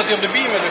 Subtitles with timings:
[0.00, 0.69] staat hij op de beamer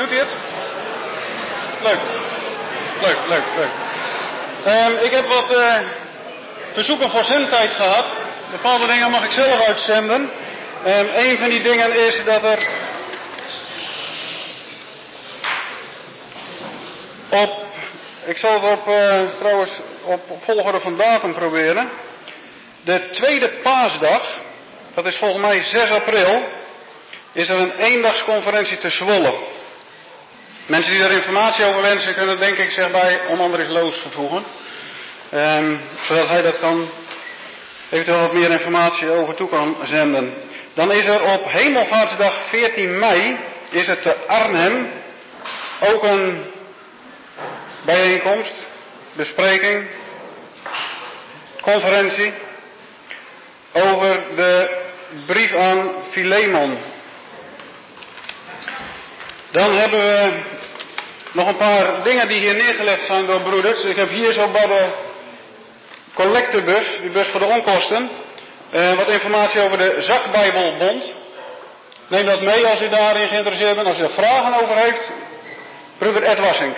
[0.00, 0.34] doet hij het?
[1.82, 2.00] Leuk.
[3.00, 3.70] Leuk, leuk, leuk.
[4.64, 5.80] Ehm, ik heb wat eh,
[6.72, 8.16] verzoeken voor zendtijd gehad.
[8.50, 10.30] Bepaalde dingen mag ik zelf uitzenden.
[10.84, 12.68] Ehm, een van die dingen is dat er
[17.28, 17.64] op,
[18.24, 21.90] ik zal het op, eh, trouwens op volgorde van datum proberen.
[22.84, 24.28] De tweede paasdag,
[24.94, 26.42] dat is volgens mij 6 april,
[27.32, 29.49] is er een eendagsconferentie te Zwolle.
[30.70, 34.44] Mensen die daar informatie over wensen kunnen denk ik zich bij om Andries Loos vervoegen.
[35.30, 36.88] Ehm, zodat hij dat kan,
[37.90, 40.34] eventueel wat meer informatie over toe kan zenden.
[40.74, 43.38] Dan is er op Hemelvaartsdag 14 mei,
[43.70, 44.90] is het te Arnhem,
[45.80, 46.44] ook een
[47.84, 48.54] bijeenkomst,
[49.12, 49.86] bespreking,
[51.60, 52.32] conferentie
[53.72, 54.70] over de
[55.26, 56.78] brief aan Filemon.
[59.50, 60.58] Dan hebben we
[61.32, 63.84] nog een paar dingen die hier neergelegd zijn door broeders.
[63.84, 64.86] Ik heb hier zo bij de
[66.14, 68.10] collectebus, die bus voor de onkosten,
[68.70, 71.12] eh, wat informatie over de zakbijbelbond.
[72.08, 73.86] Neem dat mee als u daarin geïnteresseerd bent.
[73.86, 75.10] Als u er vragen over heeft,
[75.98, 76.76] broeder Ed Wassink.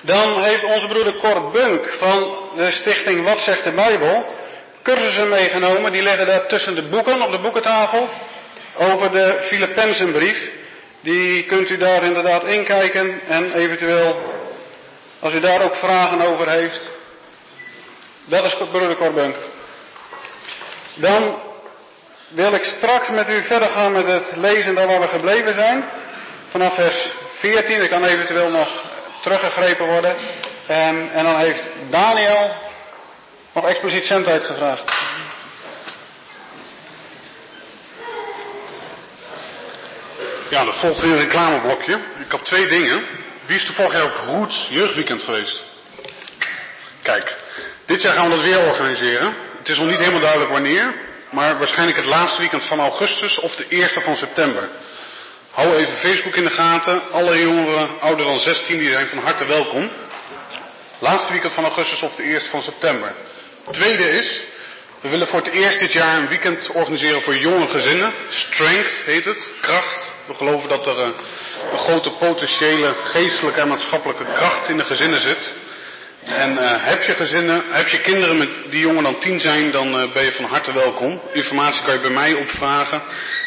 [0.00, 4.24] Dan heeft onze broeder Cor Bunk van de stichting Wat zegt de Bijbel
[4.82, 5.92] cursussen meegenomen.
[5.92, 8.08] Die liggen daar tussen de boeken op de boekentafel
[8.76, 10.50] over de Filippenzenbrief.
[11.02, 14.22] Die kunt u daar inderdaad inkijken en eventueel,
[15.20, 16.90] als u daar ook vragen over heeft,
[18.24, 19.36] dat is broeder Cor Bunk.
[20.94, 21.42] Dan
[22.28, 25.84] wil ik straks met u verder gaan met het lezen daar waar we gebleven zijn.
[26.50, 28.68] Vanaf vers 14, dat kan eventueel nog
[29.22, 30.16] teruggegrepen worden.
[30.66, 32.50] En, en dan heeft Daniel
[33.54, 34.82] Nog expliciet zendtijd gevraagd.
[40.52, 41.98] Ja, dat volgt weer een reclameblokje.
[42.24, 43.04] Ik had twee dingen.
[43.46, 45.62] Wie is er vorig jaar ook Roots Jeugdweekend geweest?
[47.02, 47.36] Kijk,
[47.86, 49.34] dit jaar gaan we dat weer organiseren.
[49.58, 50.94] Het is nog niet helemaal duidelijk wanneer,
[51.30, 54.68] maar waarschijnlijk het laatste weekend van augustus of de eerste van september.
[55.50, 57.10] Hou even Facebook in de gaten.
[57.10, 59.90] Alle jongeren ouder dan 16 die zijn van harte welkom.
[60.98, 63.14] Laatste weekend van augustus of de eerste van september.
[63.70, 64.44] Tweede is,
[65.02, 68.12] we willen voor het eerst dit jaar een weekend organiseren voor jonge gezinnen.
[68.28, 70.12] Strength heet het, kracht.
[70.26, 71.14] We geloven dat er een,
[71.72, 75.52] een grote potentiële geestelijke en maatschappelijke kracht in de gezinnen zit.
[76.24, 79.86] En uh, heb je gezinnen, heb je kinderen met, die jonger dan tien zijn, dan
[79.86, 81.20] uh, ben je van harte welkom.
[81.32, 83.02] Informatie kan je bij mij opvragen.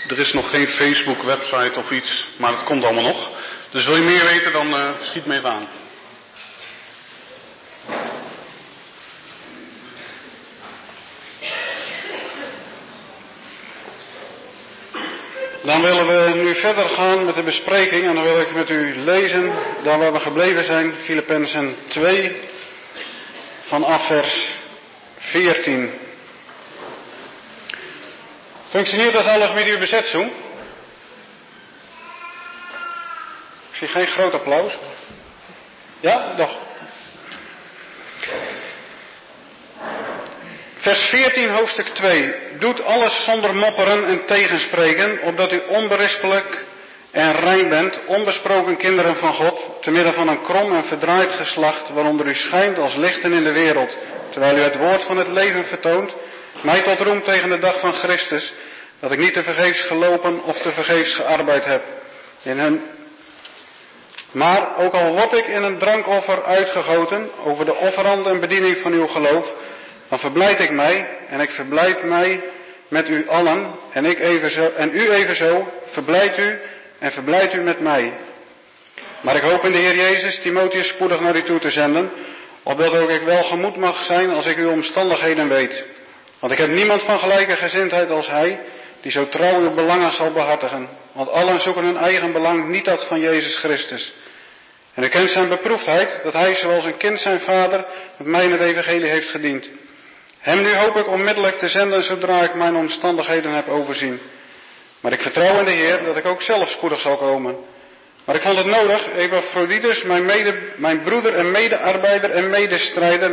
[0.07, 3.29] Er is nog geen Facebook website of iets, maar dat komt allemaal nog.
[3.71, 5.67] Dus wil je meer weten, dan schiet me even aan.
[15.65, 18.95] Dan willen we nu verder gaan met de bespreking en dan wil ik met u
[18.95, 19.53] lezen
[19.83, 22.35] daar waar we gebleven zijn, Filippenzen 2,
[23.67, 24.51] vanaf vers
[25.17, 25.91] 14.
[28.67, 30.31] Functioneert das alles met uw besetzung?
[33.71, 34.77] Ik zie geen groot applaus.
[35.99, 36.57] Ja, nog.
[40.85, 42.33] Vers 14, hoofdstuk 2.
[42.59, 46.63] Doet alles zonder mopperen en tegenspreken, opdat u onberispelijk
[47.11, 51.89] en rein bent, onbesproken kinderen van God, te midden van een krom en verdraaid geslacht,
[51.89, 53.97] waaronder u schijnt als lichten in de wereld,
[54.29, 56.11] terwijl u het woord van het leven vertoont,
[56.61, 58.53] mij tot roem tegen de dag van Christus,
[58.99, 61.83] dat ik niet te vergeefs gelopen of te vergeefs gearbeid heb.
[62.43, 62.83] In hun...
[64.31, 68.91] Maar ook al word ik in een drankoffer uitgegoten over de offerande en bediening van
[68.91, 69.45] uw geloof,
[70.09, 72.43] dan verblijd ik mij en ik verblijd mij
[72.87, 76.59] met u allen en, ik evenzo, en u evenzo, verblijd u
[76.99, 78.13] en verblijd u met mij.
[79.21, 82.11] Maar ik hoop in de Heer Jezus Timotheus spoedig naar u toe te zenden,
[82.63, 85.83] opdat ook ik wel gemoed mag zijn als ik uw omstandigheden weet.
[86.39, 88.59] Want ik heb niemand van gelijke gezindheid als hij,
[89.01, 90.89] die zo trouw uw belangen zal behartigen.
[91.11, 94.13] Want allen zoeken hun eigen belang, niet dat van Jezus Christus.
[94.93, 97.85] En u kent zijn beproefdheid, dat hij zoals een kind zijn vader
[98.17, 99.69] met mij in het evangelie heeft gediend.
[100.45, 104.19] Hem nu hoop ik onmiddellijk te zenden zodra ik mijn omstandigheden heb overzien.
[104.99, 107.55] Maar ik vertrouw in de Heer dat ik ook zelf spoedig zal komen.
[108.25, 113.31] Maar ik vond het nodig Epaphroditus, mijn, mede, mijn broeder en medearbeider en medestrijder,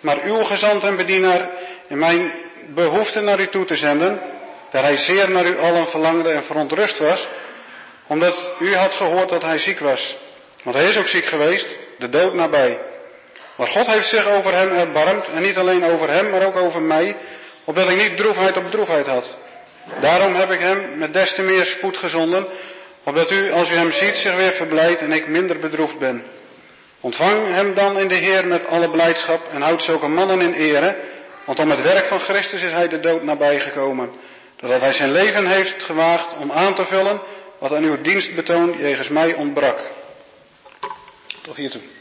[0.00, 1.50] naar, uw gezant en bedienaar
[1.88, 2.32] in mijn
[2.74, 4.20] behoefte naar u toe te zenden,
[4.70, 7.28] daar hij zeer naar u allen verlangde en verontrust was,
[8.06, 10.16] omdat u had gehoord dat hij ziek was.
[10.64, 11.66] Want hij is ook ziek geweest,
[11.98, 12.78] de dood nabij.
[13.58, 16.82] Maar God heeft zich over hem erbarmd, en niet alleen over hem, maar ook over
[16.82, 17.16] mij,
[17.64, 19.36] opdat ik niet droefheid op droefheid had.
[20.00, 22.46] Daarom heb ik hem met des te meer spoed gezonden,
[23.04, 26.24] opdat u, als u hem ziet, zich weer verblijdt en ik minder bedroefd ben.
[27.00, 30.96] Ontvang hem dan in de Heer met alle blijdschap en houd zulke mannen in ere,
[31.44, 34.10] want om het werk van Christus is hij de dood nabijgekomen,
[34.56, 37.20] doordat hij zijn leven heeft gewaagd om aan te vullen
[37.58, 39.80] wat aan uw dienstbetoon jegens mij ontbrak.
[41.42, 41.97] Tot hiertoe.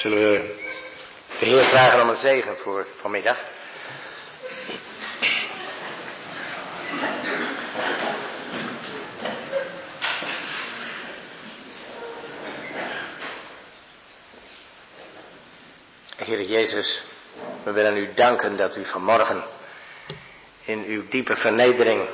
[0.00, 0.54] Zullen we
[1.38, 3.38] de Heer vragen om een zegen voor vanmiddag?
[16.16, 17.02] Heer Jezus,
[17.62, 19.44] we willen u danken dat u vanmorgen
[20.64, 22.08] in uw diepe vernedering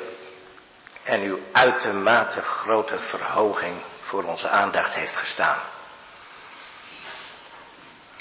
[1.04, 5.75] en uw uitermate grote verhoging voor onze aandacht heeft gestaan.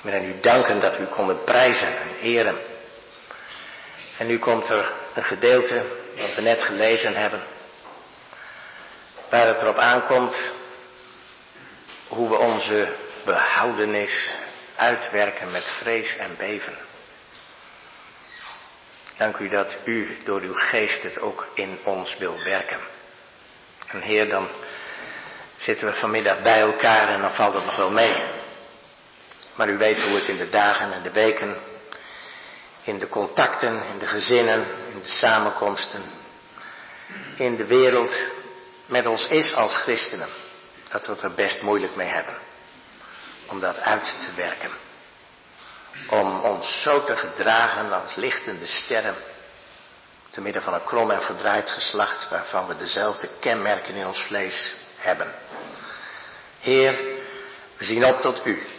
[0.02, 2.58] We willen u danken dat u konden prijzen en eren.
[4.18, 5.84] En nu komt er een gedeelte,
[6.18, 7.42] wat we net gelezen hebben,
[9.30, 10.38] waar het erop aankomt
[12.08, 12.88] hoe we onze
[13.26, 14.30] behoudenis
[14.76, 16.78] uitwerken met vrees en beven.
[19.18, 22.80] Dank u dat u door uw geest het ook in ons wil werken.
[23.88, 24.48] En Heer, dan
[25.56, 28.35] zitten we vanmiddag bij elkaar en dan valt het nog wel mee.
[29.56, 31.56] Maar u weet hoe het in de dagen en de weken,
[32.84, 36.02] in de contacten, in de gezinnen, in de samenkomsten,
[37.36, 38.16] in de wereld
[38.86, 40.30] met ons is als christenen.
[40.88, 42.36] Dat we het er best moeilijk mee hebben
[43.48, 44.72] om dat uit te werken.
[46.10, 49.16] om ons zo te gedragen als lichtende sterren,
[50.30, 54.76] te midden van een krom en verdraaid geslacht waarvan we dezelfde kenmerken in ons vlees
[54.98, 55.34] hebben.
[56.60, 57.00] Heer,
[57.78, 58.75] we zien op tot U.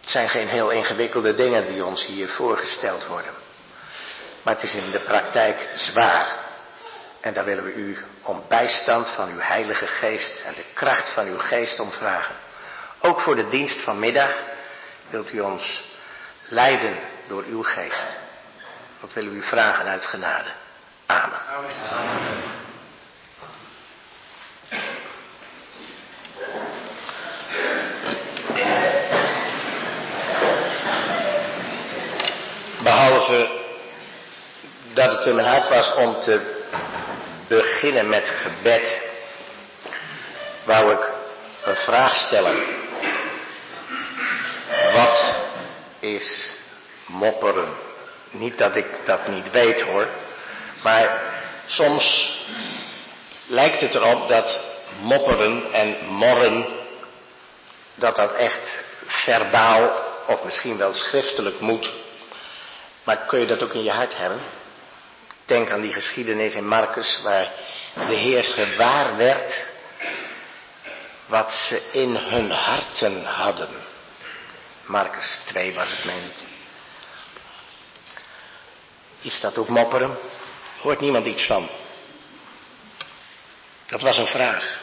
[0.00, 3.32] Het zijn geen heel ingewikkelde dingen die ons hier voorgesteld worden.
[4.42, 6.36] Maar het is in de praktijk zwaar.
[7.20, 11.26] En daar willen we u om bijstand van uw Heilige Geest en de kracht van
[11.26, 12.36] uw Geest om vragen.
[13.00, 14.38] Ook voor de dienst van middag
[15.10, 15.84] wilt u ons
[16.48, 18.16] leiden door uw Geest.
[19.00, 20.50] Dat willen we u vragen uit genade.
[21.06, 21.38] Amen.
[21.48, 22.58] Amen.
[32.82, 33.58] Behalve
[35.00, 36.40] dat het in mijn hart was om te
[37.48, 38.98] beginnen met gebed,
[40.64, 41.10] wou ik
[41.64, 42.64] een vraag stellen.
[44.92, 45.34] Wat
[46.00, 46.56] is
[47.06, 47.68] mopperen?
[48.30, 50.06] Niet dat ik dat niet weet hoor,
[50.82, 51.20] maar
[51.66, 52.36] soms
[53.46, 54.60] lijkt het erop dat
[55.00, 56.66] mopperen en morren,
[57.94, 59.90] dat dat echt verbaal
[60.26, 61.90] of misschien wel schriftelijk moet.
[63.04, 64.40] Maar kun je dat ook in je hart hebben?
[65.50, 67.52] Denk aan die geschiedenis in Marcus waar
[67.94, 69.64] de Heer gewaar werd
[71.26, 73.68] wat ze in hun harten hadden.
[74.86, 76.32] Marcus 2 was het meen.
[79.20, 80.18] Is dat ook mopperen?
[80.80, 81.68] Hoort niemand iets van?
[83.86, 84.79] Dat was een vraag.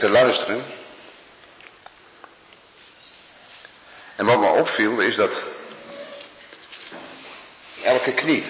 [0.00, 0.64] Te luisteren.
[4.16, 5.42] En wat me opviel is dat
[7.82, 8.44] elke knie.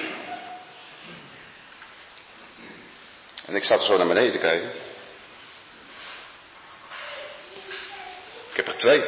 [3.46, 4.70] En ik zat zo naar beneden te kijken.
[8.50, 9.02] Ik heb er twee.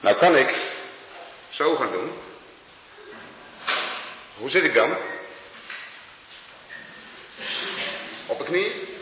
[0.00, 0.72] Nou kan ik
[1.50, 2.12] zo gaan doen.
[4.36, 4.96] Hoe zit ik dan?
[8.26, 8.95] Op een knie?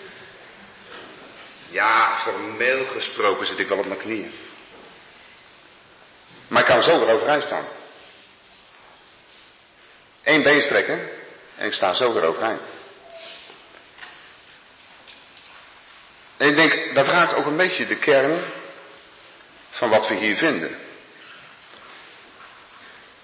[1.75, 4.33] Ja, formeel gesproken zit ik wel op mijn knieën.
[6.49, 7.67] Maar ik kan zo overeind staan.
[10.23, 11.11] Eén been strekken
[11.57, 12.63] en ik sta zo overeind.
[16.37, 18.45] En ik denk, dat raakt ook een beetje de kern
[19.71, 20.79] van wat we hier vinden.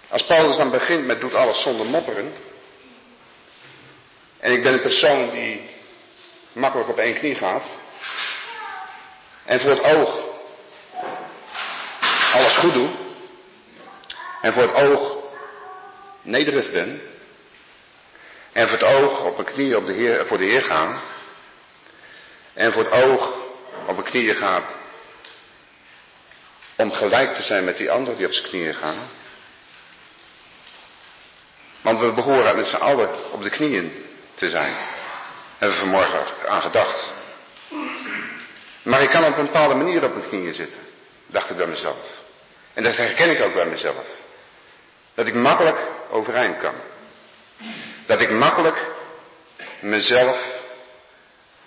[0.08, 2.34] Als Paulus dan begint met doet alles zonder mopperen.
[4.38, 5.70] En ik ben een persoon die
[6.52, 7.79] makkelijk op één knie gaat.
[9.44, 10.28] En voor het oog
[12.32, 12.96] alles goed doen.
[14.40, 15.16] En voor het oog
[16.22, 17.02] nederig ben.
[18.52, 21.00] En voor het oog op mijn knieën op de heer, voor de Heer gaan.
[22.52, 23.34] En voor het oog
[23.86, 24.64] op mijn knieën gaat.
[26.76, 29.08] Om gelijk te zijn met die anderen die op zijn knieën gaan.
[31.80, 34.04] Want we behoren met z'n allen op de knieën
[34.34, 34.74] te zijn.
[35.58, 37.19] Hebben we vanmorgen aan gedacht.
[38.90, 40.78] Maar ik kan op een bepaalde manier op mijn knieën zitten,
[41.26, 41.96] dacht ik bij mezelf.
[42.74, 44.06] En dat herken ik ook bij mezelf.
[45.14, 45.78] Dat ik makkelijk
[46.08, 46.74] overeind kan.
[48.06, 48.76] Dat ik makkelijk
[49.80, 50.44] mezelf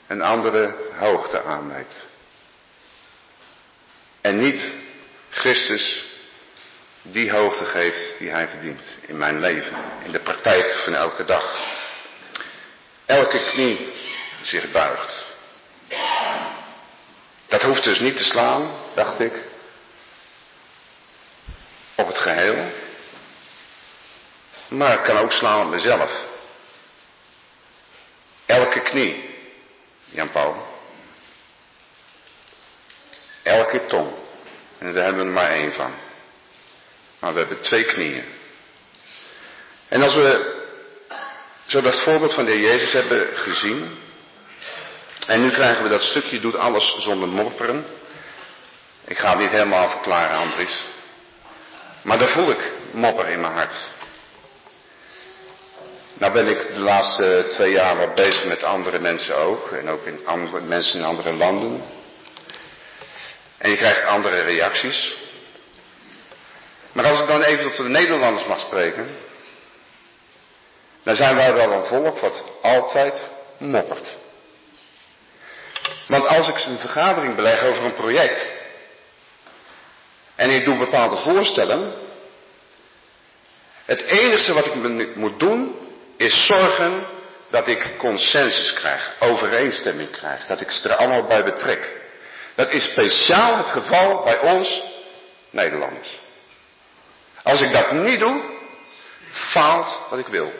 [0.07, 2.05] een andere hoogte aanmeet.
[4.21, 4.73] En niet
[5.29, 6.05] Christus
[7.01, 11.57] die hoogte geeft die hij verdient in mijn leven, in de praktijk van elke dag.
[13.05, 13.93] Elke knie
[14.41, 15.32] zich buigt.
[17.53, 19.33] Dat hoeft dus niet te slaan, dacht ik,
[21.95, 22.71] op het geheel.
[24.67, 26.11] Maar het kan ook slaan op mezelf.
[28.45, 29.35] Elke knie,
[30.05, 30.67] Jan Paul.
[33.43, 34.11] Elke tong.
[34.77, 35.93] En daar hebben we er maar één van.
[37.19, 38.25] Maar we hebben twee knieën.
[39.87, 40.61] En als we
[41.65, 43.97] zo dat voorbeeld van de Heer Jezus hebben gezien,
[45.27, 47.85] en nu krijgen we dat stukje, doet alles zonder mopperen.
[49.05, 50.83] Ik ga het niet helemaal verklaren, Andries.
[52.01, 53.75] Maar daar voel ik mopper in mijn hart.
[56.13, 59.71] Nou ben ik de laatste twee jaar wat bezig met andere mensen ook.
[59.71, 61.83] En ook in andere, mensen in andere landen.
[63.57, 65.15] En je krijgt andere reacties.
[66.91, 69.07] Maar als ik dan even tot de Nederlanders mag spreken.
[71.03, 73.21] Dan zijn wij wel een volk wat altijd
[73.57, 74.15] moppert.
[76.13, 78.47] Want als ik een vergadering beleg over een project
[80.35, 81.93] en ik doe bepaalde voorstellen,
[83.85, 85.75] het enige wat ik moet doen
[86.17, 87.05] is zorgen
[87.49, 91.91] dat ik consensus krijg, overeenstemming krijg, dat ik ze er allemaal bij betrek.
[92.55, 94.81] Dat is speciaal het geval bij ons
[95.49, 96.17] Nederlanders.
[97.43, 98.41] Als ik dat niet doe,
[99.31, 100.53] faalt wat ik wil.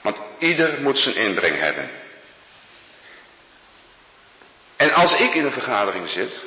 [0.00, 1.99] Want ieder moet zijn inbreng hebben.
[4.80, 6.44] En als ik in een vergadering zit,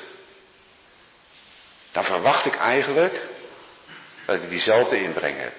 [1.91, 3.21] dan verwacht ik eigenlijk
[4.25, 5.53] dat ik diezelfde inbreng heb.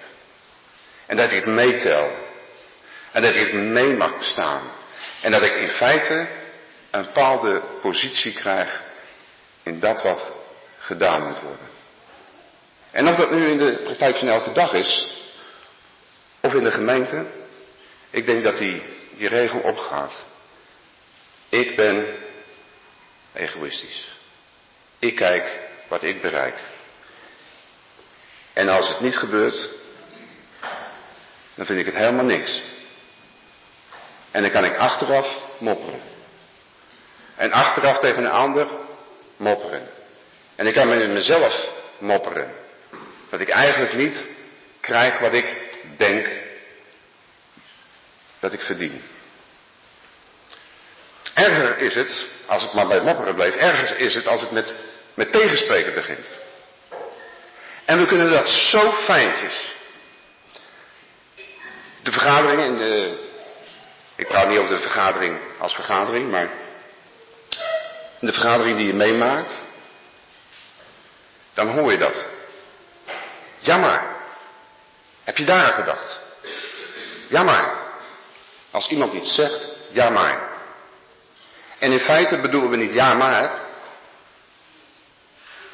[1.05, 2.11] En dat ik het meetel.
[3.11, 4.61] En dat ik het mee mag bestaan.
[5.21, 6.27] En dat ik in feite
[6.91, 8.81] een bepaalde positie krijg
[9.63, 10.33] in dat wat
[10.77, 11.69] gedaan moet worden.
[12.91, 15.11] En of dat nu in de praktijk van elke dag is,
[16.41, 17.27] of in de gemeente,
[18.09, 18.81] ik denk dat die,
[19.17, 20.13] die regel opgaat.
[21.49, 22.23] Ik ben
[23.35, 24.11] egoïstisch.
[24.99, 26.55] Ik kijk wat ik bereik.
[28.53, 29.69] En als het niet gebeurt,
[31.55, 32.61] dan vind ik het helemaal niks.
[34.31, 36.01] En dan kan ik achteraf mopperen.
[37.35, 38.67] En achteraf tegen een ander
[39.37, 39.89] mopperen.
[40.55, 41.67] En ik kan met mezelf
[41.97, 42.53] mopperen.
[43.29, 44.25] Dat ik eigenlijk niet
[44.79, 45.57] krijg wat ik
[45.97, 46.27] denk
[48.39, 49.01] dat ik verdien.
[51.35, 54.75] Erger is het, als het maar bij mopperen bleef, erger is het als het met,
[55.13, 56.29] met tegenspreken begint.
[57.85, 59.73] En we kunnen dat zo fijntjes.
[62.03, 63.23] De vergaderingen in de.
[64.15, 66.49] Ik praat niet over de vergadering als vergadering, maar.
[68.19, 69.55] De vergadering die je meemaakt.
[71.53, 72.25] Dan hoor je dat.
[73.59, 74.15] Ja maar.
[75.23, 76.19] Heb je daar aan gedacht?
[77.29, 77.71] Ja maar.
[78.71, 80.44] Als iemand iets zegt, ja maar.
[81.79, 83.63] En in feite bedoelen we niet ja maar.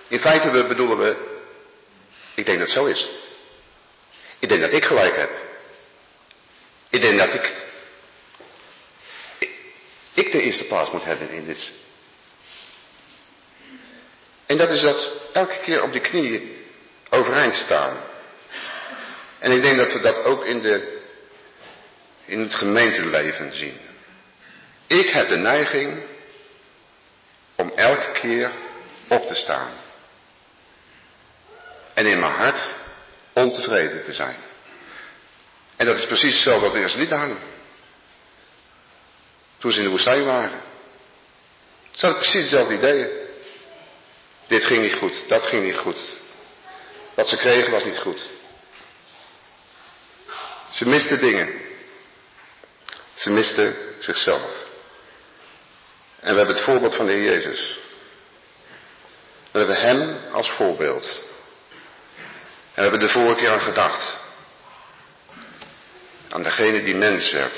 [0.07, 1.39] In feite bedoelen we,
[2.35, 3.09] ik denk dat het zo is.
[4.39, 5.29] Ik denk dat ik gelijk heb.
[6.89, 7.51] Ik denk dat ik,
[10.13, 11.71] ik de eerste plaats moet hebben in dit.
[14.45, 16.65] En dat is dat elke keer op die knieën
[17.09, 17.97] overeind staan.
[19.39, 21.01] En ik denk dat we dat ook in, de,
[22.25, 23.90] in het gemeenteleven zien.
[24.91, 26.03] Ik heb de neiging
[27.55, 28.51] om elke keer
[29.07, 29.71] op te staan.
[31.93, 32.59] En in mijn hart
[33.33, 34.35] ontevreden te zijn.
[35.75, 37.39] En dat is precies hetzelfde wat de Israëlieten
[39.57, 40.61] Toen ze in de woestijn waren.
[41.91, 43.09] Ze hadden precies hetzelfde ideeën.
[44.47, 46.15] Dit ging niet goed, dat ging niet goed.
[47.13, 48.21] Wat ze kregen was niet goed.
[50.71, 51.61] Ze misten dingen.
[53.15, 54.60] Ze misten zichzelf.
[56.21, 57.79] En we hebben het voorbeeld van de Heer Jezus.
[59.51, 61.19] We hebben Hem als voorbeeld.
[62.73, 64.17] En we hebben de vorige keer aan gedacht.
[66.29, 67.55] Aan degene die mens werd.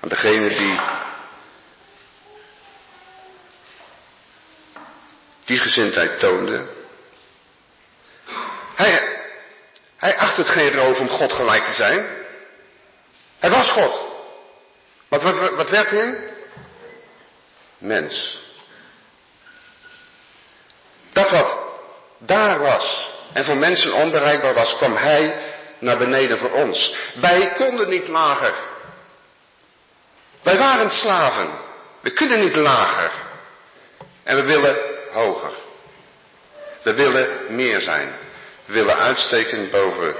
[0.00, 0.80] Aan degene die
[5.44, 6.66] die gezindheid toonde.
[8.74, 9.20] Hij,
[9.96, 12.06] hij acht het geen roof om God gelijk te zijn.
[13.38, 14.10] Hij was God.
[15.08, 16.31] Wat, wat, wat werd hij?
[17.82, 18.38] Mens.
[21.12, 21.58] Dat wat
[22.18, 25.34] daar was en voor mensen onbereikbaar was, kwam hij
[25.78, 26.94] naar beneden voor ons.
[27.14, 28.54] Wij konden niet lager.
[30.42, 31.50] Wij waren slaven.
[32.00, 33.10] We kunnen niet lager.
[34.22, 34.76] En we willen
[35.10, 35.52] hoger.
[36.82, 38.14] We willen meer zijn.
[38.64, 40.16] We willen uitsteken boven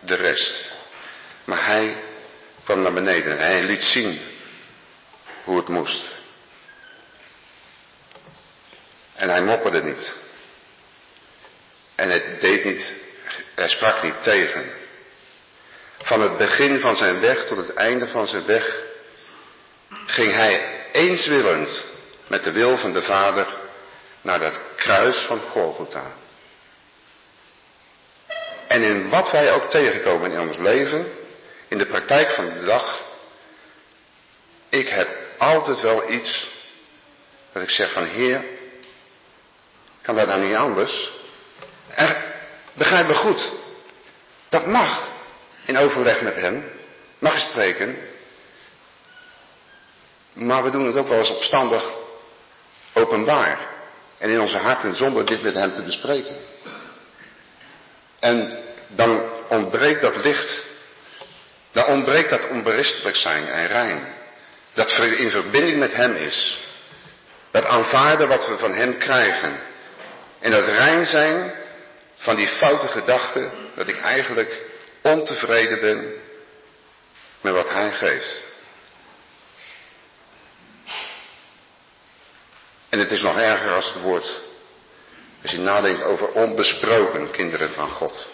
[0.00, 0.70] de rest.
[1.44, 1.96] Maar hij
[2.64, 4.20] kwam naar beneden en hij liet zien
[5.44, 6.13] hoe het moest.
[9.14, 10.12] En hij mopperde niet.
[11.94, 12.92] En het deed niet,
[13.54, 14.70] hij sprak niet tegen.
[16.02, 18.78] Van het begin van zijn weg tot het einde van zijn weg
[20.06, 21.84] ging hij eenswillend
[22.26, 23.46] met de wil van de Vader
[24.20, 26.12] naar dat kruis van Golgotha.
[28.68, 31.12] En in wat wij ook tegenkomen in ons leven,
[31.68, 33.02] in de praktijk van de dag,
[34.68, 36.48] ik heb altijd wel iets
[37.52, 38.44] dat ik zeg van Heer,
[40.04, 41.10] kan dat nou niet anders?
[41.94, 42.16] Er,
[42.72, 43.52] begrijp me goed,
[44.48, 45.08] dat mag
[45.64, 46.64] in overleg met hem,
[47.18, 47.96] mag je spreken,
[50.32, 51.84] maar we doen het ook wel eens opstandig
[52.92, 53.58] openbaar.
[54.18, 56.36] En in onze harten zonder dit met hem te bespreken.
[58.20, 60.62] En dan ontbreekt dat licht.
[61.72, 64.14] Dan ontbreekt dat onberispelijk zijn en rein.
[64.74, 66.58] Dat in verbinding met Hem is.
[67.50, 69.60] Dat aanvaarden wat we van Hem krijgen.
[70.44, 71.54] En dat rein zijn
[72.14, 74.60] van die foute gedachte dat ik eigenlijk
[75.02, 76.14] ontevreden ben
[77.40, 78.44] met wat Hij geeft.
[82.88, 84.40] En het is nog erger als het woord,
[85.42, 88.26] als je nadenkt over onbesproken kinderen van God.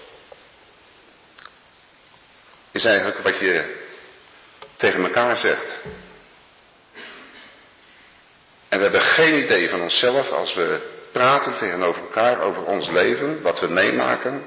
[2.71, 3.77] Is eigenlijk wat je
[4.77, 5.79] tegen elkaar zegt.
[8.69, 13.43] En we hebben geen idee van onszelf als we praten tegenover elkaar over ons leven,
[13.43, 14.45] wat we meemaken.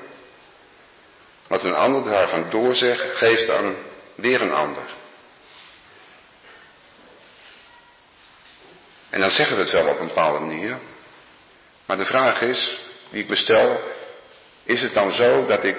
[1.47, 3.75] Wat een ander daarvan doorzegt, geeft aan
[4.15, 4.83] weer een ander.
[9.09, 10.77] En dan zeggen we het wel op een bepaalde manier.
[11.85, 12.77] Maar de vraag is,
[13.09, 13.79] die ik me stel,
[14.63, 15.77] is het dan zo dat ik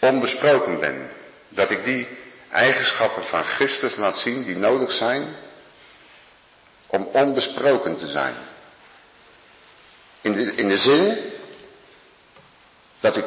[0.00, 1.10] onbesproken ben?
[1.48, 2.08] Dat ik die
[2.50, 5.36] eigenschappen van Christus laat zien die nodig zijn
[6.86, 8.36] om onbesproken te zijn?
[10.26, 11.32] In de, in de zin
[13.00, 13.24] dat ik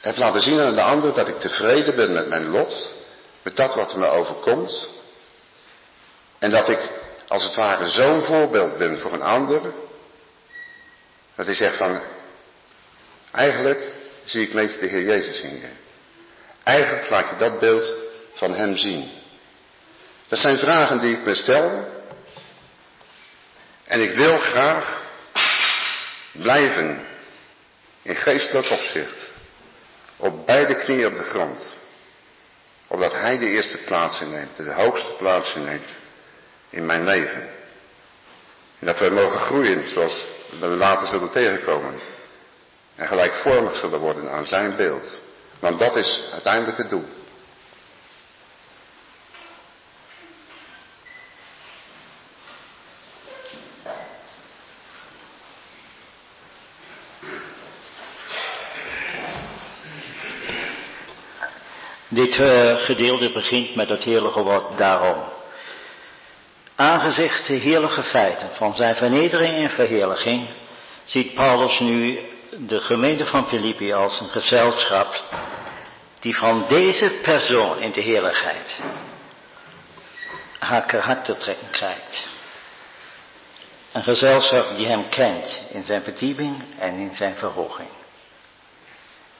[0.00, 2.94] heb laten zien aan de ander dat ik tevreden ben met mijn lot,
[3.42, 4.88] met dat wat me overkomt.
[6.38, 6.90] En dat ik
[7.28, 9.60] als het ware zo'n voorbeeld ben voor een ander,
[11.34, 12.00] dat hij zegt van,
[13.32, 13.84] eigenlijk
[14.24, 15.70] zie ik mee de Heer Jezus in je.
[16.62, 17.92] Eigenlijk laat je dat beeld
[18.34, 19.10] van Hem zien.
[20.28, 21.88] Dat zijn vragen die ik me stel.
[23.84, 25.01] En ik wil graag
[26.32, 27.06] blijven
[28.02, 29.32] in geestelijk opzicht.
[30.16, 31.74] Op beide knieën op de grond.
[32.86, 35.88] Opdat Hij de eerste plaats inneemt, de hoogste plaats inneemt
[36.70, 37.50] in mijn leven.
[38.78, 40.26] En dat wij mogen groeien zoals
[40.60, 42.00] we later zullen tegenkomen.
[42.94, 45.18] En gelijkvormig zullen worden aan zijn beeld.
[45.58, 47.08] Want dat is uiteindelijk het doel.
[62.22, 65.24] Dit uh, gedeelte begint met het heerlijke woord daarom.
[66.76, 70.48] Aangezicht de heerlijke feiten van zijn vernedering en verheerlijking,
[71.04, 72.18] ziet Paulus nu
[72.50, 75.22] de gemeente van Filippi als een gezelschap
[76.20, 78.78] die van deze persoon in de heerlijkheid
[80.58, 82.26] haar karaktertrekken krijgt.
[83.92, 87.88] Een gezelschap die hem kent in zijn verdieping en in zijn verhoging.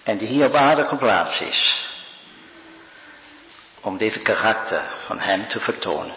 [0.03, 1.90] En die hier op aarde geplaatst is
[3.83, 6.14] om deze karakter van hem te vertonen.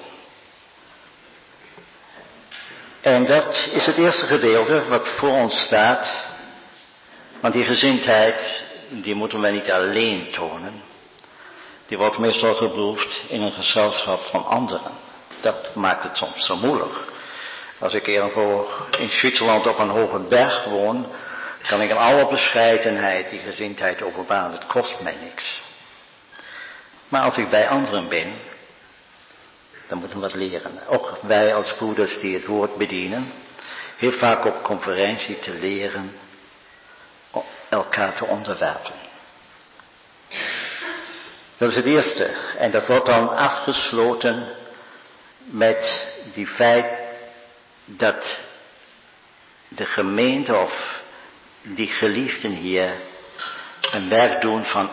[3.01, 6.25] En dat is het eerste gedeelte wat voor ons staat.
[7.39, 10.81] Want die gezindheid, die moeten wij niet alleen tonen.
[11.87, 14.91] Die wordt meestal geproefd in een gezelschap van anderen.
[15.41, 16.93] Dat maakt het soms zo moeilijk.
[17.79, 21.07] Als ik ergens in Zwitserland op een hoge berg woon,
[21.67, 24.51] kan ik in alle bescheidenheid die gezindheid openbaren.
[24.51, 25.64] Het kost mij niks.
[27.07, 28.33] Maar als ik bij anderen ben,
[29.87, 30.87] dan moeten we wat leren.
[30.87, 33.31] Ook wij als broeders die het woord bedienen,
[33.97, 36.17] heel vaak op conferentie te leren
[37.69, 38.93] elkaar te onderwerpen.
[41.57, 42.25] Dat is het eerste.
[42.57, 44.47] En dat wordt dan afgesloten
[45.37, 46.99] met die feit
[47.85, 48.39] dat
[49.67, 51.01] de gemeente of
[51.61, 52.93] die geliefden hier
[53.91, 54.89] een werk doen van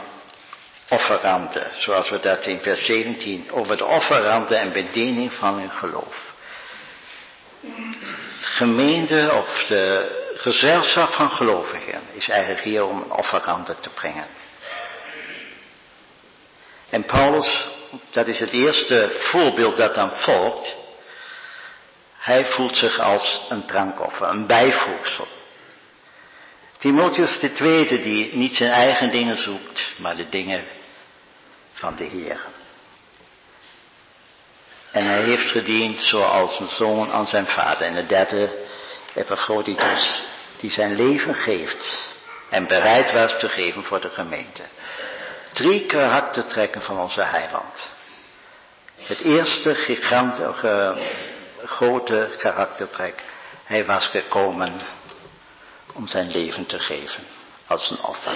[0.93, 6.31] offeranden, zoals we dat in vers 17 over de offeranden en bediening van hun geloof.
[8.41, 14.27] Gemeente of de gezelschap van gelovigen is eigenlijk hier om een offerande te brengen.
[16.91, 17.69] En Paulus,
[18.11, 20.77] dat is het eerste voorbeeld dat dan volgt.
[22.19, 25.29] Hij voelt zich als een drankoffer, een bijvoegsel.
[26.79, 30.65] Timotheus de tweede die niet zijn eigen dingen zoekt, maar de dingen
[31.83, 32.41] van de Heer.
[34.91, 37.87] En hij heeft gediend zoals een zoon aan zijn vader.
[37.87, 38.67] En de derde,
[39.15, 40.23] Epaphroditus,
[40.61, 42.09] die zijn leven geeft
[42.49, 44.63] en bereid was te geven voor de gemeente.
[45.53, 47.89] Drie karaktertrekken van onze heiland.
[48.97, 50.97] Het eerste gigantische,
[51.65, 53.23] grote karaktertrek.
[53.65, 54.81] Hij was gekomen
[55.93, 57.25] om zijn leven te geven
[57.67, 58.35] als een offer.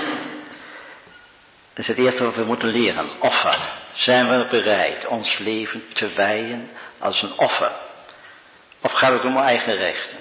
[1.76, 3.20] Is het eerste wat we moeten leren.
[3.20, 3.72] Offer.
[3.92, 7.72] Zijn we bereid ons leven te wijden als een offer?
[8.80, 10.18] Of gaat het om eigen rechten?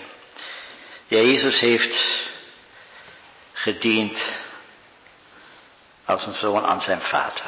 [1.07, 2.27] Jezus heeft
[3.53, 4.41] gediend
[6.05, 7.45] als een zoon aan zijn vader.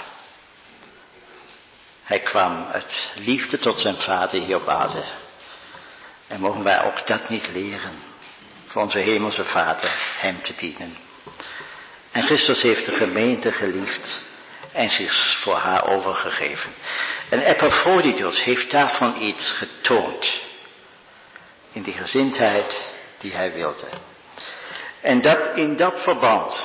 [2.03, 5.03] Hij kwam uit liefde tot zijn vader hier op aarde.
[6.27, 8.03] En mogen wij ook dat niet leren,
[8.65, 10.97] voor onze hemelse vader hem te dienen.
[12.17, 14.21] En Christus heeft de gemeente geliefd
[14.71, 16.73] en zich voor haar overgegeven.
[17.29, 20.41] En Epaphroditus heeft daarvan iets getoond.
[21.71, 23.87] In die gezindheid die hij wilde.
[25.01, 26.63] En dat in dat verband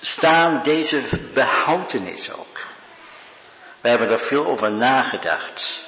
[0.00, 1.02] staan deze
[1.34, 2.66] behoudenissen ook.
[3.80, 5.82] We hebben er veel over nagedacht.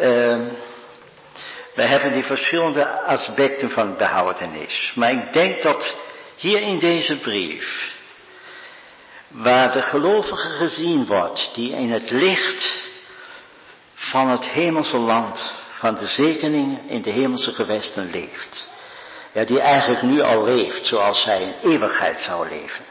[0.00, 0.40] Uh,
[1.74, 4.92] we hebben die verschillende aspecten van behoudenis.
[4.94, 5.94] Maar ik denk dat
[6.36, 7.92] hier in deze brief,
[9.28, 12.80] waar de gelovige gezien wordt, die in het licht
[13.94, 18.68] van het hemelse land, van de zegening in de hemelse gewesten leeft.
[19.32, 22.84] Ja, die eigenlijk nu al leeft zoals hij in eeuwigheid zou leven.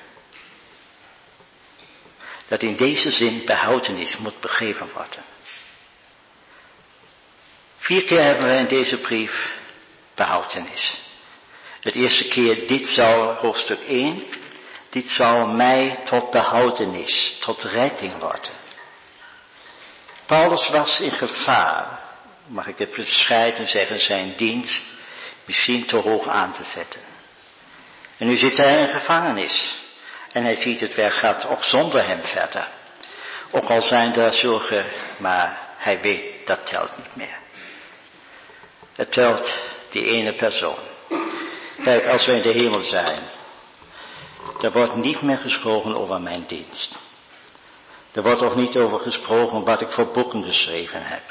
[2.48, 5.24] Dat in deze zin behoudenis moet begeven worden.
[7.82, 9.50] Vier keer hebben we in deze brief
[10.15, 11.02] behoudenis.
[11.80, 14.24] Het eerste keer, dit zou, hoofdstuk 1,
[14.89, 18.52] dit zou mij tot behoudenis, tot redding worden.
[20.26, 22.00] Paulus was in gevaar,
[22.48, 24.84] mag ik het bescheiden zeggen, zijn dienst
[25.46, 27.02] misschien te hoog aan te zetten.
[28.17, 29.80] En nu zit hij in gevangenis.
[30.32, 32.67] En hij ziet het werk gaat ook zonder hem verder.
[33.52, 34.86] Ook al zijn er zulke,
[35.17, 37.40] maar hij weet dat telt niet meer.
[39.02, 39.54] Het telt
[39.90, 40.80] die ene persoon.
[41.84, 43.24] Kijk, als wij in de hemel zijn,
[44.62, 46.98] er wordt niet meer gesproken over mijn dienst.
[48.12, 51.22] Er wordt ook niet over gesproken wat ik voor boeken geschreven heb.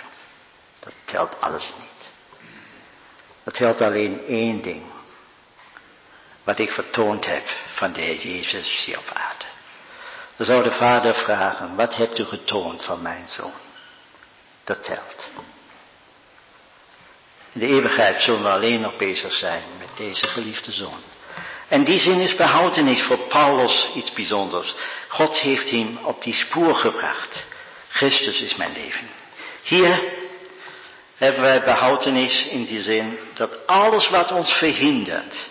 [0.81, 2.11] Dat telt alles niet.
[3.43, 4.83] Dat telt alleen één ding.
[6.45, 9.45] Wat ik vertoond heb van de Heer Jezus hier op aarde.
[10.37, 13.53] Dan zou de vader vragen, wat hebt u getoond van mijn zoon?
[14.65, 15.31] Dat telt.
[17.53, 21.01] In de eeuwigheid zullen we alleen nog bezig zijn met deze geliefde zoon.
[21.69, 24.75] En die zin is behoudenis voor Paulus iets bijzonders.
[25.09, 27.47] God heeft hem op die spoor gebracht.
[27.89, 29.09] Christus is mijn leven.
[29.63, 30.03] Hier
[31.17, 35.49] hebben wij behoudenis in die zin dat alles wat ons verhindert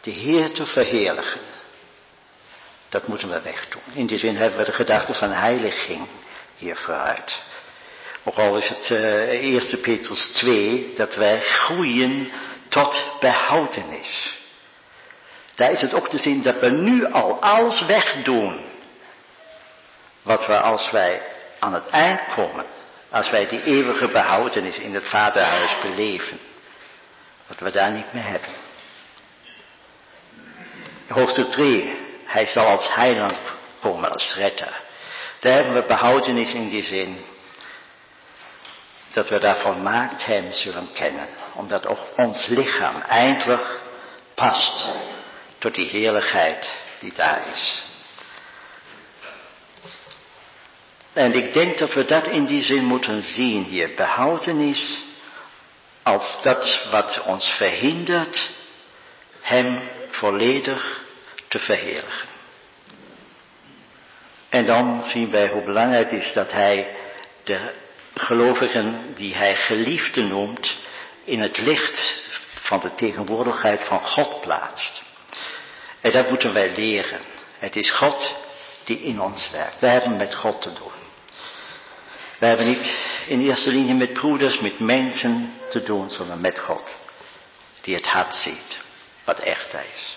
[0.00, 1.40] de Heer te verheerlijken,
[2.88, 3.82] dat moeten we wegdoen.
[3.92, 6.06] In die zin hebben we de gedachte van heiliging
[6.56, 7.42] hier vooruit.
[8.24, 12.30] Ook al is het uh, 1 Petrus 2 dat wij groeien
[12.68, 14.40] tot behoudenis.
[15.54, 18.64] Daar is het ook de zin dat we nu al alles wegdoen.
[20.22, 21.22] Wat we als wij
[21.58, 22.66] aan het eind komen,
[23.10, 26.38] als wij die eeuwige behoudenis in het vaderhuis beleven,
[27.46, 28.50] wat we daar niet meer hebben.
[31.08, 33.38] Hoofdstuk 3, hij zal als heiland
[33.80, 34.80] komen, als redder.
[35.40, 37.24] Daar hebben we behoudenis in die zin
[39.12, 41.28] dat we daarvan maakt hem zullen kennen.
[41.54, 43.80] Omdat ook ons lichaam eindelijk
[44.34, 44.86] past
[45.58, 47.82] tot die heerlijkheid die daar is.
[51.12, 53.94] En ik denk dat we dat in die zin moeten zien hier.
[53.94, 55.02] Behoudenis
[56.02, 58.50] als dat wat ons verhindert
[59.40, 61.02] hem volledig
[61.48, 62.28] te verheerlijken.
[64.48, 66.96] En dan zien wij hoe belangrijk het is dat hij
[67.42, 67.81] de
[68.14, 70.76] gelovigen die hij geliefde noemt,
[71.24, 72.24] in het licht
[72.62, 75.02] van de tegenwoordigheid van God plaatst.
[76.00, 77.20] En dat moeten wij leren.
[77.58, 78.34] Het is God
[78.84, 79.80] die in ons werkt.
[79.80, 80.92] Wij hebben met God te doen.
[82.38, 82.94] Wij hebben niet
[83.26, 86.98] in eerste linie met broeders, met mensen te doen, sondern met God.
[87.80, 88.78] Die het hart ziet,
[89.24, 90.16] wat echt is.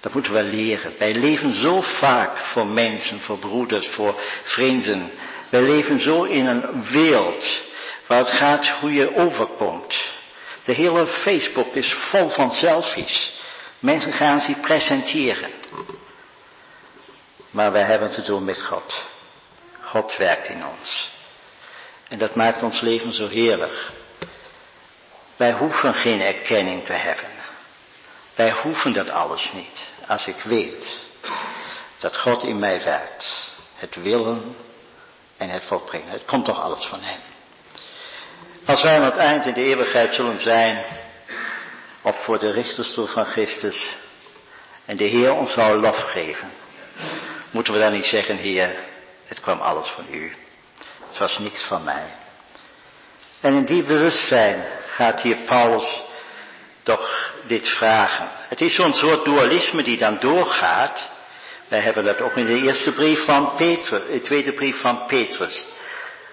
[0.00, 0.92] Dat moeten we leren.
[0.98, 5.10] Wij leven zo vaak voor mensen, voor broeders, voor vrienden,
[5.48, 7.64] wij leven zo in een wereld
[8.06, 9.96] waar het gaat hoe je overkomt.
[10.64, 13.32] De hele Facebook is vol van selfies.
[13.78, 15.50] Mensen gaan zich presenteren.
[17.50, 19.04] Maar wij hebben te doen met God.
[19.80, 21.10] God werkt in ons.
[22.08, 23.90] En dat maakt ons leven zo heerlijk.
[25.36, 27.30] Wij hoeven geen erkenning te hebben.
[28.34, 29.78] Wij hoeven dat alles niet.
[30.06, 30.98] Als ik weet
[31.98, 33.50] dat God in mij werkt.
[33.74, 34.56] Het willen
[35.36, 36.10] en het volbrengen.
[36.10, 37.20] Het komt toch alles van Hem.
[38.66, 40.84] Als wij aan het eind in de eeuwigheid zullen zijn,
[42.02, 43.96] of voor de richterstoel van Christus,
[44.84, 46.50] en de Heer ons zou lof geven,
[47.50, 48.76] moeten we dan niet zeggen, Heer,
[49.24, 50.34] het kwam alles van U.
[51.08, 52.10] Het was niks van mij.
[53.40, 56.00] En in die bewustzijn gaat hier Paulus
[56.82, 58.28] toch dit vragen.
[58.48, 61.10] Het is zo'n soort dualisme die dan doorgaat.
[61.68, 65.66] Wij hebben dat ook in de eerste brief van Petrus, de tweede brief van Petrus.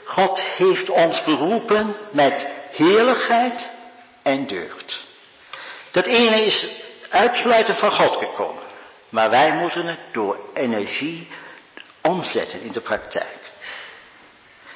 [0.06, 3.70] God heeft ons beroepen met heerlijkheid
[4.24, 5.02] en deugd.
[5.92, 6.68] Dat ene is
[7.10, 8.64] uitsluitend van God gekomen.
[9.10, 11.28] Maar wij moeten het door energie
[12.02, 13.52] omzetten in de praktijk.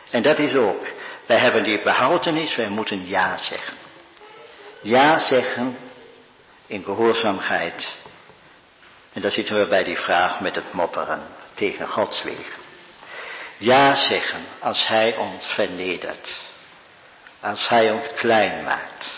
[0.10, 0.86] En dat is ook,
[1.26, 3.78] wij hebben die behoudenis, wij moeten ja zeggen.
[4.82, 5.78] Ja zeggen
[6.68, 7.88] in gehoorzaamheid.
[9.18, 11.22] En daar zitten we bij die vraag met het mopperen
[11.54, 12.62] tegen Gods wegen.
[13.58, 16.38] Ja zeggen als Hij ons vernedert.
[17.40, 19.16] Als Hij ons klein maakt.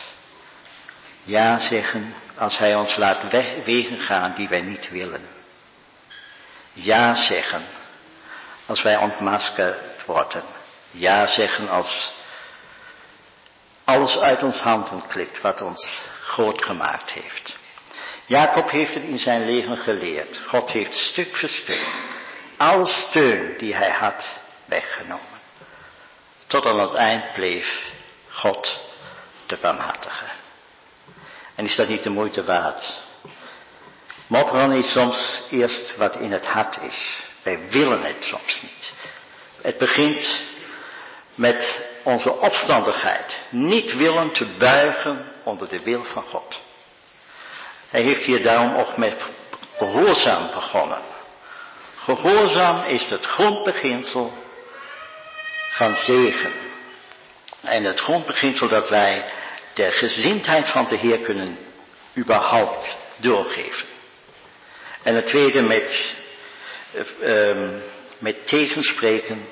[1.24, 3.32] Ja zeggen als Hij ons laat
[3.66, 5.28] wegen gaan die wij niet willen.
[6.74, 7.64] Ja zeggen
[8.66, 10.44] als wij ontmaskerd worden.
[10.92, 12.14] Ja zeggen als
[13.84, 17.59] alles uit ons handen klikt wat ons groot gemaakt heeft.
[18.30, 20.42] Jacob heeft het in zijn leven geleerd.
[20.48, 21.88] God heeft stuk voor stuk
[22.60, 24.30] alle steun die hij had
[24.66, 25.40] weggenomen.
[26.48, 27.92] Tot aan het eind bleef
[28.30, 28.80] God
[29.46, 30.26] de barmhartige.
[31.56, 33.02] En is dat niet de moeite waard?
[34.28, 37.24] Mopperen is soms eerst wat in het hart is.
[37.44, 38.92] Wij willen het soms niet.
[39.62, 40.42] Het begint
[41.36, 43.40] met onze opstandigheid.
[43.50, 46.60] Niet willen te buigen onder de wil van God.
[47.90, 49.16] Hij heeft hier daarom ook met
[49.78, 51.02] gehoorzaam begonnen.
[51.98, 54.34] Gehoorzaam is het grondbeginsel
[55.70, 56.52] van zegen.
[57.62, 59.26] En het grondbeginsel dat wij
[59.74, 61.58] de gezindheid van de Heer kunnen
[62.18, 63.88] überhaupt doorgeven.
[65.04, 66.16] En het tweede met,
[67.22, 67.70] uh,
[68.18, 69.46] met tegenspreken,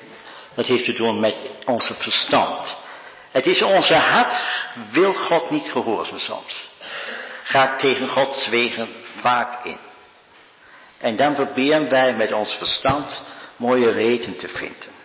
[0.54, 2.76] dat heeft te doen met onze verstand.
[3.30, 4.34] Het is onze hart,
[4.90, 6.67] wil God niet gehoorzaam soms.
[7.48, 8.88] Gaat tegen Gods wegen
[9.20, 9.78] vaak in.
[10.98, 13.22] En dan proberen wij met ons verstand
[13.56, 14.96] mooie reden te vinden.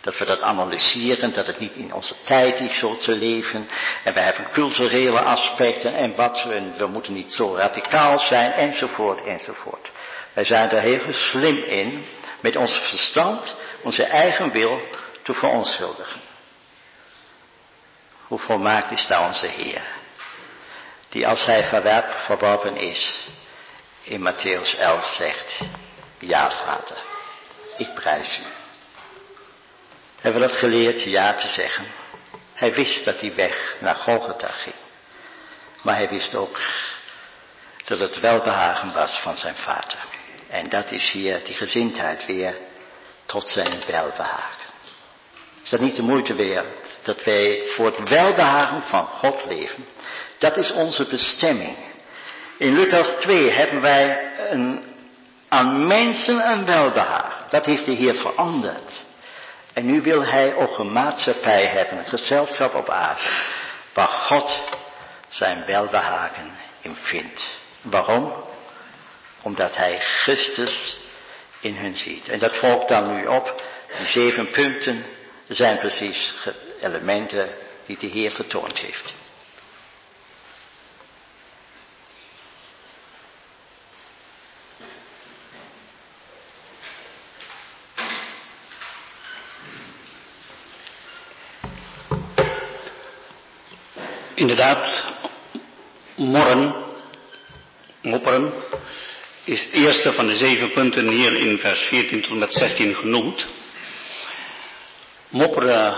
[0.00, 3.68] Dat we dat analyseren, dat het niet in onze tijd is zo te leven.
[4.04, 9.24] En we hebben culturele aspecten en wat, en we moeten niet zo radicaal zijn, enzovoort,
[9.24, 9.92] enzovoort.
[10.32, 12.04] Wij zijn er heel slim in,
[12.40, 14.80] met ons verstand, onze eigen wil
[15.22, 16.20] te veronschuldigen.
[18.26, 19.95] Hoe volmaakt is daar onze Heer?
[21.16, 21.64] Die als hij
[22.26, 23.18] verworpen is,
[24.02, 25.60] in Matthäus 11 zegt,
[26.18, 26.96] ja vader,
[27.76, 28.42] ik prijs u.
[30.20, 31.86] Hebben we dat geleerd ja te zeggen?
[32.54, 34.74] Hij wist dat hij weg naar Golgotha ging.
[35.82, 36.60] Maar hij wist ook
[37.84, 39.98] dat het welbehagen was van zijn vader.
[40.48, 42.56] En dat is hier die gezindheid weer
[43.26, 44.64] tot zijn welbehagen.
[45.62, 49.86] Is dat niet de moeite waard dat wij voor het welbehagen van God leven?
[50.38, 51.76] Dat is onze bestemming.
[52.58, 54.84] In Lucas 2 hebben wij een,
[55.48, 57.44] aan mensen een welbehagen.
[57.50, 59.04] Dat heeft de Heer veranderd.
[59.72, 63.20] En nu wil hij ook een maatschappij hebben, een gezelschap op aarde,
[63.92, 64.60] waar God
[65.28, 67.48] zijn welbehagen in vindt.
[67.82, 68.32] Waarom?
[69.42, 70.96] Omdat hij Christus
[71.60, 72.28] in hun ziet.
[72.28, 73.62] En dat volgt dan nu op.
[73.98, 75.04] Die zeven punten
[75.48, 76.34] zijn precies
[76.80, 77.48] elementen
[77.86, 79.14] die de Heer vertoond heeft.
[94.46, 95.06] Inderdaad,
[96.14, 96.74] morren,
[98.02, 98.52] mopperen,
[99.44, 102.94] is het eerste van de zeven punten hier in vers 14 tot en met 16
[102.94, 103.46] genoemd.
[105.28, 105.96] Mopperen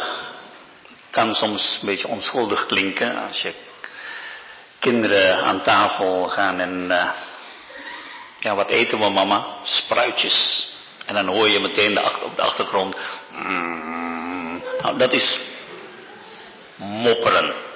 [1.11, 3.53] kan soms een beetje onschuldig klinken als je
[4.78, 7.11] kinderen aan tafel gaan en uh,
[8.40, 9.46] ja, wat eten we mama?
[9.64, 10.68] Spruitjes.
[11.07, 12.96] En dan hoor je meteen de achter, op de achtergrond.
[13.30, 15.40] Mm, nou, dat is
[16.76, 17.66] mopperen.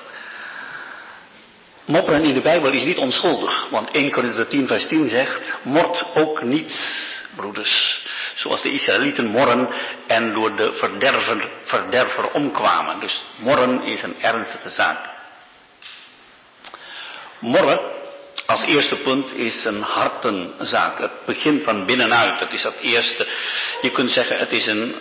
[1.84, 6.04] Mopperen in de Bijbel is niet onschuldig, want 1 Corinthië 10 vers 10 zegt, mort
[6.14, 6.72] ook niet,
[7.36, 9.68] broeders, zoals de Israëlieten morren
[10.06, 13.00] en door de verderver, verderver omkwamen.
[13.00, 15.08] Dus morren is een ernstige zaak.
[17.38, 17.80] Morren,
[18.46, 20.98] als eerste punt, is een hartenzaak.
[20.98, 22.40] Het begint van binnenuit.
[22.40, 23.26] Het is het eerste.
[23.80, 24.94] Je kunt zeggen, het is een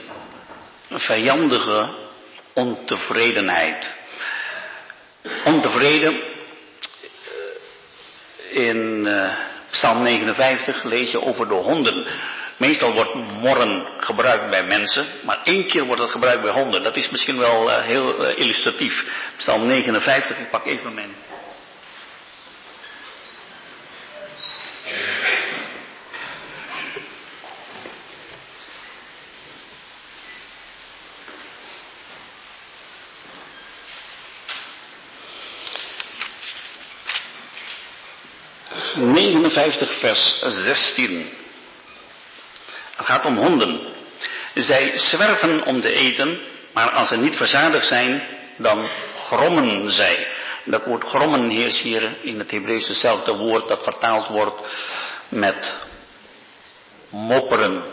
[0.89, 1.89] vijandige
[2.53, 3.91] ontevredenheid.
[5.43, 6.30] Ontevreden
[8.52, 9.30] in uh,
[9.72, 12.06] Psalm 59 lees je over de honden.
[12.58, 16.84] Meestal wordt morren gebruikt bij mensen, maar één keer wordt het gebruikt bij honden.
[16.84, 19.04] Dat is misschien wel uh, heel uh, illustratief.
[19.38, 21.16] Psalm 59, ik pak even mijn
[39.54, 41.30] 59 vers 16.
[42.95, 43.80] Het gaat om honden.
[44.54, 46.39] Zij zwerven om te eten,
[46.74, 48.24] maar als ze niet verzadigd zijn,
[48.58, 48.88] dan
[49.18, 50.28] grommen zij.
[50.66, 54.62] Dat woord grommen heerst hier in het Hebreeuws hetzelfde woord dat vertaald wordt
[55.30, 55.76] met
[57.10, 57.84] mopperen.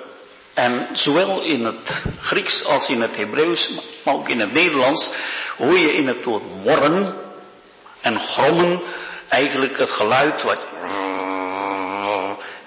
[0.54, 3.70] En zowel in het Grieks als in het Hebreeuws,
[4.04, 5.12] maar ook in het Nederlands,
[5.56, 7.14] hoor je in het woord morren
[8.00, 8.82] en grommen
[9.28, 10.60] eigenlijk het geluid wat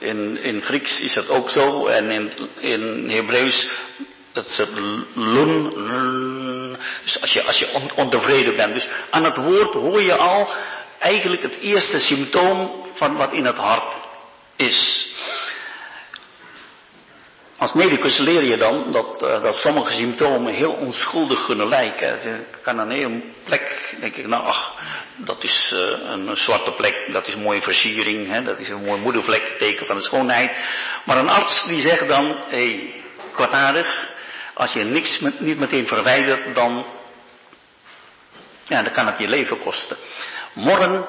[0.01, 3.69] in, in Grieks is dat ook zo en in, in Hebreeuws
[4.33, 4.69] het
[5.13, 5.69] lun.
[7.03, 8.73] Dus als je, als je ontevreden bent.
[8.73, 10.49] Dus aan het woord hoor je al
[10.99, 13.95] eigenlijk het eerste symptoom van wat in het hart
[14.55, 15.09] is.
[17.61, 22.39] Als medicus leer je dan dat, uh, dat sommige symptomen heel onschuldig kunnen lijken.
[22.39, 24.75] Ik kan aan een plek, denk ik, nou ach,
[25.15, 25.79] dat is uh,
[26.11, 29.95] een, zwarte plek, dat is mooie versiering, hè, dat is een mooi moedervlek, teken van
[29.95, 30.51] de schoonheid.
[31.05, 32.93] Maar een arts die zegt dan, hé, hey,
[33.33, 34.07] kwaadaardig,
[34.53, 36.85] als je niks niet meteen verwijdert, dan,
[38.67, 39.97] ja, dan kan het je leven kosten.
[40.53, 41.05] Morgen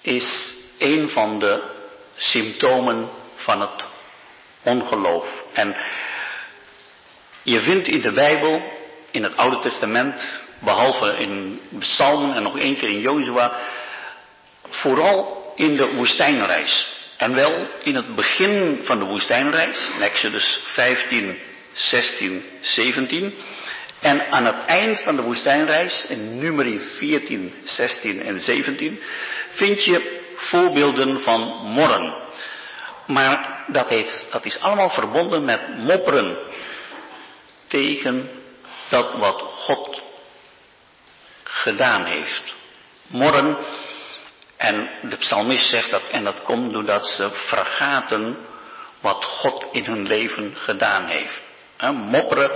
[0.00, 1.62] is een van de
[2.16, 3.92] symptomen van het
[4.64, 5.44] ongeloof.
[5.52, 5.76] En
[7.42, 8.62] je vindt in de Bijbel,
[9.10, 13.60] in het Oude Testament, behalve in Psalmen en nog één keer in Jozua,
[14.68, 16.92] vooral in de woestijnreis.
[17.16, 21.38] En wel in het begin van de woestijnreis, Exodus 15,
[21.72, 23.34] 16, 17.
[24.00, 29.00] En aan het eind van de woestijnreis, in nummer 14, 16 en 17,
[29.50, 32.14] vind je voorbeelden van morren.
[33.06, 36.36] Maar dat, heeft, is allemaal verbonden met mopperen
[37.66, 38.30] tegen
[38.88, 40.02] dat wat God
[41.42, 42.54] gedaan heeft.
[43.06, 43.56] Morren,
[44.56, 48.36] en de psalmist zegt dat, en dat komt doordat ze vergaten
[49.00, 51.42] wat God in hun leven gedaan heeft.
[51.92, 52.50] mopperen,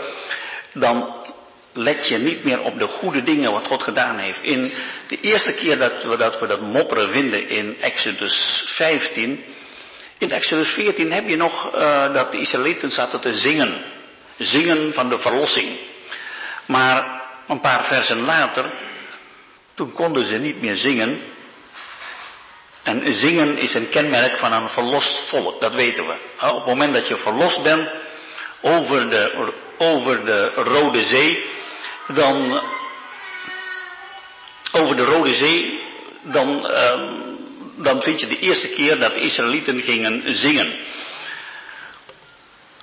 [0.73, 1.27] dan
[1.73, 4.43] let je niet meer op de goede dingen wat God gedaan heeft.
[4.43, 4.73] In
[5.09, 9.45] de eerste keer dat we dat, we dat mopperen vinden in Exodus 15,
[10.19, 13.85] in Exodus 14 heb je nog uh, dat de Israëlieten zaten te zingen.
[14.37, 15.79] Zingen van de verlossing.
[16.67, 18.65] Maar een paar versen later,
[19.75, 21.21] toen konden ze niet meer zingen.
[22.83, 26.15] En zingen is een kenmerk van een verlost volk, dat weten we.
[26.41, 27.89] Op het moment dat je verlost bent
[28.61, 31.45] over de, over de Rode Zee,
[32.07, 32.61] dan
[34.73, 35.81] over de Rode Zee,
[36.23, 37.28] dan, uh,
[37.79, 40.73] dan vind je de eerste keer dat de Israëlieten gingen zingen.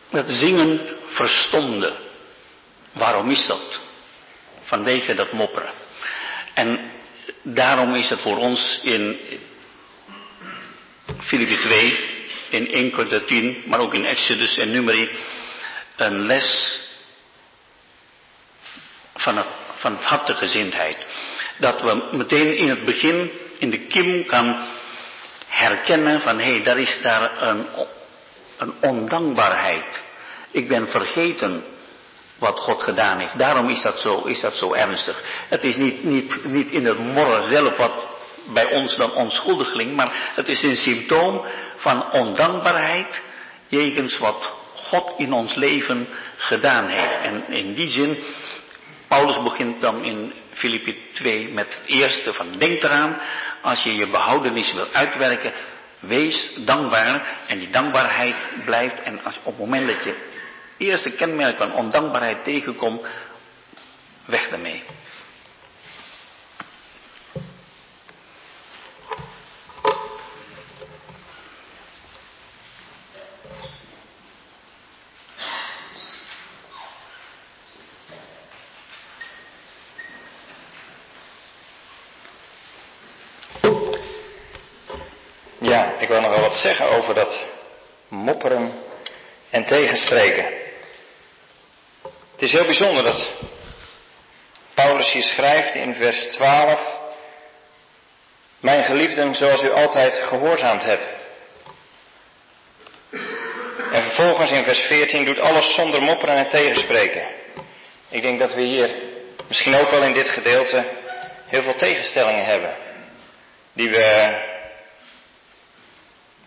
[0.10, 1.93] Dat zingen verstomde.
[2.91, 3.80] Waarom is dat?
[4.62, 5.74] Vanwege dat mopperen.
[6.54, 6.91] En
[7.41, 9.20] daarom is het voor ons in
[11.22, 12.00] Filippi 2,
[12.50, 15.10] in 1 Korinther 10, maar ook in Exodus en Numeri,
[15.96, 16.80] een les
[19.16, 20.98] van het, van het hartegezindheid.
[21.58, 24.74] Dat we meteen in het begin, in de kim, kan
[25.56, 27.66] herkennen van hé, hey, daar is daar een,
[28.58, 30.03] een ondankbaarheid.
[30.51, 31.64] Ik ben vergeten
[32.38, 33.38] wat God gedaan heeft.
[33.38, 35.24] Daarom is dat zo, is dat zo ernstig.
[35.49, 38.08] Het is niet, niet, niet in het morren zelf wat
[38.53, 41.45] bij ons dan onschuldig klinkt, maar het is een symptoom
[41.76, 43.22] van ondankbaarheid
[43.68, 47.22] jegens wat God in ons leven gedaan heeft.
[47.22, 48.18] En in die zin,
[49.08, 53.18] Paulus begint dan in Filippi 2 met het eerste van denk eraan,
[53.66, 55.53] als je je behoudenis wil uitwerken,
[55.99, 58.36] wees dankbaar en die dankbaarheid
[58.66, 60.16] blijft en als op het moment dat je
[60.78, 63.07] eerste kenmerk van ondankbaarheid tegenkomt,
[64.26, 64.84] weg daarmee.
[86.05, 87.43] ik wil nog wel zeggen over dat
[88.08, 88.74] mopperen
[89.49, 90.45] en tegenspreken.
[92.32, 93.28] Het is heel bijzonder dat
[94.74, 96.99] Paulus hier schrijft in vers 12.
[98.60, 101.06] Mijn geliefden, zoals u altijd gehoorzaamd hebt.
[103.91, 107.24] En vervolgens in vers 14 doet alles zonder mopperen en tegenspreken.
[108.10, 108.89] Ik denk dat we hier
[109.47, 110.86] misschien ook wel in dit gedeelte
[111.45, 112.76] heel veel tegenstellingen hebben.
[113.74, 114.53] Die we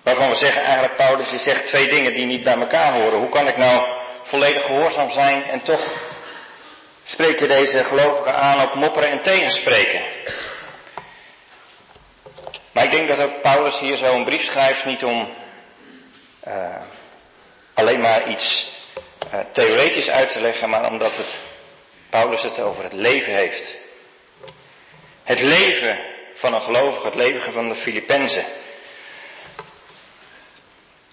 [0.08, 3.18] Waarvan we zeggen eigenlijk, Paulus, je zegt twee dingen die niet bij elkaar horen.
[3.18, 3.84] Hoe kan ik nou
[4.22, 5.80] volledig gehoorzaam zijn en toch
[7.02, 10.02] spreek je deze gelovigen aan op mopperen en tegenspreken?
[12.72, 15.34] Maar ik denk dat ook Paulus hier zo een brief schrijft niet om
[16.48, 16.76] uh,
[17.74, 18.76] alleen maar iets
[19.34, 21.38] uh, theoretisch uit te leggen, maar omdat het,
[22.10, 23.76] Paulus het over het leven heeft.
[25.24, 25.98] Het leven
[26.34, 28.44] van een gelovige, het leven van de Filippenzen.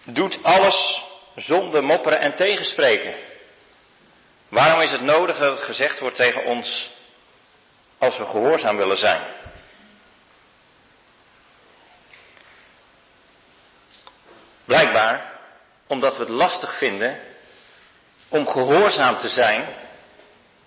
[0.05, 1.01] Doet alles
[1.35, 3.13] zonder mopperen en tegenspreken.
[4.49, 6.89] Waarom is het nodig dat het gezegd wordt tegen ons
[7.97, 9.21] als we gehoorzaam willen zijn?
[14.65, 15.33] Blijkbaar
[15.87, 17.19] omdat we het lastig vinden
[18.29, 19.67] om gehoorzaam te zijn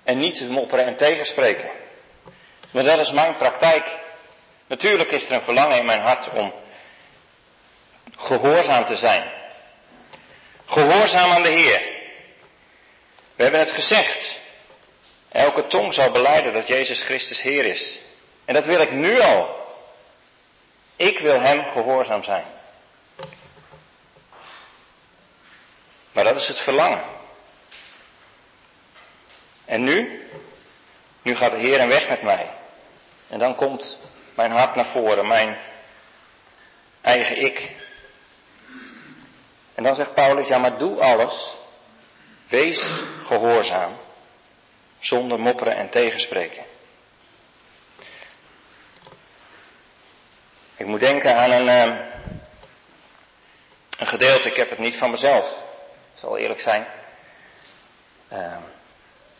[0.04, 1.70] en niet te mopperen en tegenspreken.
[2.70, 3.86] Maar dat is mijn praktijk.
[4.66, 6.52] Natuurlijk is er een verlangen in mijn hart om
[8.18, 9.30] gehoorzaam te zijn.
[10.66, 11.80] Gehoorzaam aan de Heer.
[13.36, 14.38] We hebben het gezegd.
[15.28, 17.98] Elke tong zal beleiden dat Jezus Christus Heer is.
[18.44, 19.66] En dat wil ik nu al.
[20.96, 22.44] Ik wil Hem gehoorzaam zijn.
[26.12, 27.04] Maar dat is het verlangen.
[29.64, 30.22] En nu?
[31.22, 32.50] Nu gaat de Heer een weg met mij.
[33.28, 34.00] En dan komt
[34.34, 35.58] mijn hart naar voren, mijn
[37.00, 37.70] eigen ik.
[39.78, 41.56] En dan zegt Paulus, ja maar doe alles,
[42.48, 42.82] wees
[43.26, 43.92] gehoorzaam,
[44.98, 46.64] zonder mopperen en tegenspreken.
[50.76, 52.04] Ik moet denken aan een, ehm,
[53.98, 55.46] een gedeelte, ik heb het niet van mezelf,
[56.14, 56.86] ik zal eerlijk zijn.
[58.32, 58.56] Uh,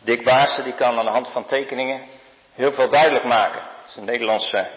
[0.01, 2.01] Dick Baarsen die kan aan de hand van tekeningen
[2.53, 3.61] heel veel duidelijk maken.
[3.61, 4.69] Dat is een Nederlandse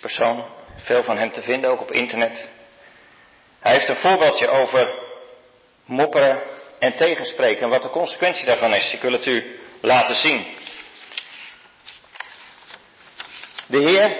[0.00, 0.44] persoon,
[0.76, 2.52] veel van hem te vinden, ook op internet.
[3.64, 4.94] Hij heeft een voorbeeldje over
[5.84, 6.42] mopperen
[6.78, 8.92] en tegenspreken en wat de consequentie daarvan is.
[8.92, 10.56] Ik wil het u laten zien.
[13.66, 14.16] De Heer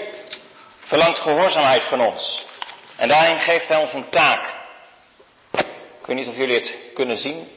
[0.79, 2.45] verlangt gehoorzaamheid van ons.
[2.95, 4.45] En daarin geeft Hij ons een taak.
[5.99, 7.51] Ik weet niet of jullie het kunnen zien.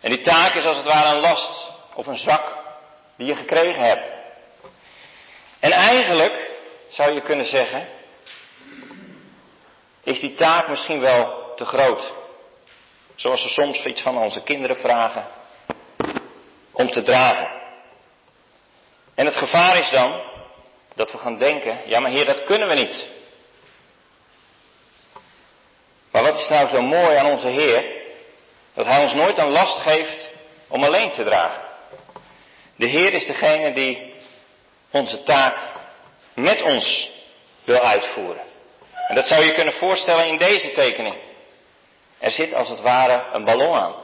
[0.00, 2.56] En die taak is als het ware een last of een zak
[3.16, 4.08] die je gekregen hebt.
[5.60, 6.50] En eigenlijk
[6.88, 7.88] zou je kunnen zeggen,
[10.02, 12.12] is die taak misschien wel te groot.
[13.14, 15.26] Zoals we soms iets van onze kinderen vragen
[16.72, 17.48] om te dragen.
[19.14, 20.20] En het gevaar is dan
[20.94, 23.08] dat we gaan denken, ja maar heer, dat kunnen we niet.
[26.10, 27.98] Maar wat is nou zo mooi aan onze Heer?
[28.74, 30.30] Dat Hij ons nooit een last geeft
[30.68, 31.62] om alleen te dragen.
[32.76, 34.14] De Heer is degene die
[34.90, 35.58] onze taak
[36.34, 37.10] met ons
[37.64, 38.49] wil uitvoeren.
[39.10, 41.16] En dat zou je kunnen voorstellen in deze tekening.
[42.18, 43.94] Er zit als het ware een ballon aan.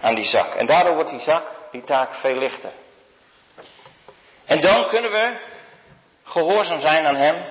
[0.00, 0.54] Aan die zak.
[0.54, 2.72] En daardoor wordt die zak, die taak, veel lichter.
[4.44, 5.36] En dan kunnen we
[6.24, 7.44] gehoorzaam zijn aan Hem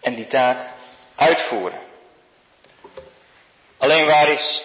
[0.00, 0.68] en die taak
[1.16, 1.80] uitvoeren.
[3.78, 4.62] Alleen waar is,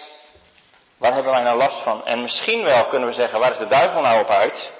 [0.98, 2.06] waar hebben wij nou last van?
[2.06, 4.72] En misschien wel kunnen we zeggen, waar is de duivel nou op uit?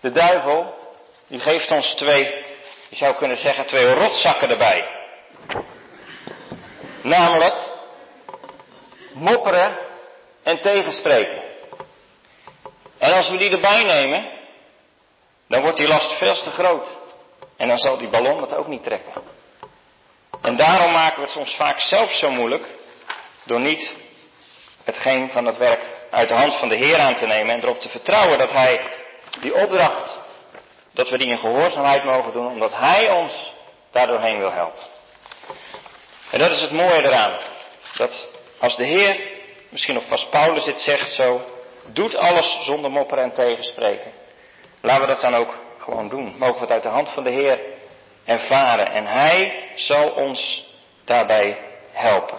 [0.00, 0.78] De duivel,
[1.26, 2.48] die geeft ons twee,
[2.90, 4.84] je zou kunnen zeggen, twee rotzakken erbij.
[7.02, 7.54] Namelijk,
[9.12, 9.78] mopperen
[10.42, 11.42] en tegenspreken.
[12.98, 14.30] En als we die erbij nemen,
[15.48, 16.96] dan wordt die last veel te groot.
[17.56, 19.12] En dan zal die ballon het ook niet trekken.
[20.42, 22.66] En daarom maken we het soms vaak zelf zo moeilijk
[23.44, 23.94] door niet
[24.84, 25.80] hetgeen van het werk
[26.10, 28.80] uit de hand van de Heer aan te nemen en erop te vertrouwen dat Hij
[29.40, 30.19] die opdracht,
[30.92, 33.52] dat we die in gehoorzaamheid mogen doen, omdat Hij ons
[33.90, 34.82] daardoorheen wil helpen.
[36.30, 37.38] En dat is het mooie eraan.
[37.96, 38.28] Dat
[38.58, 39.20] als de Heer,
[39.68, 41.40] misschien nog pas Paulus dit zegt zo,
[41.86, 44.12] doet alles zonder mopperen en tegenspreken.
[44.80, 46.34] Laten we dat dan ook gewoon doen.
[46.38, 47.60] Mogen we het uit de hand van de Heer
[48.24, 48.92] ervaren.
[48.92, 50.68] En Hij zal ons
[51.04, 51.58] daarbij
[51.92, 52.38] helpen.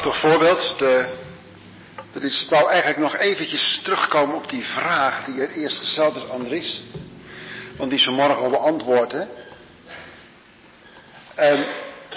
[0.00, 0.78] Prachtig voorbeeld.
[0.78, 1.08] De,
[2.12, 6.28] dat is, wou eigenlijk nog eventjes terugkomen op die vraag die er eerst gesteld is,
[6.28, 6.82] Andries.
[7.76, 9.12] Want die is vanmorgen al beantwoord.
[9.12, 9.24] Hè?
[11.34, 11.66] En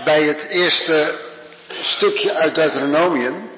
[0.03, 1.19] bij het eerste
[1.81, 3.49] stukje uit Deuteronomium,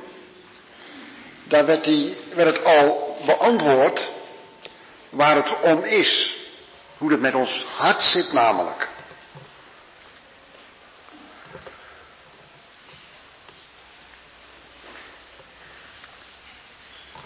[1.43, 4.07] daar werd, die, werd het al beantwoord
[5.09, 6.35] waar het om is.
[6.97, 8.87] Hoe het met ons hart zit namelijk.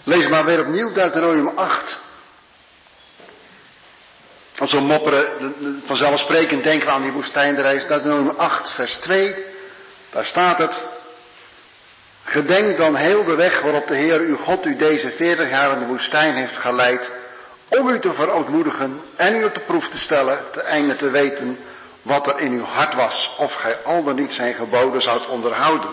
[0.04, 2.00] Lees maar weer opnieuw Deuteronomium 8.
[4.58, 7.86] Als we mopperen, vanzelfsprekend denken we aan die woestijnreis.
[7.86, 9.34] Deuteronomium 8, vers 2.
[10.10, 10.88] Daar staat het.
[12.24, 15.78] Gedenk dan heel de weg waarop de Heer uw God u deze veertig jaar in
[15.78, 17.12] de woestijn heeft geleid,
[17.68, 21.58] om u te verootmoedigen en u op de proef te stellen, te einde te weten
[22.02, 25.90] wat er in uw hart was, of gij al dan niet zijn geboden zoudt onderhouden.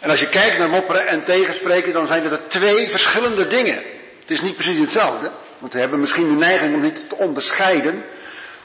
[0.00, 3.82] En als je kijkt naar mopperen en tegenspreken, dan zijn er twee verschillende dingen.
[4.20, 8.04] Het is niet precies hetzelfde, want we hebben misschien de neiging om niet te onderscheiden.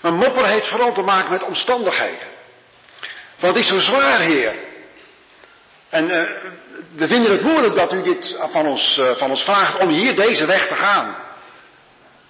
[0.01, 2.27] Maar mopperen heeft vooral te maken met omstandigheden.
[3.39, 4.53] Wat is zo zwaar, Heer?
[5.89, 6.21] En uh,
[6.95, 10.15] we vinden het moeilijk dat u dit van ons, uh, van ons vraagt om hier
[10.15, 11.15] deze weg te gaan.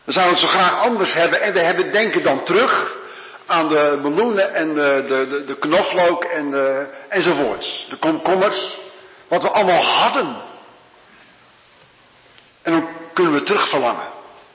[0.04, 3.02] We zouden het zo graag anders hebben en we hebben denken dan terug
[3.46, 7.86] aan de meloenen en de, de, de, de knoflook en de, enzovoorts.
[7.90, 8.78] De komkommers.
[9.34, 10.36] Wat we allemaal hadden.
[12.62, 14.08] En dan kunnen we terugverlangen.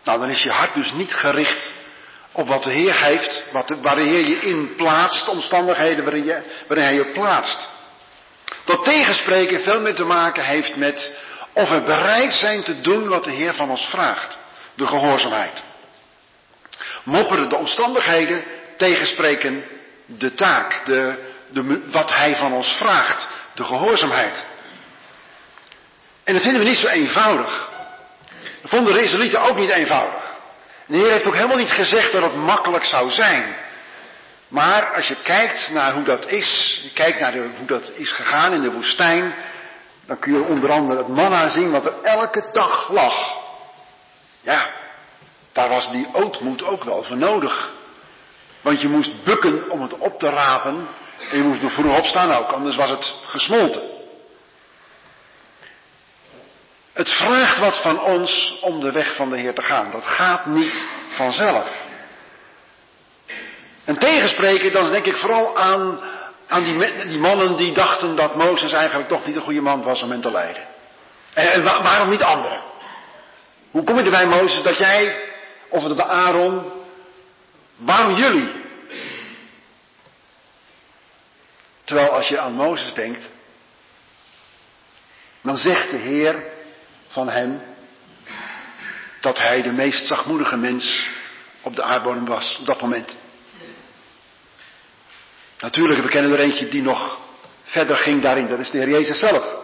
[0.05, 1.73] Nou, dan is je hart dus niet gericht
[2.33, 6.25] op wat de Heer heeft, wat de, waar de Heer je in plaatst, omstandigheden waarin,
[6.25, 7.69] je, waarin Hij je plaatst.
[8.65, 11.15] Dat tegenspreken veel meer te maken heeft met
[11.53, 14.39] of we bereid zijn te doen wat de Heer van ons vraagt.
[14.75, 15.65] De gehoorzaamheid.
[17.03, 18.45] Mopperen de omstandigheden,
[18.77, 19.65] tegenspreken
[20.07, 21.15] de taak, de,
[21.51, 24.48] de, wat Hij van ons vraagt, de gehoorzaamheid.
[26.29, 27.69] En dat vinden we niet zo eenvoudig.
[28.61, 30.37] Dat vonden de ook niet eenvoudig.
[30.87, 33.55] De Heer heeft ook helemaal niet gezegd dat het makkelijk zou zijn.
[34.49, 38.53] Maar als je kijkt naar hoe dat is, je kijkt naar hoe dat is gegaan
[38.53, 39.35] in de woestijn,
[40.07, 43.37] dan kun je onder andere het manna zien wat er elke dag lag.
[44.41, 44.69] Ja,
[45.53, 47.73] daar was die ootmoed ook wel voor nodig.
[48.61, 50.89] Want je moest bukken om het op te rapen
[51.31, 53.98] en je moest er vroeg opstaan ook, anders was het gesmolten.
[56.99, 59.91] Het vraagt wat van ons om de weg van de Heer te gaan.
[59.91, 61.87] Dat gaat niet vanzelf.
[63.85, 66.01] En tegenspreken, dan denk ik vooral aan,
[66.47, 70.03] aan die, die, mannen die dachten dat Mozes eigenlijk toch niet een goede man was
[70.03, 70.63] om hen te leiden.
[71.35, 72.63] En, en waarom niet anderen?
[73.71, 75.23] Hoe kom je erbij, Mozes, dat jij,
[75.69, 76.73] of het de Aaron,
[77.77, 78.51] waarom jullie?
[81.85, 83.29] Terwijl als je aan Mozes denkt,
[85.43, 86.57] dan zegt de Heer
[87.09, 87.63] van hem
[89.21, 91.09] dat hij de meest zachtmoedige mens
[91.63, 93.17] op de aardbodem was op dat moment.
[95.59, 97.19] Natuurlijk, we kennen er eentje die nog
[97.65, 99.57] verder ging daarin, dat is de Heer Jezus zelf.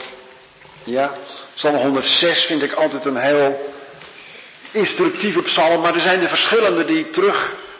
[0.83, 1.13] Ja,
[1.53, 3.73] psalm 106 vind ik altijd een heel
[4.71, 5.81] instructieve psalm.
[5.81, 7.09] Maar er zijn de verschillende die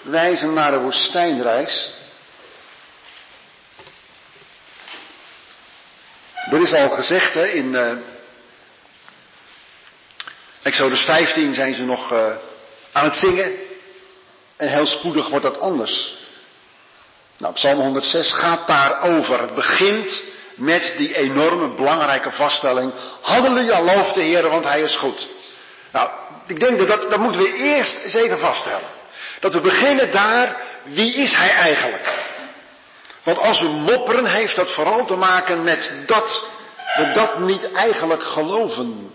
[0.04, 1.92] terugwijzen naar de woestijnreis.
[6.52, 7.92] Er is al gezegd hè, in uh,
[10.62, 12.36] Exodus 15 zijn ze nog uh,
[12.92, 13.60] aan het zingen.
[14.58, 16.14] En heel spoedig wordt dat anders.
[17.38, 19.42] Nou, Psalm 106 gaat daarover.
[19.42, 20.24] Het begint
[20.56, 22.94] met die enorme belangrijke vaststelling.
[23.22, 25.28] Halleluja, loof de Heer, want Hij is goed.
[25.92, 26.10] Nou,
[26.48, 28.93] ik denk dat, dat dat moeten we eerst eens even vaststellen.
[29.44, 32.14] Dat we beginnen daar, wie is Hij eigenlijk?
[33.24, 36.46] Want als we mopperen, heeft dat vooral te maken met dat
[36.96, 39.12] we dat niet eigenlijk geloven.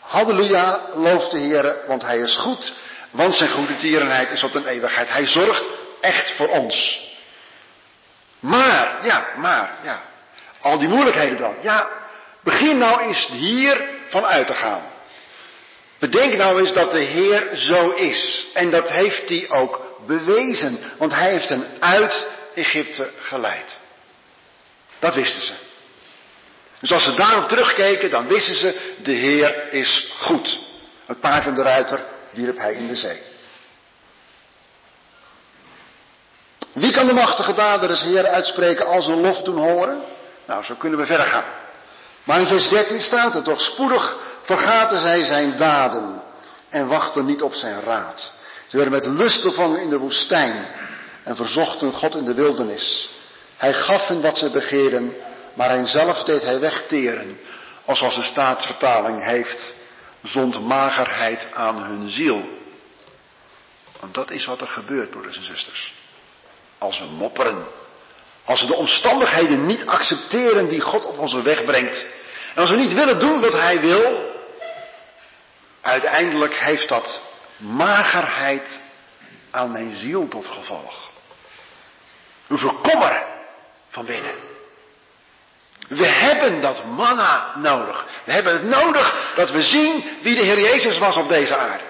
[0.00, 2.72] Halleluja, loof de Heer, want Hij is goed,
[3.10, 5.08] want zijn goede tierenheid is tot een eeuwigheid.
[5.08, 5.64] Hij zorgt
[6.00, 7.00] echt voor ons.
[8.40, 10.00] Maar, ja, maar, ja,
[10.60, 11.54] al die moeilijkheden dan.
[11.60, 11.88] Ja,
[12.42, 14.91] begin nou eens hier van uit te gaan.
[16.02, 18.46] Bedenk nou eens dat de Heer zo is.
[18.54, 20.78] En dat heeft hij ook bewezen.
[20.98, 23.76] Want hij heeft hen uit Egypte geleid.
[24.98, 25.52] Dat wisten ze.
[26.78, 30.58] Dus als ze daarop terugkeken, dan wisten ze, de Heer is goed.
[31.06, 33.20] Het paard van de ruiter wierp hij in de zee.
[36.72, 40.02] Wie kan de machtige daden des Heer uitspreken als een lof doen horen?
[40.46, 41.60] Nou, zo kunnen we verder gaan.
[42.24, 46.22] Maar in vers 13 staat er toch, spoedig vergaten zij zijn daden
[46.68, 48.32] en wachten niet op zijn raad.
[48.66, 50.66] Ze werden met lust gevangen in de woestijn
[51.22, 53.10] en verzochten God in de wildernis.
[53.56, 55.14] Hij gaf hen wat ze begeerden,
[55.54, 57.38] maar hij zelf deed hij wegteren.
[57.84, 59.74] Of zoals de staatsvertaling heeft,
[60.22, 62.42] zond magerheid aan hun ziel.
[64.00, 65.94] Want dat is wat er gebeurt, broeders en zusters.
[66.78, 67.64] Als we mopperen.
[68.44, 72.06] Als we de omstandigheden niet accepteren die God op onze weg brengt.
[72.54, 74.31] En als we niet willen doen wat Hij wil.
[75.82, 77.20] Uiteindelijk heeft dat
[77.56, 78.80] magerheid
[79.50, 81.10] aan mijn ziel tot gevolg.
[82.46, 83.22] Hoeveel kommer
[83.88, 84.34] van binnen.
[85.88, 88.06] We hebben dat manna nodig.
[88.24, 91.84] We hebben het nodig dat we zien wie de Heer Jezus was op deze aarde.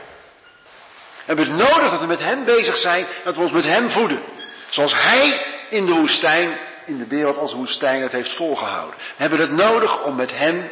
[1.24, 3.90] We hebben het nodig dat we met Hem bezig zijn, dat we ons met Hem
[3.90, 4.22] voeden.
[4.68, 8.98] Zoals Hij in de woestijn, in de wereld als woestijn, het heeft volgehouden.
[8.98, 10.70] We hebben het nodig om met Hem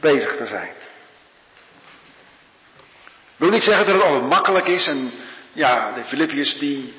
[0.00, 0.70] bezig te zijn.
[3.38, 4.86] Wil niet zeggen dat het altijd makkelijk is.
[4.86, 5.12] En
[5.52, 6.94] ja, de Filippiërs die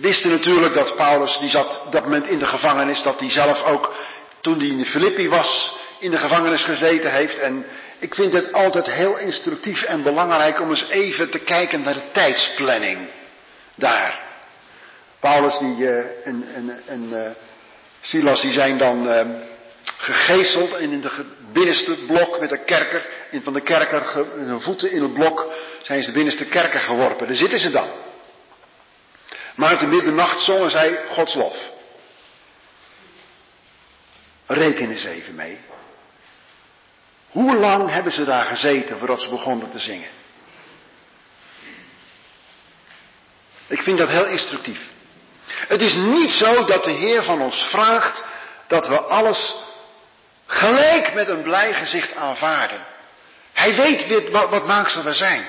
[0.00, 3.64] wisten natuurlijk dat Paulus, die zat op dat moment in de gevangenis, dat hij zelf
[3.64, 3.94] ook,
[4.40, 7.38] toen hij in Filippi was, in de gevangenis gezeten heeft.
[7.38, 7.66] En
[7.98, 12.10] ik vind het altijd heel instructief en belangrijk om eens even te kijken naar de
[12.12, 12.98] tijdsplanning
[13.74, 14.24] daar.
[15.20, 16.26] Paulus die, uh,
[16.86, 17.30] en, uh,
[18.00, 19.20] Silas die zijn dan uh,
[19.96, 23.06] gegezeld en in de binnenste blok met de kerker,
[23.42, 27.26] van de kerker, hun voeten in het blok, zijn ze binnenste kerker geworpen.
[27.26, 27.88] Daar zitten ze dan.
[29.54, 31.56] Maar de middernacht zongen zij Gods lof.
[34.46, 35.58] Reken eens even mee.
[37.28, 40.10] Hoe lang hebben ze daar gezeten voordat ze begonnen te zingen?
[43.66, 44.80] Ik vind dat heel instructief.
[45.46, 48.24] Het is niet zo dat de Heer van ons vraagt
[48.66, 49.56] dat we alles
[50.46, 52.84] gelijk met een blij gezicht aanvaarden.
[53.56, 55.46] Hij weet wat, wat we zijn.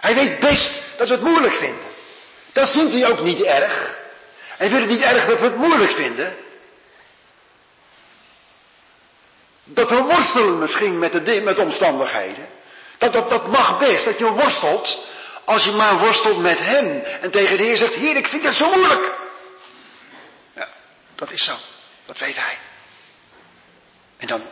[0.00, 1.90] Hij weet best dat we het moeilijk vinden.
[2.52, 3.98] Dat vindt hij ook niet erg.
[4.56, 6.36] Hij vindt het niet erg dat we het moeilijk vinden.
[9.64, 12.48] Dat we worstelen misschien met de, met omstandigheden.
[12.98, 15.06] Dat, dat, dat mag best, dat je worstelt.
[15.44, 17.00] Als je maar worstelt met hem.
[17.00, 19.12] En tegen de Heer zegt, Heer, ik vind het zo moeilijk.
[20.54, 20.68] Ja,
[21.14, 21.54] dat is zo.
[22.04, 22.58] Dat weet hij.
[24.16, 24.42] En dan,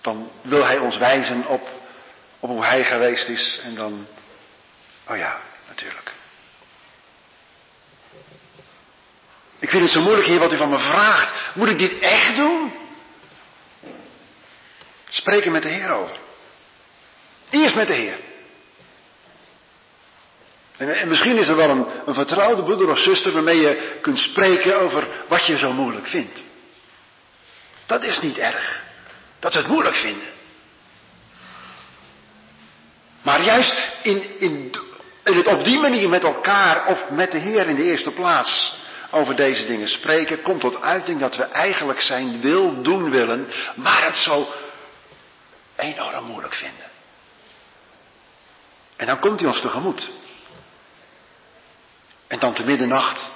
[0.00, 1.68] dan wil hij ons wijzen op,
[2.40, 3.60] op hoe hij geweest is.
[3.62, 4.06] En dan,
[5.08, 6.12] oh ja, natuurlijk.
[9.58, 11.54] Ik vind het zo moeilijk, Heer, wat u van me vraagt.
[11.54, 12.72] Moet ik dit echt doen?
[15.08, 16.16] Spreek er met de Heer over.
[17.50, 18.18] Eerst met de Heer.
[20.76, 24.18] En, en misschien is er wel een, een vertrouwde broeder of zuster waarmee je kunt
[24.18, 26.38] spreken over wat je zo moeilijk vindt.
[27.86, 28.82] Dat is niet erg.
[29.38, 30.37] Dat we het moeilijk vinden.
[33.28, 34.74] Maar juist in, in,
[35.24, 38.74] in het op die manier met elkaar of met de Heer in de eerste plaats
[39.10, 44.04] over deze dingen spreken, komt tot uiting dat we eigenlijk zijn wil doen willen, maar
[44.04, 44.48] het zo
[45.76, 46.90] enorm moeilijk vinden.
[48.96, 50.10] En dan komt hij ons tegemoet.
[52.26, 53.30] En dan te middernacht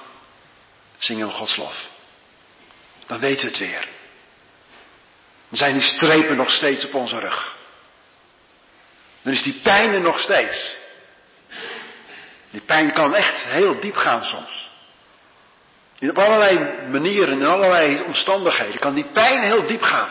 [0.97, 1.89] zingen we Gods lof.
[3.05, 3.87] Dan weten we het weer.
[5.49, 7.61] Dan zijn die strepen nog steeds op onze rug.
[9.23, 10.75] Dan is die pijn er nog steeds.
[12.51, 14.71] Die pijn kan echt heel diep gaan soms.
[15.99, 20.09] In op allerlei manieren, in allerlei omstandigheden kan die pijn heel diep gaan.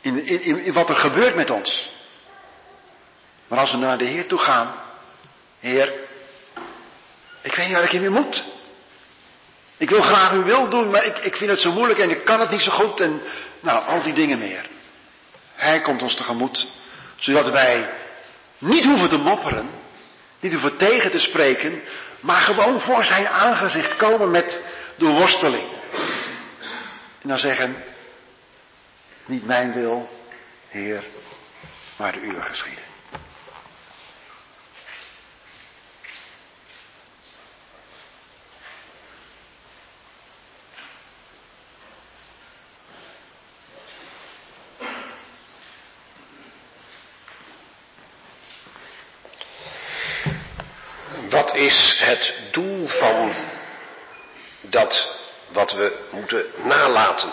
[0.00, 1.90] In, in, wat er gebeurt met ons.
[3.48, 4.74] Maar als we naar de Heer toe gaan,
[5.60, 5.92] Heer,
[7.42, 8.44] ik weet niet wat ik in moet.
[9.76, 12.24] Ik wil graag uw wil doen, maar ik, ik vind het zo moeilijk en ik
[12.24, 13.22] kan het niet zo goed en
[13.60, 14.68] nou, al die dingen meer.
[15.54, 16.66] Hij komt ons tegemoet,
[17.16, 17.88] zodat wij
[18.58, 19.70] niet hoeven te mopperen,
[20.40, 21.82] niet hoeven tegen te spreken,
[22.20, 24.64] maar gewoon voor zijn aangezicht komen met
[24.96, 25.68] de worsteling.
[27.22, 27.84] En dan zeggen,
[29.24, 30.08] niet mijn wil,
[30.68, 31.04] Heer,
[31.96, 32.84] maar de uwe geschieden.
[51.30, 53.34] Wat is het doel van
[54.60, 55.18] dat
[55.66, 57.30] wat we moeten nalaten?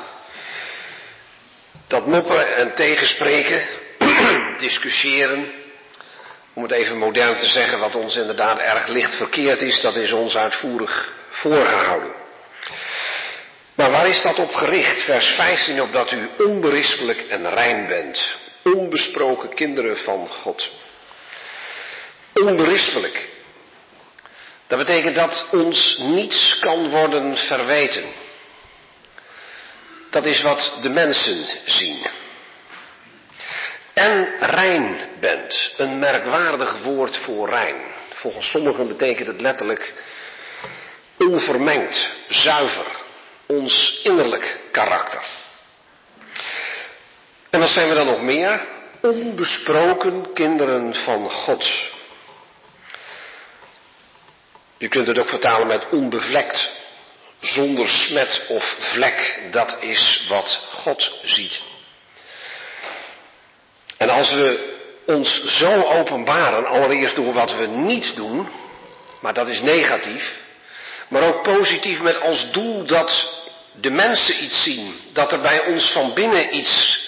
[1.87, 3.67] Dat mopperen en tegenspreken,
[4.59, 5.51] discussiëren,
[6.53, 10.11] om het even modern te zeggen, wat ons inderdaad erg licht verkeerd is, dat is
[10.11, 12.11] ons uitvoerig voorgehouden.
[13.75, 15.01] Maar waar is dat op gericht?
[15.01, 20.69] Vers 15, opdat u onberispelijk en rein bent, onbesproken kinderen van God.
[22.33, 23.31] Onberispelijk.
[24.67, 28.03] Dat betekent dat ons niets kan worden verweten.
[30.13, 32.05] Dat is wat de mensen zien.
[33.93, 35.71] en rein bent.
[35.77, 37.75] Een merkwaardig woord voor rein.
[38.13, 39.93] Volgens sommigen betekent het letterlijk
[41.17, 42.85] onvermengd, zuiver,
[43.45, 45.23] ons innerlijk karakter.
[47.49, 48.61] En wat zijn we dan nog meer?
[49.01, 51.91] Onbesproken kinderen van God.
[54.77, 56.71] Je kunt het ook vertalen met onbevlekt,
[57.43, 59.39] zonder smet of vlek.
[59.51, 61.61] Dat is wat God ziet.
[63.97, 64.71] En als we
[65.05, 68.49] ons zo openbaren, allereerst door wat we niet doen,
[69.21, 70.33] maar dat is negatief,
[71.07, 73.41] maar ook positief met als doel dat
[73.81, 76.99] de mensen iets zien, dat er bij ons van binnen iets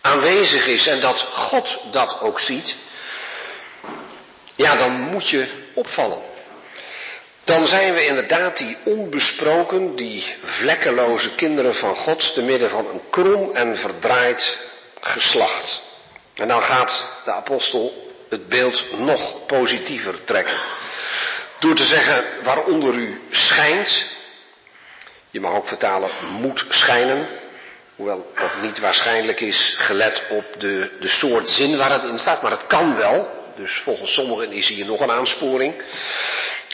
[0.00, 2.74] aanwezig is en dat God dat ook ziet,
[4.56, 6.33] ja, dan moet je opvallen.
[7.44, 13.00] Dan zijn we inderdaad die onbesproken, die vlekkeloze kinderen van God, te midden van een
[13.10, 14.56] krom en verdraaid
[15.00, 15.82] geslacht.
[16.34, 20.56] En dan gaat de apostel het beeld nog positiever trekken.
[21.58, 24.06] Door te zeggen waaronder u schijnt.
[25.30, 27.28] Je mag ook vertalen moet schijnen.
[27.96, 32.42] Hoewel dat niet waarschijnlijk is gelet op de, de soort zin waar het in staat.
[32.42, 33.42] Maar het kan wel.
[33.56, 35.82] Dus volgens sommigen is hier nog een aansporing.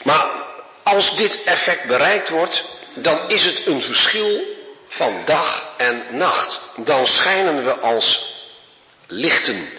[0.03, 0.49] Maar
[0.83, 2.63] als dit effect bereikt wordt,
[2.93, 4.41] dan is het een verschil
[4.87, 6.61] van dag en nacht.
[6.75, 8.33] Dan schijnen we als
[9.07, 9.69] lichten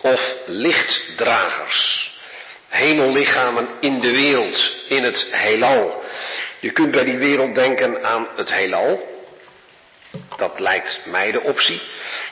[0.00, 2.12] of lichtdragers.
[2.68, 6.02] Hemellichamen in de wereld, in het heelal.
[6.60, 9.16] Je kunt bij die wereld denken aan het heelal.
[10.36, 11.80] Dat lijkt mij de optie.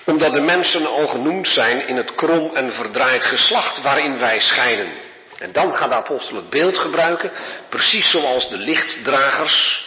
[0.05, 5.06] Omdat de mensen al genoemd zijn in het krom en verdraaid geslacht waarin wij schijnen.
[5.39, 7.31] En dan gaat de apostel het beeld gebruiken,
[7.69, 9.87] precies zoals de lichtdragers,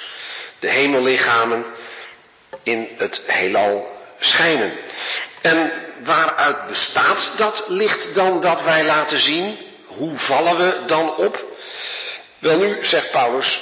[0.59, 1.65] de hemellichamen
[2.63, 4.71] in het heelal schijnen.
[5.41, 5.71] En
[6.03, 9.57] waaruit bestaat dat licht dan dat wij laten zien?
[9.85, 11.45] Hoe vallen we dan op?
[12.39, 13.59] Wel nu, zegt Paulus,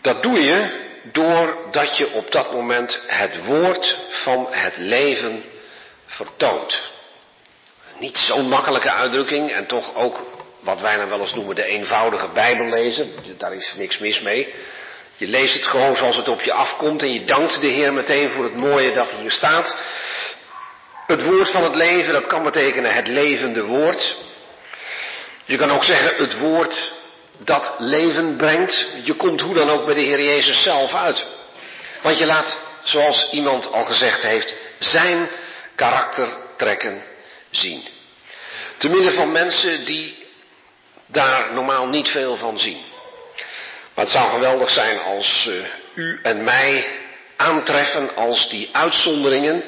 [0.00, 5.44] dat doe je doordat je op dat moment het woord van het leven
[6.06, 6.90] vertoont.
[7.98, 10.31] Niet zo'n makkelijke uitdrukking en toch ook
[10.62, 13.10] wat wij dan wel eens noemen de eenvoudige Bijbel lezen.
[13.38, 14.54] Daar is niks mis mee.
[15.16, 18.30] Je leest het gewoon zoals het op je afkomt en je dankt de Heer meteen
[18.30, 19.76] voor het mooie dat hier staat.
[21.06, 24.16] Het woord van het leven, dat kan betekenen het levende woord.
[25.44, 26.92] Je kan ook zeggen het woord
[27.38, 28.86] dat leven brengt.
[29.02, 31.26] Je komt hoe dan ook bij de Heer Jezus zelf uit.
[32.02, 35.28] Want je laat, zoals iemand al gezegd heeft, zijn
[35.74, 37.02] karaktertrekken
[37.50, 37.82] zien.
[38.76, 40.21] Te midden van mensen die
[41.12, 42.80] daar normaal niet veel van zien.
[43.94, 46.86] Maar het zou geweldig zijn als uh, u en mij
[47.36, 49.62] aantreffen als die uitzonderingen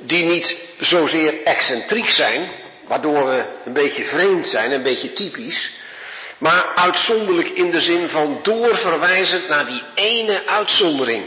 [0.00, 2.50] die niet zozeer excentriek zijn,
[2.86, 5.72] waardoor we een beetje vreemd zijn, een beetje typisch,
[6.38, 11.24] maar uitzonderlijk in de zin van doorverwijzend naar die ene uitzondering.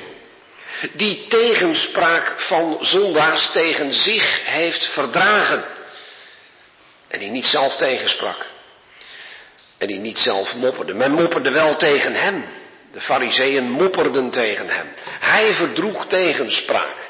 [0.91, 5.65] Die tegenspraak van zondaars tegen zich heeft verdragen.
[7.07, 8.45] En die niet zelf tegensprak.
[9.81, 10.93] En die niet zelf mopperde.
[10.93, 12.43] Men mopperde wel tegen hem.
[12.91, 14.87] De fariseeën mopperden tegen hem.
[15.19, 17.09] Hij verdroeg tegenspraak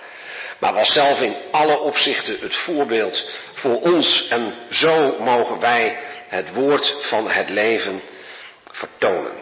[0.61, 5.97] maar was zelf in alle opzichten het voorbeeld voor ons en zo mogen wij
[6.27, 8.01] het woord van het leven
[8.71, 9.33] vertonen.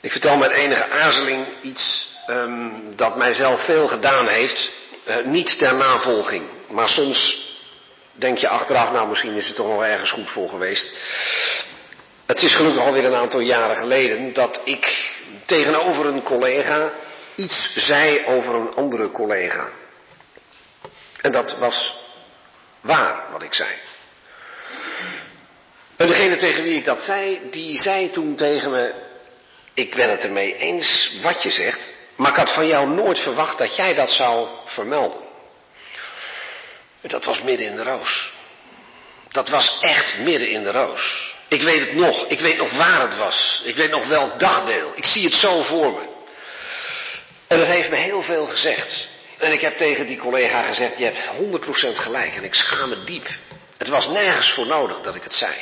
[0.00, 4.72] Ik vertel met enige aarzeling iets um, dat mijzelf veel gedaan heeft,
[5.08, 7.43] uh, niet ter navolging, maar soms
[8.14, 10.92] denk je achteraf, nou misschien is het toch wel ergens goed voor geweest.
[12.26, 15.10] Het is gelukkig alweer een aantal jaren geleden dat ik
[15.44, 16.92] tegenover een collega
[17.34, 19.68] iets zei over een andere collega.
[21.20, 21.94] En dat was
[22.80, 23.68] waar wat ik zei.
[25.96, 28.92] En degene tegen wie ik dat zei, die zei toen tegen me,
[29.74, 33.58] ik ben het ermee eens wat je zegt, maar ik had van jou nooit verwacht
[33.58, 35.23] dat jij dat zou vermelden.
[37.06, 38.32] Dat was midden in de roos.
[39.30, 41.34] Dat was echt midden in de roos.
[41.48, 42.26] Ik weet het nog.
[42.26, 43.62] Ik weet nog waar het was.
[43.64, 44.92] Ik weet nog welk dagdeel.
[44.94, 46.12] Ik zie het zo voor me.
[47.46, 49.08] En dat heeft me heel veel gezegd.
[49.38, 51.18] En ik heb tegen die collega gezegd, je hebt
[51.94, 53.28] 100% gelijk en ik schaam me diep.
[53.76, 55.52] Het was nergens voor nodig dat ik het zei.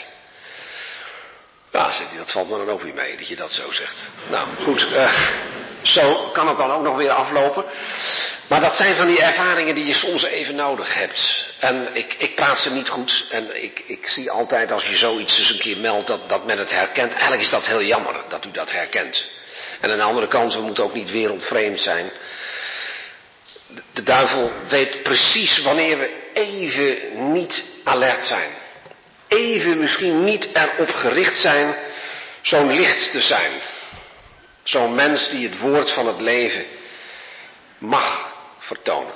[1.72, 3.96] Ja, zegt hij, dat valt me dan ook weer mee dat je dat zo zegt.
[4.30, 5.30] Nou, goed, uh,
[5.82, 7.64] zo kan het dan ook nog weer aflopen.
[8.52, 11.48] Maar dat zijn van die ervaringen die je soms even nodig hebt.
[11.58, 13.26] En ik, ik praat ze niet goed.
[13.30, 16.58] En ik, ik zie altijd als je zoiets eens een keer meldt dat, dat men
[16.58, 17.12] het herkent.
[17.12, 19.26] Eigenlijk is dat heel jammer dat u dat herkent.
[19.80, 22.10] En aan de andere kant, we moeten ook niet wereldvreemd zijn.
[23.92, 26.98] De duivel weet precies wanneer we even
[27.32, 28.50] niet alert zijn.
[29.28, 31.74] Even misschien niet erop gericht zijn
[32.42, 33.52] zo'n licht te zijn.
[34.62, 36.64] Zo'n mens die het woord van het leven
[37.78, 38.31] mag
[38.74, 39.14] vertonen.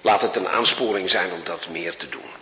[0.00, 2.36] Laat het een aansporing zijn om dat meer te doen.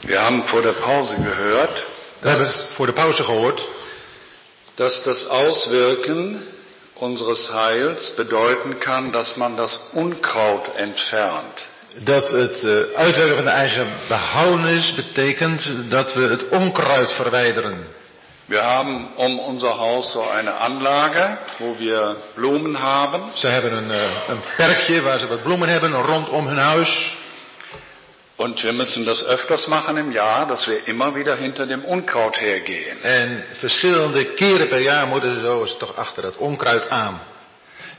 [0.00, 1.95] Wir haben vor der Pause gehört,
[2.26, 3.68] We hebben voor de pauze gehoord
[4.74, 6.42] dass das Auswirken
[6.94, 11.66] unseres Heils bedeuten kann, dass man das Unkraut entfernt.
[11.98, 17.86] dat het eh, uitwerken van de eigen behoudenis betekent dat we het onkruid verwijderen.
[18.46, 23.20] Wir haben um unser Haus so eine Anlage, wo wir Blumen haben.
[23.34, 27.16] Ze hebben een, eh, een perkje waar ze wat bloemen hebben rondom hun huis.
[28.36, 32.38] Und wir müssen das öfters machen im Jahr, dass wir immer wieder hinter dem Unkraut
[32.38, 33.02] hergehen.
[33.02, 37.20] En verschillende keren per jaar moeten ze zo eens toch achter dat onkruid aan.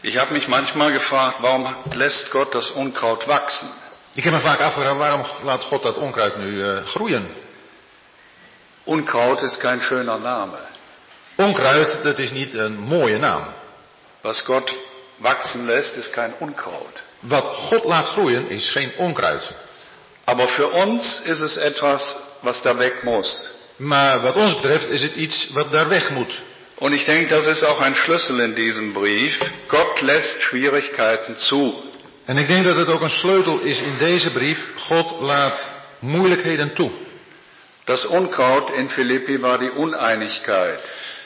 [0.02, 3.68] Ich habe mich manchmal gefragt, warum lässt Gott das Unkraut wachsen?
[4.14, 7.28] Ik heb me vaak afgevraagd, waarom laat God dat onkruid nu eh, groeien?
[8.86, 10.58] Unkraut ist kein schöner Name.
[11.36, 13.44] Onkruid, dat is niet een mooie naam.
[14.22, 14.74] Was Gott
[15.18, 17.04] wachsen lässt, ist kein Unkraut.
[17.20, 19.54] Wat God laat groeien is geen onkruid.
[20.28, 23.50] Aber für uns ist es etwas, was da weg muss.
[23.78, 26.42] Maar wat ons betreft is het iets wat daar weg moet.
[26.76, 29.40] Und ich denke, das ist auch ein Schlüssel in diesem Brief.
[29.68, 31.74] Gott lässt Schwierigkeiten zu.
[32.26, 34.68] En ik denk dat het ook een sleutel is in deze brief.
[34.78, 36.92] God laat moeilijkheden toe.
[37.86, 40.80] Das Unkraut in Philippi war die Uneinigkeit.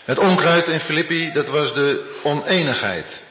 [0.05, 3.23] Het onkruid in Filippi, dat was de oneenigheid.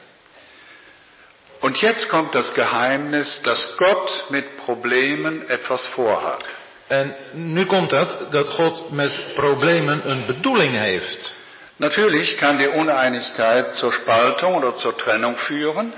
[1.61, 6.43] Und jetzt kommt das Geheimnis, dass Gott mit Problemen etwas vorhat.
[6.87, 11.33] En nu komt dat, dat God met problemen een bedoeling heeft.
[11.77, 15.93] Natürlich kann die Uneinigkeit zur Spaltung oder zur Trennung führen.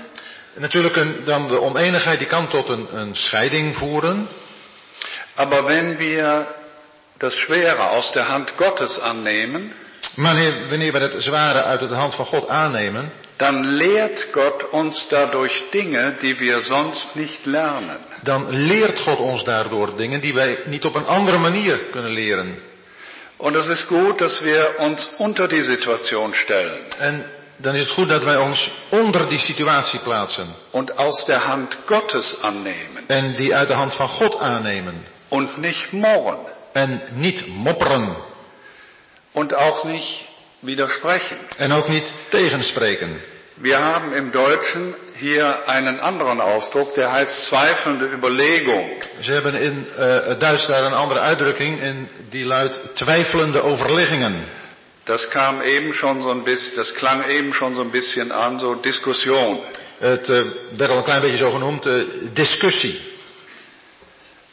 [0.56, 4.28] Natuurlijk een, dan de oneenigheid die kan tot een, een scheiding voeren.
[5.34, 6.46] Aber wenn wir
[7.18, 9.72] das Schwere aus der Hand Gottes annehmen,
[10.16, 14.64] Maar wanneer, wanneer we het zware uit de hand van God aannemen, dann lehrt Gott
[14.72, 17.96] uns dadurch Dinge, die wir sonst nicht lernen.
[18.22, 22.58] dan leert God ons daardoor dingen die wij niet op een andere manier kunnen leren.
[23.36, 27.24] Und es ist gut, dass wir uns unter die Situation stellen En
[27.56, 30.46] dan is het goed dat wij ons onder die situatie plaatsen.
[30.70, 34.94] und aus der Hand Gottes annehmen En die uit de hand van God aannemen.
[35.28, 36.38] und nicht murren
[36.72, 38.16] En niet mopperen.
[39.32, 40.24] und auch nicht
[40.64, 41.36] widersprechen.
[41.56, 43.20] En ook niet tegenspreken.
[43.56, 49.02] Wir haben im Deutschen hier einen anderen Ausdruck, der heißt zweifelnde Überlegung.
[49.20, 54.44] Ze hebben in eh, het Duits daar een andere uitdrukking en die luidt twijfelende overleggingen.
[55.04, 58.58] Das kam eben schon so ein bisschen, das klang eben schon so ein bisschen an,
[58.58, 59.60] so Diskussion.
[59.98, 60.42] Het eh,
[60.76, 61.92] werd al een klein beetje zo genoemd, eh,
[62.32, 63.00] discussie.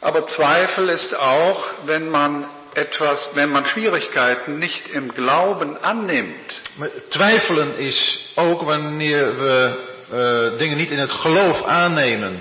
[0.00, 6.62] Aber Zweifel ist auch, wenn man etwas, wenn man Schwierigkeiten nicht im Glauben annimmt.
[6.78, 9.74] Maar twijfelen is ook wanneer we
[10.10, 12.40] eh, dingen niet in het geloof aannemen.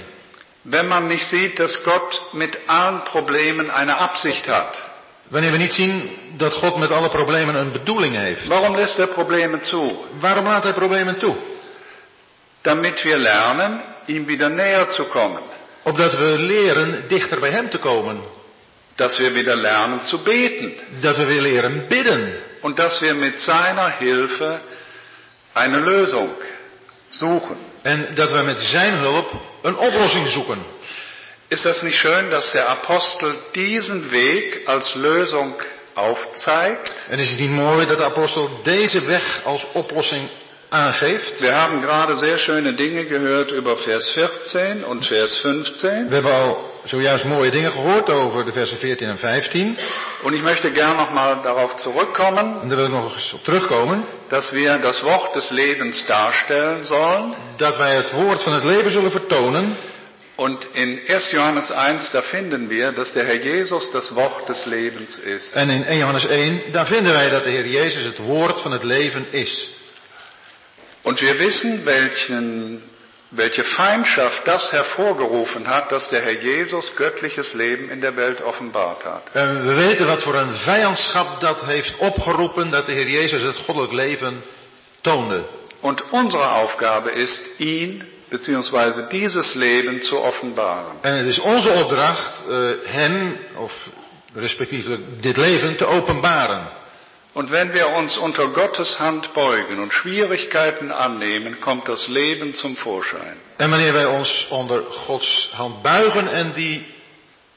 [0.61, 4.77] Wenn man nicht sieht, dass Gott mit allen Problemen eine Absicht hat.
[5.27, 8.47] Wanneer we niet zien dat God met alle problemen een bedoeling heeft.
[8.47, 10.07] Warum lässt er Probleme zu?
[10.19, 11.35] Waarom laat hij problemen toe?
[12.61, 15.41] Damit wir lernen, ihm wieder näher zu kommen.
[15.83, 18.21] Opdat we leren dichter bij hem te komen.
[19.01, 20.73] Dass wir wieder lernen zu beten.
[21.01, 22.23] Dat we weer leren bidden.
[22.61, 24.59] Und dass wir mit seiner Hilfe
[25.53, 26.29] eine Lösung
[27.09, 27.57] suchen.
[27.81, 29.31] En dat we met zijn hulp
[29.61, 30.65] een oplossing zoeken.
[31.47, 35.55] Ist das nicht schön, dass der Apostel diesen Weg als Lösung
[35.95, 36.95] aufzeigt?
[37.09, 40.29] En is het niet mooi dat de apostel deze weg als oplossing
[40.69, 41.39] aangeeft?
[41.39, 46.09] Wir haben gerade sehr schöne Dinge gehört über Vers 14 und Vers 15.
[46.09, 49.77] We hebben al zojuist mooie dingen gehoord over de versen 14 en 15.
[50.23, 54.03] Und ich möchte gern nochmal darauf zurückkommen, En daar wil ik nog eens op terugkomen.
[54.29, 57.33] dass wir das Wort des Lebens darstellen sollen.
[57.57, 59.75] Dat wij het woord van het leven zullen vertonen.
[60.35, 61.19] Und in 1.
[61.31, 65.53] Johannes 1, da finden wir, dass der Herr Jesus das Wort des Lebens ist.
[65.55, 68.71] En in 1 Johannes 1, daar vinden wij dat de Heer Jezus het woord van
[68.71, 69.69] het leven is.
[71.03, 72.81] Und wir wissen, welchen
[73.31, 79.05] welche Feindschaft das hervorgerufen hat, dass der Herr Jesus göttliches Leben in der Welt offenbart
[79.05, 79.23] hat.
[79.33, 83.57] En we weten wat voor een vijandschap dat heeft opgeroepen dat de Heer Jezus het
[83.57, 84.43] goddelijk leven
[85.01, 85.43] toonde.
[85.81, 89.09] Und unsere Aufgabe ist, ihn bzw.
[89.09, 90.97] dieses Leben zu offenbaren.
[91.01, 93.89] En het is onze opdracht uh, hem, of
[94.33, 96.67] respectievelijk dit leven, te openbaren.
[97.33, 102.75] Und wenn wir uns unter Gottes Hand beugen und Schwierigkeiten annehmen, kommt das Leben zum
[102.75, 103.37] Vorschein.
[103.57, 106.85] En wanneer wij ons onder Gods hand buigen en die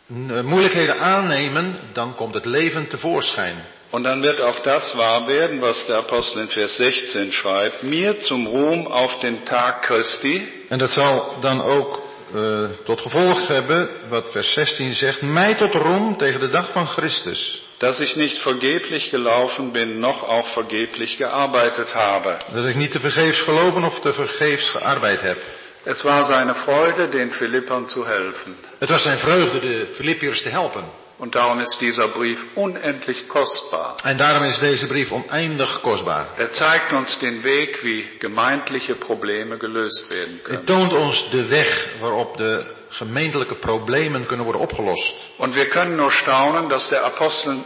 [0.07, 3.65] uh, moeilijkheden aannemen, dan komt het leven tevoorschijn.
[3.91, 8.21] Und dann wird auch das wahr werden, was der Apostel in Vers 16 schreibt, mir
[8.21, 10.49] zum Ruhm auf den Tag Christi.
[10.69, 12.03] En dat zal dan ook
[12.35, 16.87] uh, tot gevolg hebben, wat vers 16 zegt, mij tot roem tegen de dag van
[16.87, 17.64] Christus.
[17.85, 22.39] Dass ich nicht vergeblich gelaufen bin, noch auch vergeblich gearbeitet habe.
[22.55, 25.39] Dat ik niet te vergeefs gelopen of te vergeefs gearbeid heb.
[25.85, 28.57] Es war seine Freude, den Philippern zu helfen.
[28.79, 30.85] Het was zijn vreugde de Filippiërs te helpen.
[31.19, 33.97] Und darum ist dieser Brief unendlich kostbar.
[34.03, 36.27] En daarom is deze brief oneindig kostbaar.
[36.37, 40.59] Er zeigt uns den Weg, wie gemeindliche Probleme gelöst werden können.
[40.59, 42.65] Het toont ons de weg waarop de
[42.97, 45.15] gemeentelijke problemen kunnen worden opgelost.
[45.37, 47.57] Und wir können nur staunen, dass der Apostel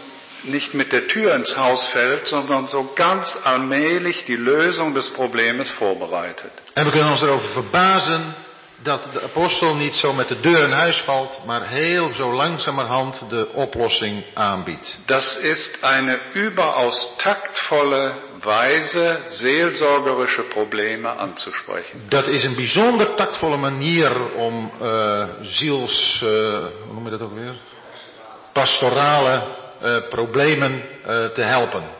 [0.42, 5.70] nicht mit der Tür ins Haus fällt, sondern so ganz allmählich die Lösung des Problems
[5.70, 6.52] vorbereitet.
[6.74, 8.34] En we kunnen ons erover verbazen
[8.82, 13.24] dat de apostel niet zo met de deur in huis valt, maar heel zo langzamerhand
[13.28, 14.98] de oplossing aanbiedt.
[15.06, 18.14] Das ist eine überaus taktvolle
[18.44, 22.00] Weise, seelsorgerische Probleme anzusprechen.
[22.08, 26.30] Dat is een bijzonder taktvolle manier om uh, ziels, uh,
[26.84, 27.54] hoe noem je dat ook weer?
[28.52, 29.42] Pastorale
[29.82, 30.82] uh, problemen
[31.34, 31.96] te helpen.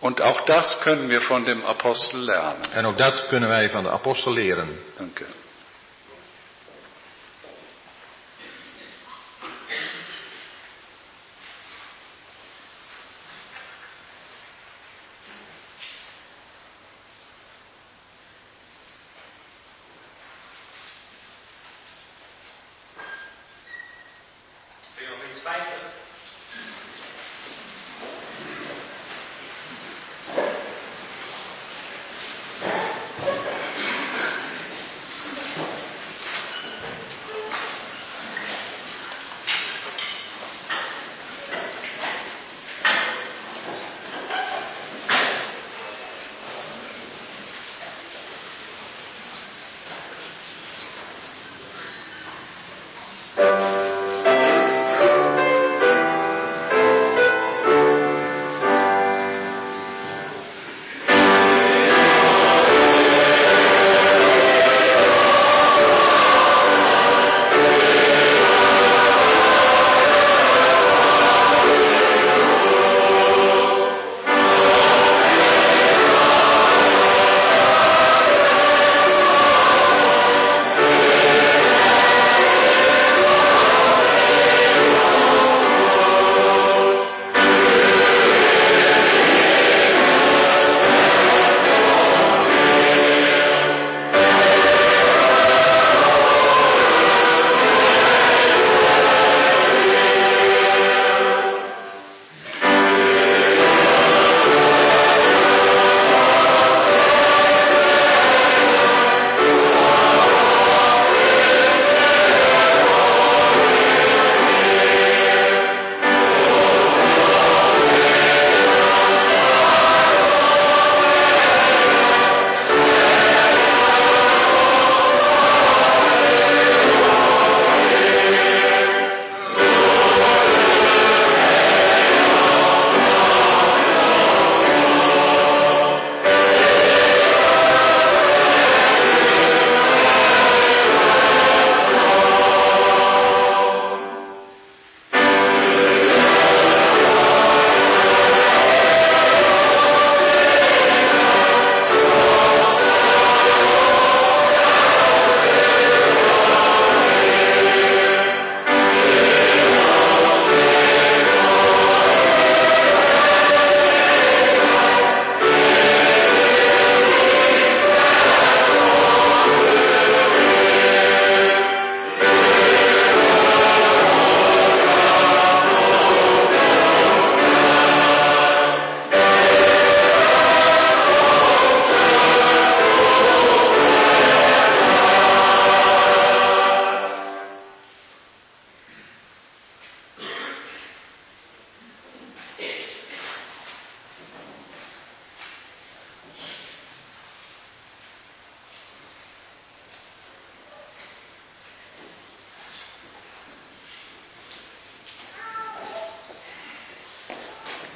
[0.00, 2.72] Und auch das können wir von dem Apostel lernen.
[2.72, 4.68] En ook dat kunnen wij van de apostel leren.
[4.96, 5.24] Danke.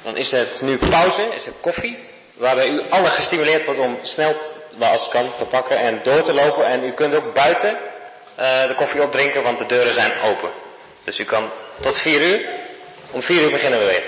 [0.07, 1.97] Dan is het nu pauze, is het koffie,
[2.33, 4.35] waarbij u alle gestimuleerd wordt om snel,
[4.77, 6.65] waar als het kan, te pakken en door te lopen.
[6.65, 7.77] En u kunt ook buiten
[8.35, 10.49] eh, de koffie opdrinken, want de deuren zijn open.
[11.03, 11.51] Dus u kan
[11.81, 12.45] tot vier uur,
[13.11, 14.03] om vier uur beginnen we weer.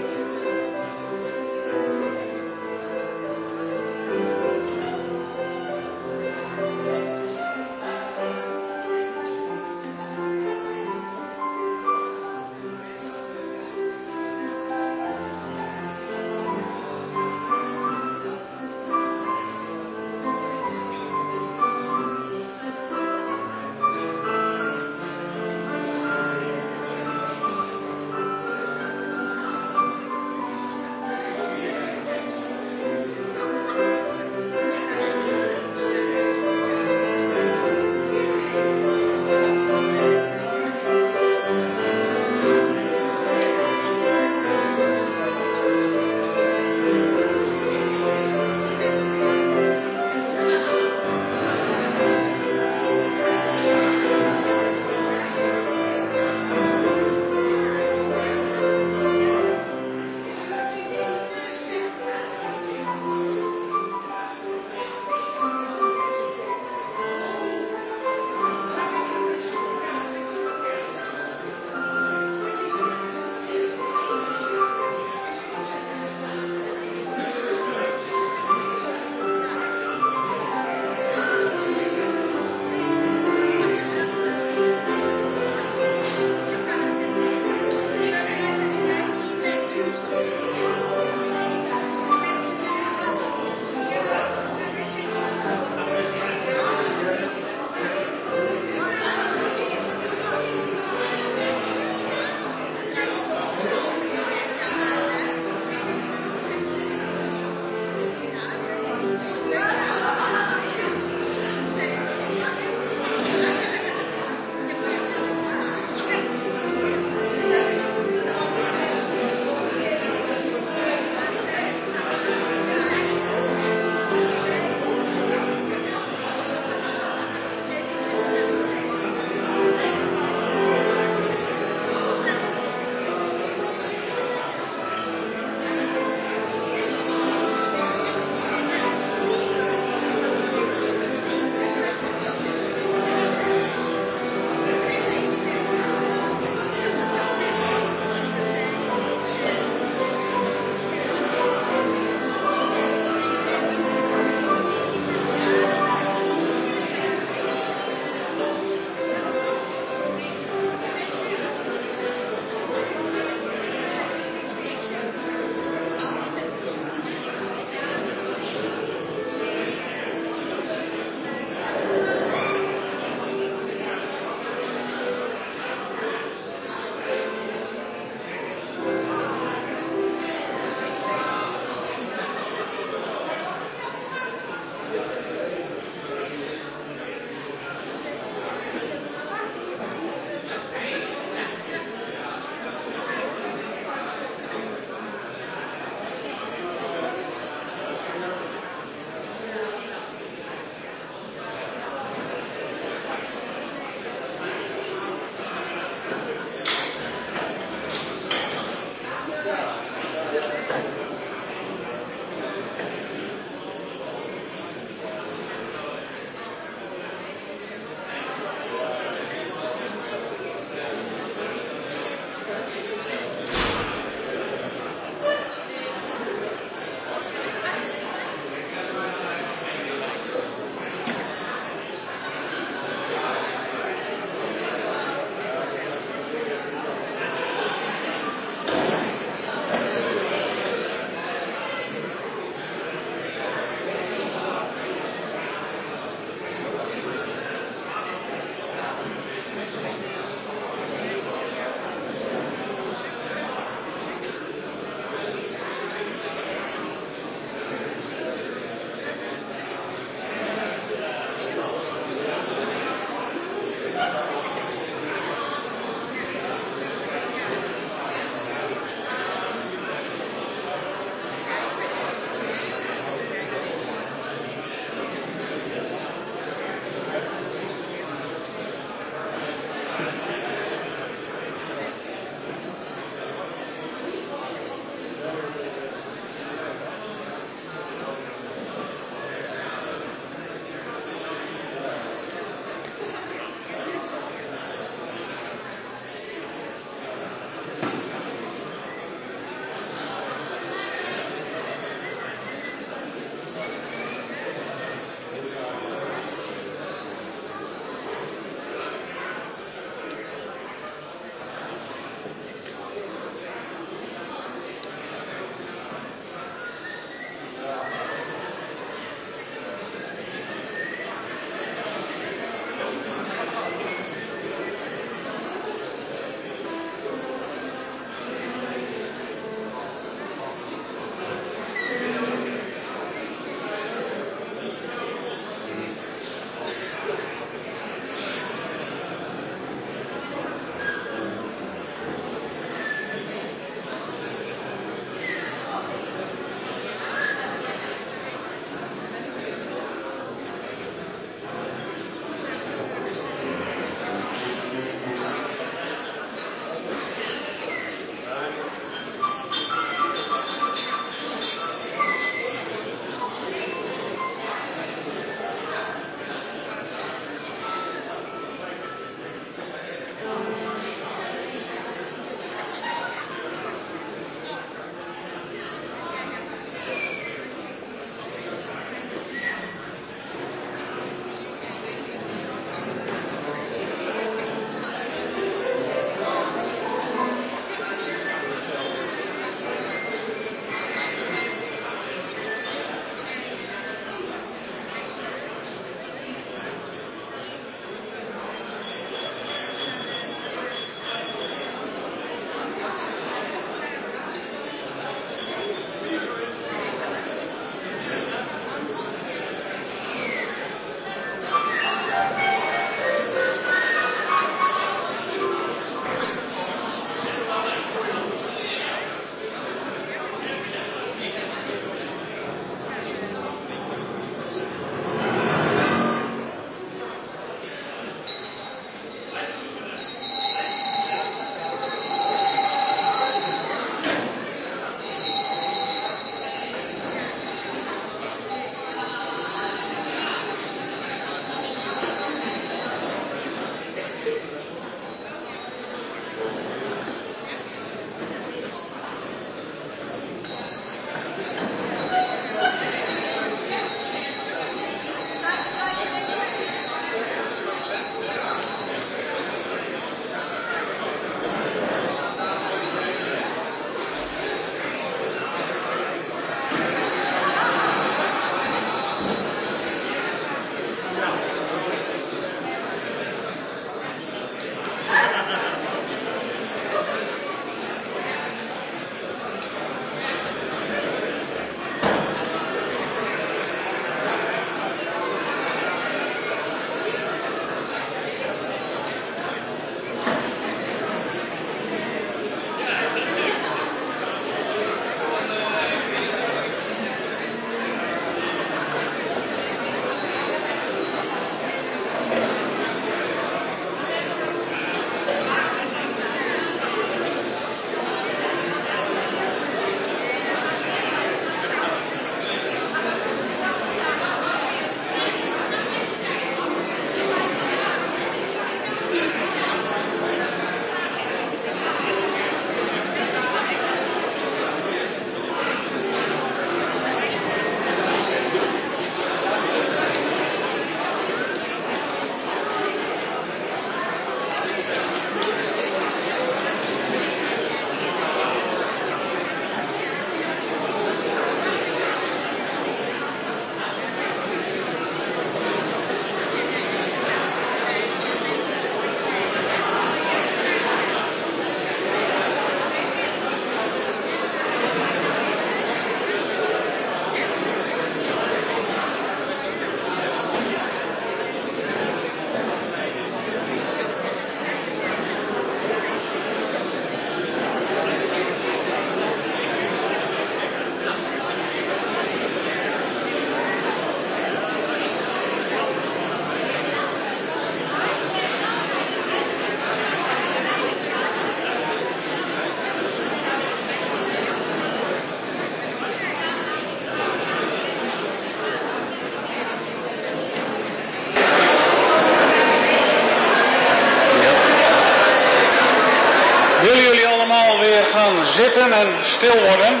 [598.82, 600.00] En stil worden.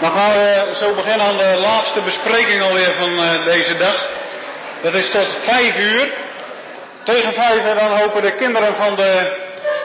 [0.00, 4.08] Dan gaan we zo beginnen aan de laatste bespreking alweer van eh, deze dag.
[4.82, 6.08] Dat is tot vijf uur.
[7.02, 9.32] Tegen vijf uur dan hopen de kinderen van de,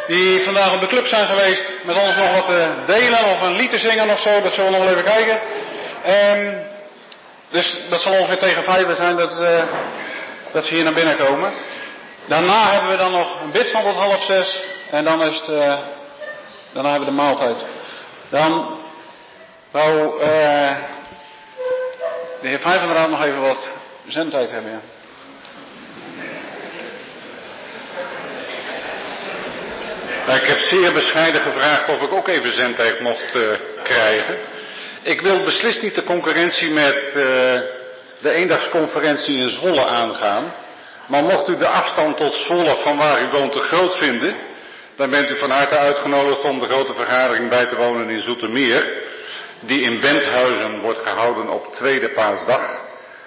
[0.08, 3.56] die vandaag op de club zijn geweest met ons nog wat te delen of een
[3.56, 4.42] lied te zingen of zo.
[4.42, 5.40] Dat zullen we nog even kijken.
[6.04, 6.54] Ehm,
[7.52, 9.62] dus dat zal ongeveer tegen vijf zijn dat, uh,
[10.52, 11.54] dat ze hier naar binnen komen.
[12.28, 14.62] Daarna hebben we dan nog een bidstand tot half zes.
[14.90, 15.78] En dan is het, uh,
[16.74, 17.64] daarna hebben we de maaltijd.
[18.30, 18.78] Dan
[19.72, 20.76] wou uh,
[22.42, 23.68] de heer Vijvenraad nog even wat
[24.08, 24.82] zendtijd hebben.
[30.28, 33.48] Ik heb zeer bescheiden gevraagd of ik ook even zendtijd mocht uh,
[33.84, 34.38] krijgen.
[35.02, 37.12] Ik wil beslist niet de concurrentie met
[38.20, 40.54] de eendagsconferentie in Zwolle aangaan.
[41.08, 44.36] Maar mocht u de afstand tot Zwolle van waar u woont te groot vinden,
[44.96, 48.86] dan bent u van harte uitgenodigd om de grote vergadering bij te wonen in Zoetermeer,
[49.60, 52.86] die in Benthuizen wordt gehouden op tweede paasdag.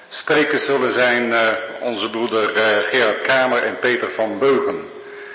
[0.09, 1.49] Sprekers zullen zijn uh,
[1.81, 4.89] onze broeder uh, Gerard Kramer en Peter van Beugen.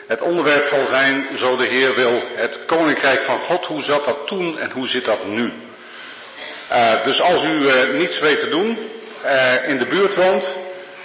[0.08, 3.66] Het onderwerp zal zijn, zo de Heer wil, het Koninkrijk van God.
[3.66, 5.52] Hoe zat dat toen en hoe zit dat nu?
[6.72, 8.78] Uh, dus als u niets weet te doen,
[9.68, 10.58] in de buurt woont,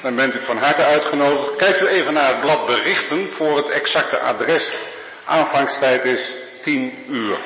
[0.02, 1.56] dan bent u van harte uitgenodigd.
[1.56, 4.78] Kijkt u even naar het blad berichten voor het exacte adres.
[5.24, 7.36] Aanvangstijd is 10 uur.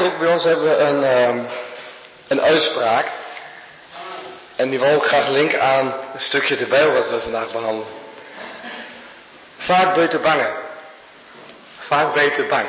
[0.00, 1.38] Achterhoek bij ons hebben we een, ehm,
[2.28, 3.06] een uitspraak.
[4.56, 7.86] En die wil ik graag linken aan het stukje de Bijbel wat we vandaag behandelen.
[9.58, 10.52] Vaak beter bangen.
[11.78, 12.66] Vaak beter bang.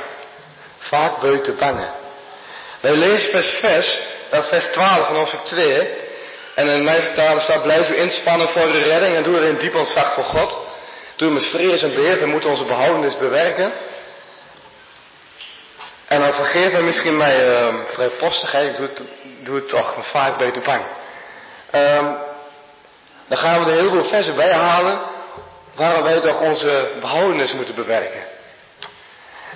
[0.78, 1.94] Vaak beter bangen.
[2.80, 4.00] Wij lezen vers, vers,
[4.34, 5.90] uh, vers 12 van hoofdstuk 2.
[6.56, 9.58] En in mijn vertaling staat, blijf u inspannen voor de redding en doe er in
[9.58, 10.58] diep ontzag voor God.
[11.16, 13.72] Doe met vrees en beheer, we moeten onze behoudenis bewerken.
[16.42, 19.04] Vergeef me misschien mijn uh, vrijpostigheid, ik doe het,
[19.44, 20.84] doe toch, vaak beter bang.
[21.76, 22.18] Um,
[23.28, 25.00] dan gaan we er heel veel versen bij halen
[25.76, 28.24] waarom wij toch onze behoudenis moeten bewerken.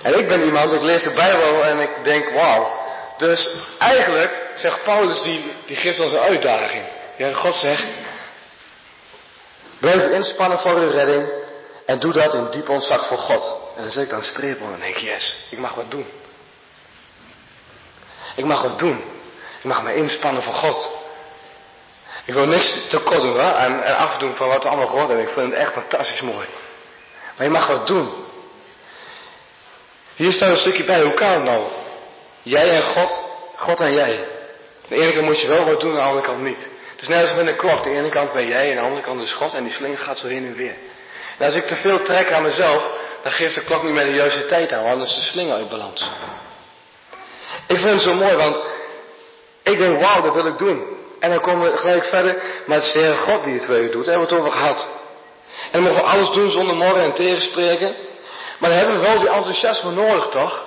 [0.02, 2.84] En ik ben iemand, ik lees de Bijbel en ik denk, wauw.
[3.16, 6.84] Dus eigenlijk, zegt Paulus, die, die geeft ons een uitdaging.
[7.16, 7.84] Ja, God zegt,
[9.80, 11.28] blijf inspannen voor uw redding
[11.86, 13.44] en doe dat in diep ontzag voor God.
[13.76, 16.06] En dan zet ik dan streep en denk yes, ik mag wat doen.
[18.36, 18.96] Ik mag wat doen.
[19.58, 20.90] Ik mag me inspannen voor God.
[22.24, 25.26] Ik wil niks tekort doen hoor, en, en afdoen van wat we allemaal gehoord hebben.
[25.26, 26.46] Ik vind het echt fantastisch mooi.
[27.36, 28.10] Maar je mag wat doen.
[30.16, 31.64] Hier staat een stukje bij, hoe kan het nou?
[32.42, 33.22] Jij en God,
[33.56, 34.24] God en jij.
[34.88, 36.68] De ene kant moet je wel wat doen, de andere kant niet.
[36.90, 37.82] Het is net als met een klok.
[37.82, 40.18] De ene kant ben jij en de andere kant is God en die slinger gaat
[40.18, 40.74] zo heen en weer.
[41.38, 42.82] En als ik te veel trek aan mezelf,
[43.22, 45.54] dan geeft de klok niet meer de juiste tijd aan, want dan is de slinger
[45.54, 46.10] uit balans.
[47.66, 48.56] Ik vind het zo mooi, want
[49.62, 50.96] ik denk, wauw, dat wil ik doen.
[51.20, 53.88] En dan komen we gelijk verder, maar het is de Heer God die het je
[53.90, 54.04] doet.
[54.04, 54.88] Daar hebben we het over gehad.
[55.70, 57.96] En dan mogen we alles doen zonder morgen en tegenspreken.
[58.58, 60.64] Maar dan hebben we wel die enthousiasme nodig, toch?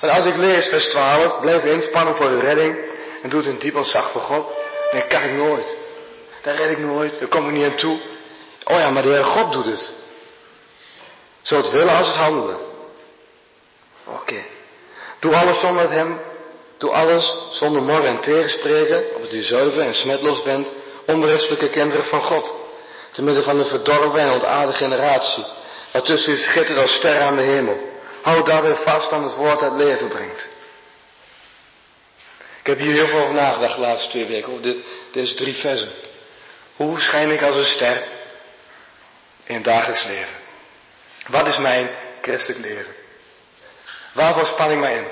[0.00, 2.78] Want als ik lees vers 12, blijf inspannen voor de redding
[3.22, 4.54] en doe het in diep ontzag voor God,
[4.92, 5.78] dan kan ik nooit.
[6.42, 7.98] Daar red ik nooit, daar kom ik niet aan toe.
[8.64, 9.90] Oh ja, maar de Heer God doet het.
[11.42, 12.58] Zo het willen als het handelen.
[14.04, 14.44] Oké.
[15.20, 16.20] Doe alles zonder hem.
[16.78, 20.72] Doe alles zonder morgen en tegenspreken, opdat u zuiver en smetloos bent,
[21.06, 22.52] onberispelijke kinderen van God.
[23.12, 25.44] Te midden van een verdorven en ontaarde generatie,
[25.92, 27.88] waartussen u schittert als sterren aan de hemel.
[28.22, 30.46] Houd daarbij vast aan het woord dat leven brengt.
[32.60, 34.76] Ik heb hier heel veel over nagedacht de laatste twee weken, over dit,
[35.12, 35.90] deze drie versen.
[36.76, 38.02] Hoe schijn ik als een ster
[39.44, 40.34] in het dagelijks leven?
[41.26, 41.90] Wat is mijn
[42.20, 42.99] christelijk leven?
[44.12, 45.06] Waarvoor span ik mij in?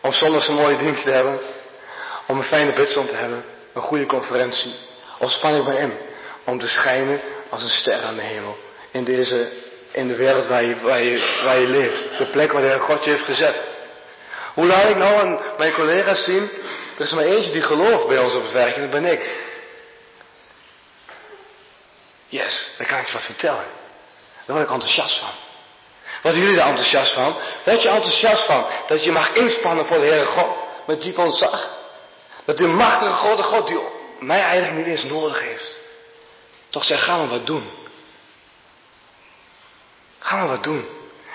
[0.00, 1.40] Om zondags een mooie dienst te hebben,
[2.26, 3.44] om een fijne bidsom te hebben,
[3.74, 4.74] een goede conferentie.
[5.18, 5.92] Of span ik mij in
[6.44, 8.56] om te schijnen als een ster aan de hemel
[8.90, 9.52] in deze
[9.90, 12.18] in de wereld waar je, waar, je, waar je leeft.
[12.18, 13.64] De plek waar de Heer God je heeft gezet.
[14.54, 16.50] Hoe laat ik nou aan mijn collega's zien?
[16.94, 19.38] Er is maar eentje die gelooft bij ons op het werk en dat ben ik.
[22.28, 23.64] Yes, daar kan ik je wat vertellen.
[24.46, 25.49] Daar word ik enthousiast van.
[26.22, 27.36] Wat zijn jullie daar enthousiast van?
[27.64, 30.56] Word je enthousiast van dat je mag inspannen voor de Heere God
[30.86, 31.68] met diep ontzag?
[32.44, 33.78] Dat die machtige God, de God die
[34.20, 35.78] mij eigenlijk niet eens nodig heeft,
[36.70, 37.70] toch zegt, ga maar wat doen.
[40.18, 40.88] Ga maar wat doen.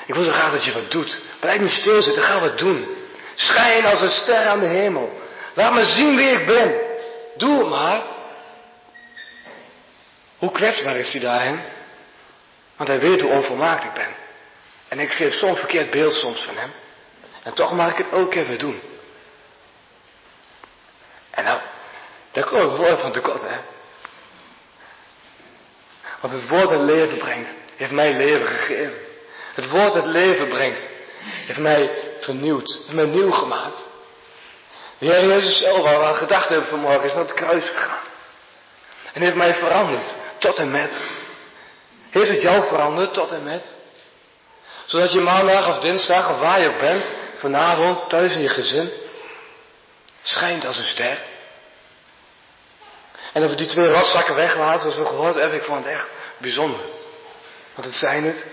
[0.05, 1.17] Ik wil zo graag dat je wat doet.
[1.39, 2.95] Blijf niet stilzitten, ga wat doen.
[3.35, 5.21] Schijn als een ster aan de hemel.
[5.53, 6.75] Laat me zien wie ik ben.
[7.37, 8.01] Doe het maar.
[10.37, 11.59] Hoe kwetsbaar is hij daarin?
[12.75, 14.24] Want hij weet hoe onvolmaakt ik ben.
[14.95, 16.71] En ik geef zo'n verkeerd beeld soms van hem.
[17.43, 18.81] En toch mag ik het keer weer doen.
[21.31, 21.59] En nou,
[22.31, 23.57] daar kom ik woord van tekort, hè.
[26.19, 28.97] Want het woord het leven brengt heeft mij leven gegeven.
[29.53, 30.89] Het woord het leven brengt,
[31.21, 31.89] heeft mij
[32.19, 33.87] vernieuwd, heeft mij nieuw gemaakt.
[34.97, 38.03] De Heer Jezus zelf, waar we aan gedacht hebben vanmorgen, is naar het kruis gegaan.
[39.13, 40.97] En heeft mij veranderd, tot en met.
[42.09, 43.73] Heeft het jou veranderd, tot en met?
[44.85, 48.91] Zodat je maandag of dinsdag, of waar je ook bent, vanavond, thuis in je gezin,
[50.21, 51.17] schijnt als een ster.
[53.33, 56.09] En of we die twee rotzakken weglaten, zoals we gehoord hebben, ik vond het echt
[56.37, 56.81] bijzonder.
[57.73, 58.45] Want het zijn het.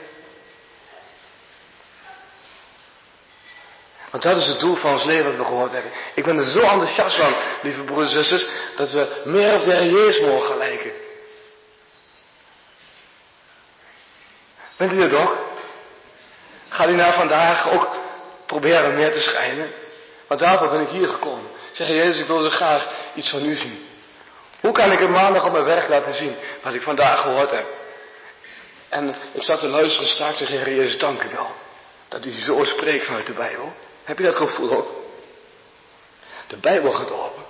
[4.11, 5.93] Want dat is het doel van ons leven wat we gehoord hebben.
[6.15, 9.75] Ik ben er zo enthousiast van, lieve broeders en zusters, dat we meer op de
[9.75, 10.93] Heer Jezus mogen lijken.
[14.77, 15.51] Bent u er toch?
[16.73, 17.89] Gaat u nou vandaag ook
[18.47, 19.70] proberen meer te schijnen?
[20.27, 21.51] Want daarvoor ben ik hier gekomen.
[21.70, 23.86] Zeg Jezus, ik wil zo graag iets van u zien.
[24.61, 27.66] Hoe kan ik het maandag op mijn werk laten zien wat ik vandaag gehoord heb?
[28.89, 31.51] En ik zat te luisteren straks en Heer Jezus, dank u wel.
[32.09, 33.73] Dat u zo spreekt vanuit de Bijbel.
[34.05, 34.90] Heb je dat gevoel ook?
[36.47, 37.43] De Bijbel gaat open.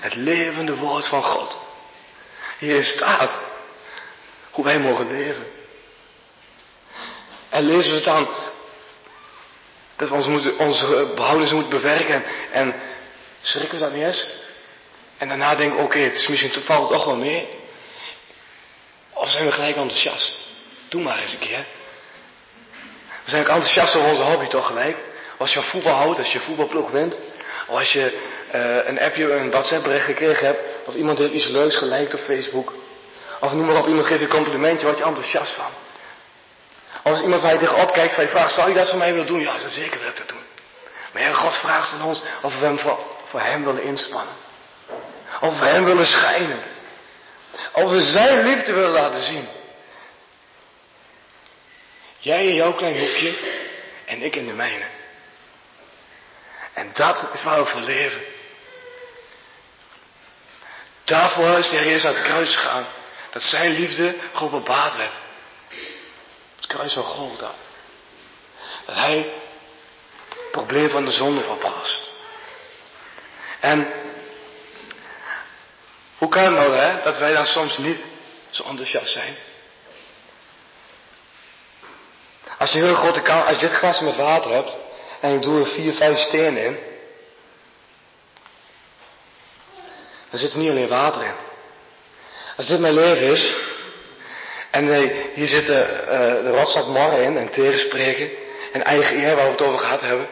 [0.00, 1.56] Het levende woord van God.
[2.58, 3.40] Hier staat
[4.50, 5.46] hoe wij mogen leven.
[7.50, 8.28] En lezen we het dan
[9.96, 10.26] Dat we ons
[10.58, 12.74] onze behoudens moeten bewerken en, en
[13.40, 14.30] schrikken we dat niet eens?
[15.18, 17.48] En daarna denken we, oké, het is misschien valt toch wel mee.
[19.12, 20.38] Of zijn we gelijk enthousiast?
[20.88, 21.64] Doe maar eens een keer.
[23.24, 24.96] We zijn ook enthousiast over onze hobby toch gelijk?
[25.36, 27.20] Als je van voetbal houdt, als je voetbalploeg wint.
[27.66, 28.18] Of als je
[28.54, 30.80] uh, een appje, een WhatsApp bericht gekregen hebt.
[30.86, 32.72] Of iemand heeft iets leuks geliked op Facebook.
[33.40, 35.70] Of noem maar op, iemand geeft je een complimentje, word je enthousiast van.
[37.02, 39.40] Als iemand je tegenop kijkt, je vraagt, zou je dat voor mij willen doen?
[39.40, 40.44] Ja, zeker wil ik dat doen.
[41.12, 44.34] Maar Heer God vraagt van ons of we hem voor, voor hem willen inspannen.
[45.40, 46.62] Of we hem willen schijnen.
[47.72, 49.48] Of we zijn liefde willen laten zien.
[52.18, 53.38] Jij in jouw klein hoekje
[54.06, 54.84] en ik in de mijne.
[56.72, 58.22] En dat is waar we voor leven.
[61.04, 62.86] Daarvoor is de Heer Jezus uit het kruis gegaan.
[63.30, 65.12] Dat zijn liefde geopenbaard werd.
[66.60, 67.54] Het kruis van Golgotha.
[68.86, 69.16] Dat hij
[70.28, 72.08] het probleem van de zonde oplost.
[73.60, 73.92] En
[76.18, 78.06] hoe kan het nou hè, dat wij dan soms niet
[78.50, 79.36] zo enthousiast zijn?
[82.58, 84.76] Als je een heel grote kan, als je dit glas met water hebt
[85.20, 86.78] en ik doe er vier, vijf stenen in,
[90.30, 91.34] dan zit er niet alleen water in.
[92.56, 93.54] Als dit mijn leven is,
[94.70, 96.08] en nee, hier zitten uh,
[96.42, 98.30] de rotstad morgen in en tegenspreken
[98.72, 100.26] en eigen eer waar we het over gehad hebben,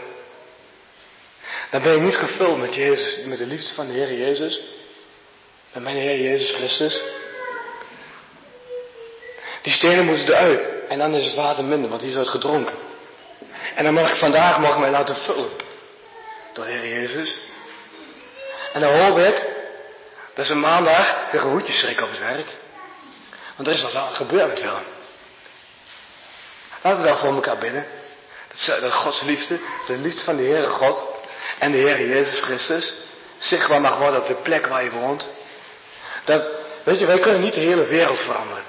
[1.70, 4.60] dan ben je niet gevuld met Jezus, met de liefde van de Heer Jezus,
[5.72, 7.02] met mijn Heer Jezus Christus.
[9.62, 10.70] Die stenen moeten eruit.
[10.88, 12.74] En dan is het water minder, want die is uit gedronken.
[13.74, 15.50] En dan mag ik vandaag mag mij laten vullen.
[16.52, 17.38] Door de Heer Jezus.
[18.72, 19.42] En dan hoop ik
[20.34, 22.46] dat ze maandag zich een hoedje schrikken op het werk.
[23.58, 24.84] Want er is wat aan gebeurd Willem.
[26.82, 27.86] Laten we dan voor elkaar bidden.
[28.66, 31.06] Dat, Gods liefde, de liefde van de Heere God
[31.58, 32.94] en de Heer Jezus Christus
[33.38, 35.30] zichtbaar mag worden op de plek waar je woont.
[36.24, 36.50] Dat,
[36.82, 38.64] weet je, wij kunnen niet de hele wereld veranderen.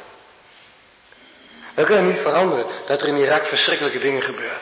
[1.73, 4.59] We kunnen niet veranderen dat er in Irak verschrikkelijke dingen gebeuren.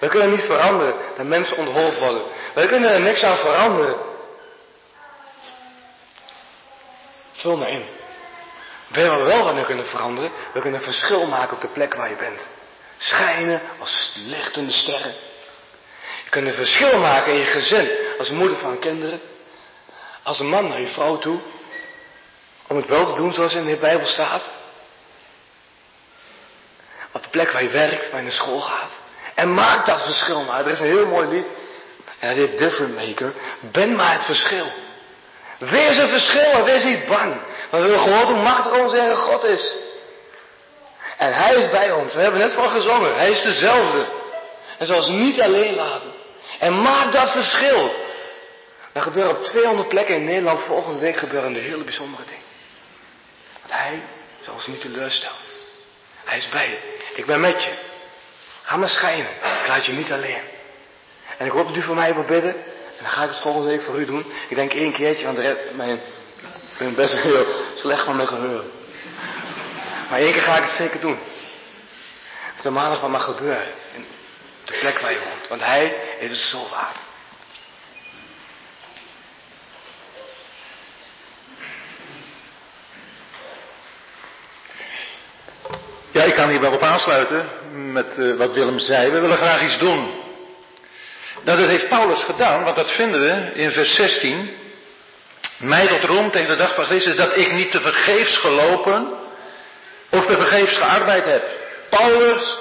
[0.00, 2.22] We kunnen niet veranderen dat mensen onthoofd worden.
[2.54, 3.96] Wij kunnen er niks aan veranderen.
[7.32, 7.97] Vul me in.
[8.92, 10.30] Je wat we wel wat kunnen veranderen?
[10.52, 12.48] We kunnen verschil maken op de plek waar je bent.
[12.98, 15.14] Schijnen als lichtende sterren.
[16.24, 17.90] Je kunt een verschil maken in je gezin.
[18.18, 19.20] Als moeder van kinderen.
[20.22, 21.40] Als een man naar je vrouw toe.
[22.66, 24.42] Om het wel te doen zoals in de Bijbel staat.
[27.12, 28.98] Op de plek waar je werkt, waar je naar school gaat.
[29.34, 30.66] En maak dat verschil maar.
[30.66, 31.50] Er is een heel mooi lied.
[32.20, 33.32] Dat heet Different Maker.
[33.60, 34.72] Ben maar het verschil.
[35.58, 37.32] Wees een verschil en wees niet bang.
[37.70, 39.76] Want we hebben gehoord hoe machtig onze God is.
[41.16, 42.14] En Hij is bij ons.
[42.14, 43.16] We hebben net van gezongen.
[43.16, 44.06] Hij is dezelfde.
[44.78, 46.12] En zal ons niet alleen laten.
[46.58, 47.94] En maak dat verschil.
[48.92, 52.44] Er gebeuren op 200 plekken in Nederland volgende week gebeuren de hele bijzondere dingen.
[53.60, 54.02] Want Hij
[54.40, 55.36] zal ons niet teleurstellen.
[56.24, 56.78] Hij is bij je.
[57.14, 57.70] Ik ben met je.
[58.62, 59.30] Ga maar schijnen.
[59.62, 60.42] Ik laat je niet alleen.
[61.38, 62.56] En ik hoop dat u voor mij wil bidden.
[62.98, 64.24] En dan ga ik het volgende week voor u doen.
[64.48, 66.00] Ik denk één keertje, want de mijn,
[66.70, 68.62] ik ben best heel slecht van mijn geheur.
[70.10, 71.18] Maar één keer ga ik het zeker doen.
[72.54, 73.72] Het is maandag wat mag gebeuren.
[74.64, 75.48] De plek waar je woont.
[75.48, 76.96] Want hij heeft het zo waard.
[86.10, 87.48] Ja, ik kan hier wel op aansluiten
[87.92, 89.10] met uh, wat Willem zei.
[89.10, 90.26] We willen graag iets doen.
[91.44, 94.56] Nou, dat heeft Paulus gedaan, want dat vinden we in vers 16.
[95.58, 99.18] Mij tot roem tegen de dag van Christus dat ik niet te vergeefs gelopen
[100.10, 101.42] of te vergeefs gearbeid heb.
[101.90, 102.58] Paulus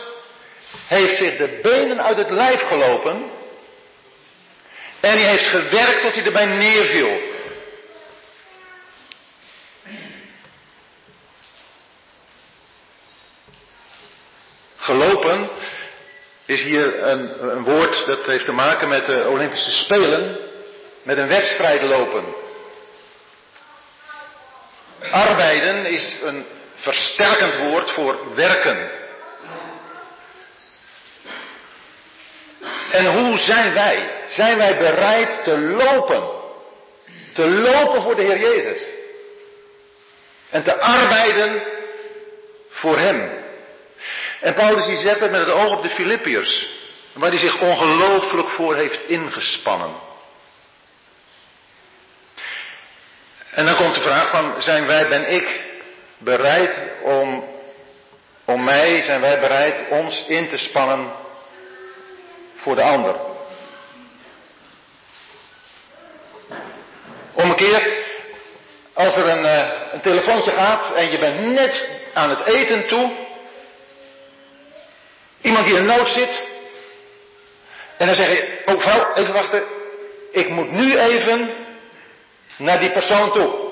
[0.87, 3.31] heeft zich de benen uit het lijf gelopen
[4.99, 7.21] en hij heeft gewerkt tot hij erbij neerviel.
[14.77, 15.49] Gelopen
[16.47, 20.37] is hier een, een, woord dat heeft te maken met de Olympische Spelen,
[21.03, 22.25] met een wedstrijd lopen.
[25.11, 26.45] Arbeiden is een
[26.75, 28.91] versterkend woord voor werken.
[32.91, 34.09] En hoe zijn wij?
[34.29, 36.23] Zijn wij bereid te lopen?
[37.33, 38.81] Te lopen voor de Heer Jezus.
[40.49, 41.61] En te arbeiden
[42.69, 43.36] voor Hem.
[44.39, 46.69] En Paulus die zet het met het oog op de Filippiërs,
[47.13, 50.05] waar hij zich ongelooflijk voor heeft ingespannen.
[53.51, 55.63] En dan komt de vraag van, zijn wij, ben ik
[56.17, 57.43] bereid om,
[58.45, 61.11] om mij, zijn wij bereid ons in te spannen
[62.55, 63.15] voor de ander.
[67.33, 67.87] Om een keer,
[68.93, 73.26] als er een, uh, een telefoontje gaat en je bent net aan het eten toe,
[75.47, 76.43] iemand die in nood zit,
[77.97, 79.63] en dan zeg je, oh vrouw, even wachten,
[80.31, 81.49] ik moet nu even
[82.57, 83.65] naar die persoon toe.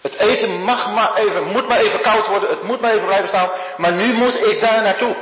[0.00, 3.28] Het eten mag maar even, moet maar even koud worden, het moet maar even blijven
[3.28, 5.16] staan, maar nu moet ik daar naartoe.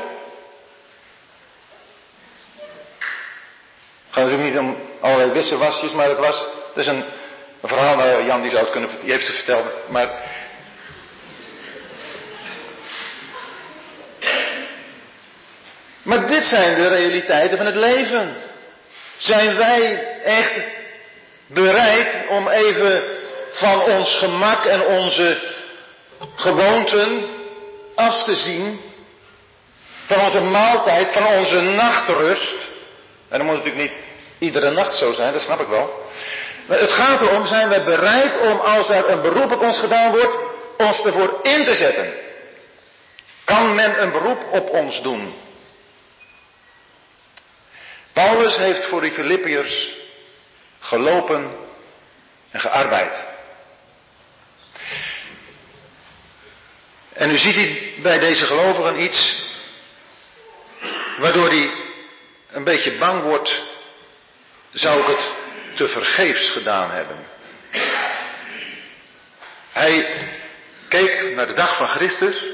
[4.06, 7.04] Het gaat natuurlijk niet om allerlei wisselwasjes, maar het was, het is een,
[7.62, 10.08] verhaal, nou, Jan die zou het kunnen, die heeft het verteld, maar
[16.04, 18.36] Maar dit zijn de realiteiten van het leven.
[19.16, 20.60] Zijn wij echt
[21.46, 23.02] bereid om even
[23.52, 25.38] van ons gemak en onze
[26.34, 27.24] gewoonten
[27.94, 28.80] af te zien?
[30.06, 32.54] Van onze maaltijd, van onze nachtrust.
[33.28, 33.98] En dat moet natuurlijk niet
[34.38, 36.02] iedere nacht zo zijn, dat snap ik wel.
[36.66, 40.10] Maar het gaat erom, zijn wij bereid om als er een beroep op ons gedaan
[40.10, 40.36] wordt,
[40.78, 42.12] ons ervoor in te zetten?
[43.44, 45.34] Kan men een beroep op ons doen?
[48.14, 49.94] Paulus heeft voor die Filippiërs
[50.80, 51.56] gelopen
[52.50, 53.26] en gearbeid.
[57.12, 59.42] En nu ziet hij bij deze gelovigen iets
[61.18, 61.70] waardoor hij
[62.50, 63.62] een beetje bang wordt,
[64.72, 65.32] zou ik het
[65.76, 67.26] te vergeefs gedaan hebben.
[69.72, 70.16] Hij
[70.88, 72.44] keek naar de dag van Christus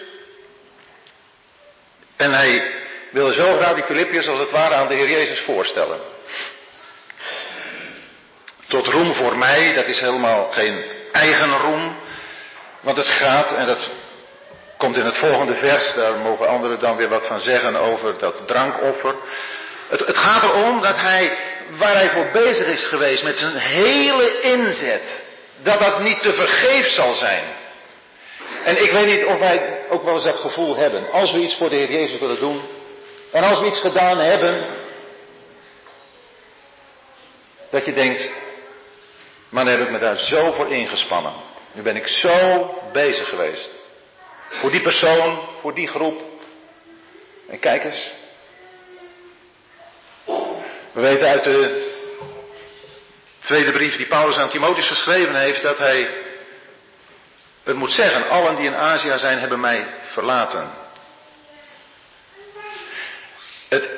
[2.16, 2.80] en hij
[3.10, 5.98] willen zo graag die Filippiërs als het ware aan de Heer Jezus voorstellen.
[8.68, 11.96] Tot roem voor mij, dat is helemaal geen eigen roem.
[12.80, 13.90] Want het gaat, en dat
[14.76, 18.42] komt in het volgende vers, daar mogen anderen dan weer wat van zeggen over dat
[18.46, 19.14] drankoffer.
[19.88, 21.36] Het, het gaat erom dat hij,
[21.78, 25.24] waar hij voor bezig is geweest met zijn hele inzet,
[25.62, 27.44] dat dat niet te vergeefs zal zijn.
[28.64, 31.10] En ik weet niet of wij ook wel eens dat gevoel hebben.
[31.12, 32.62] Als we iets voor de Heer Jezus willen doen,
[33.32, 34.66] en als we iets gedaan hebben,
[37.70, 38.31] dat je denkt,
[39.48, 41.32] maar heb ik me daar zo voor ingespannen.
[41.73, 43.70] Nu ben ik zo bezig geweest.
[44.51, 46.23] Voor die persoon, voor die groep.
[47.48, 48.11] En kijk eens.
[50.93, 51.89] We weten uit de
[53.40, 56.09] tweede brief die Paulus aan Timotheus geschreven heeft dat hij
[57.62, 60.70] het moet zeggen, allen die in Azië zijn hebben mij verlaten.
[63.70, 63.90] Het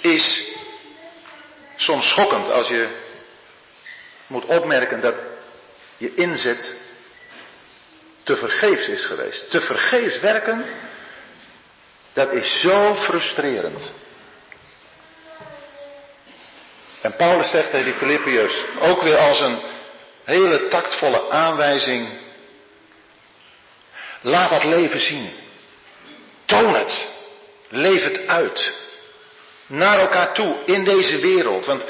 [0.00, 0.44] is
[1.76, 2.88] soms schokkend als je
[4.26, 5.14] moet opmerken dat
[5.96, 6.76] je inzet
[8.22, 9.50] te vergeefs is geweest.
[9.50, 10.64] Te vergeefs werken,
[12.12, 13.92] dat is zo frustrerend.
[17.00, 19.60] En Paulus zegt tegen die Filippiërs ook weer als een
[20.24, 22.08] hele tactvolle aanwijzing.
[24.20, 25.32] Laat dat leven zien.
[26.44, 27.22] Toon het.
[27.68, 28.82] Leef het uit
[29.66, 31.66] naar elkaar toe in deze wereld.
[31.66, 31.82] Want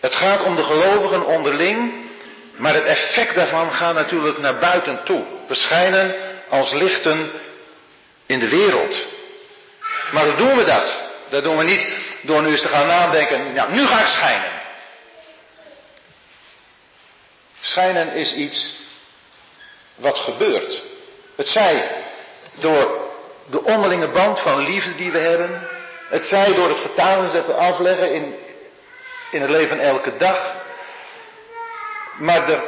[0.00, 1.92] het gaat om de gelovigen onderling,
[2.56, 5.24] maar het effect daarvan gaat natuurlijk naar buiten toe.
[5.48, 6.14] We schijnen
[6.48, 7.30] als lichten
[8.26, 9.06] in de wereld.
[10.12, 11.04] Maar hoe doen we dat?
[11.28, 11.88] Dat doen we niet
[12.20, 14.50] door nu eens te gaan nadenken, ja, nu ga ik schijnen.
[17.60, 18.74] Schijnen is iets
[19.94, 20.82] wat gebeurt.
[21.36, 21.88] Het zij
[22.54, 23.10] door
[23.50, 25.68] de onderlinge band van liefde die we hebben,
[26.08, 28.34] het zij door het getuigenis dat we afleggen in,
[29.30, 30.56] in het leven elke dag.
[32.18, 32.62] Maar er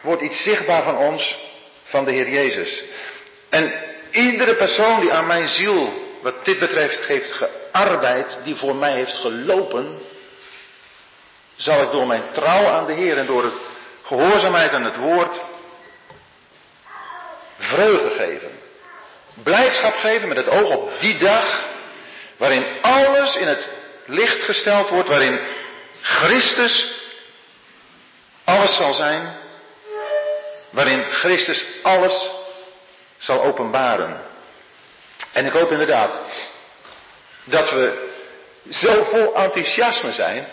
[0.00, 1.38] wordt iets zichtbaar van ons,
[1.84, 2.82] van de Heer Jezus.
[3.48, 3.72] En
[4.10, 9.14] iedere persoon die aan mijn ziel, wat dit betreft, heeft gearbeid, die voor mij heeft
[9.14, 9.98] gelopen,
[11.56, 13.58] zal ik door mijn trouw aan de Heer en door het
[14.02, 15.40] gehoorzaamheid aan het woord
[17.58, 18.50] vreugde geven.
[19.42, 21.69] Blijdschap geven met het oog op die dag
[22.40, 23.68] Waarin alles in het
[24.06, 25.40] licht gesteld wordt, waarin
[26.00, 26.92] Christus
[28.44, 29.36] alles zal zijn,
[30.70, 32.30] waarin Christus alles
[33.18, 34.20] zal openbaren.
[35.32, 36.12] En ik hoop inderdaad
[37.44, 38.08] dat we
[38.70, 40.46] zo vol enthousiasme zijn,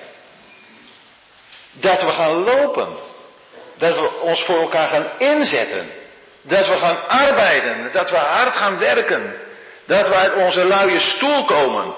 [1.72, 2.98] dat we gaan lopen,
[3.78, 5.92] dat we ons voor elkaar gaan inzetten,
[6.42, 9.47] dat we gaan arbeiden, dat we hard gaan werken,
[9.88, 11.96] dat we uit onze luie stoel komen.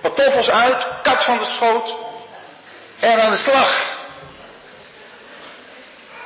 [0.00, 1.94] Patoffels uit, kat van de schoot
[3.00, 4.00] en aan de slag.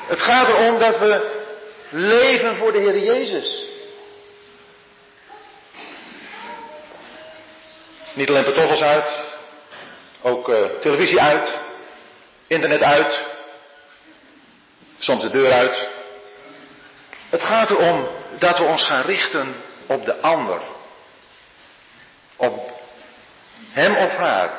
[0.07, 1.45] Het gaat erom dat we
[1.91, 3.69] leven voor de Heer Jezus.
[8.13, 9.25] Niet alleen pantoffels uit,
[10.23, 11.59] ook uh, televisie uit,
[12.47, 13.19] internet uit,
[14.99, 15.89] soms de deur uit.
[17.31, 19.55] Het gaat erom dat we ons gaan richten
[19.87, 20.61] op de ander.
[22.37, 22.81] Op
[23.71, 24.51] hem of haar.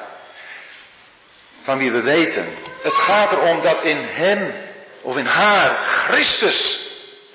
[1.62, 2.56] Van wie we weten.
[2.82, 4.54] Het gaat erom dat in hem
[5.02, 6.86] of in haar Christus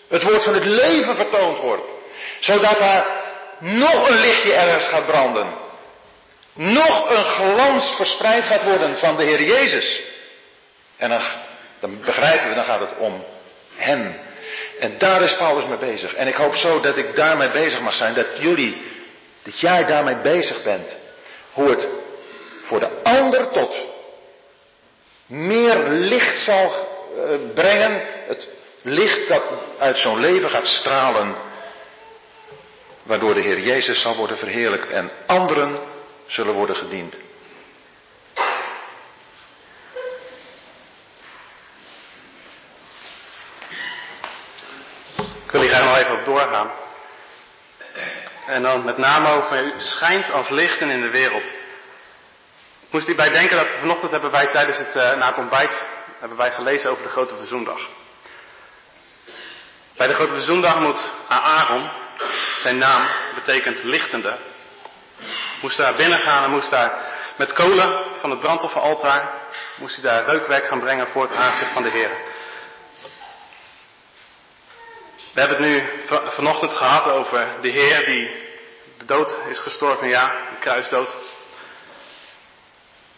[0.09, 1.91] het woord van het leven vertoond wordt.
[2.41, 3.07] Zodat daar
[3.59, 5.47] nog een lichtje ergens gaat branden.
[6.55, 10.03] Nog een glans verspreid gaat worden van de Heer Jezus.
[10.97, 11.21] En dan,
[11.81, 13.25] dan begrijpen we, dan gaat het om
[13.77, 14.17] Hem.
[14.83, 16.15] En daar is Paulus mee bezig.
[16.15, 18.15] En ik hoop zo dat ik daarmee bezig mag zijn.
[18.15, 18.83] Dat jullie,
[19.43, 20.97] dat jij daarmee bezig bent.
[21.53, 21.89] Hoe het
[22.63, 23.85] voor de ander tot
[25.27, 28.03] meer licht zal eh, brengen.
[28.27, 28.49] Het
[28.83, 31.35] licht dat uit zo'n leven gaat stralen.
[33.03, 35.79] Waardoor de Heer Jezus zal worden verheerlijkt en anderen
[36.27, 37.15] zullen worden gediend.
[45.53, 46.07] Ik wil hier graag
[48.47, 51.45] En dan met name over u schijnt als lichten in de wereld.
[52.81, 55.87] Ik moest hierbij denken dat vanochtend hebben wij tijdens het, uh, na het ontbijt
[56.19, 57.79] hebben wij gelezen over de grote verzoendag.
[59.97, 61.91] Bij de grote verzoendag moet Aaron,
[62.61, 64.39] zijn naam betekent lichtende,
[65.61, 66.93] moest daar binnen gaan en moest daar
[67.37, 69.31] met kolen van het brandofferaltaar,
[69.77, 72.11] moest hij daar reukwerk gaan brengen voor het aanzicht van de Heer.
[75.33, 78.31] We hebben het nu vanochtend gehad over de Heer die
[78.99, 81.09] de dood is gestorven, ja, de kruisdood.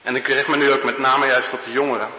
[0.03, 2.11] En ik richt me nu ook met name juist tot de jongeren.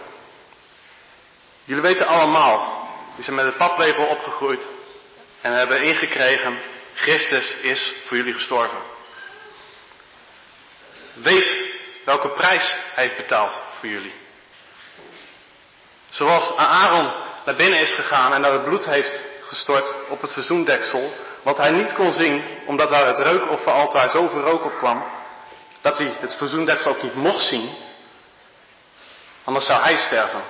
[1.64, 4.68] Jullie weten allemaal, die zijn met het paplepel opgegroeid
[5.40, 6.58] en hebben ingekregen,
[6.94, 8.78] Christus is voor jullie gestorven.
[11.14, 11.56] Weet
[12.04, 14.14] welke prijs hij heeft betaald voor jullie.
[16.10, 17.12] Zoals Aaron
[17.44, 21.12] naar binnen is gegaan en daar het bloed heeft gestort op het verzoendeksel,
[21.42, 25.04] wat hij niet kon zien, omdat daar het reukofferaltaar zoveel rook op kwam,
[25.80, 27.74] dat hij het verzoendeksel ook niet mocht zien,
[29.44, 30.42] anders zou hij sterven.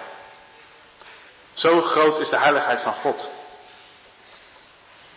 [1.54, 3.30] Zo groot is de heiligheid van God.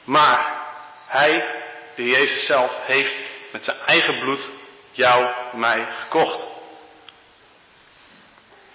[0.04, 0.62] Maar
[1.08, 1.64] hij,
[1.96, 3.16] de Jezus zelf, heeft
[3.52, 4.50] met zijn eigen bloed
[4.92, 6.46] jou, mij gekocht.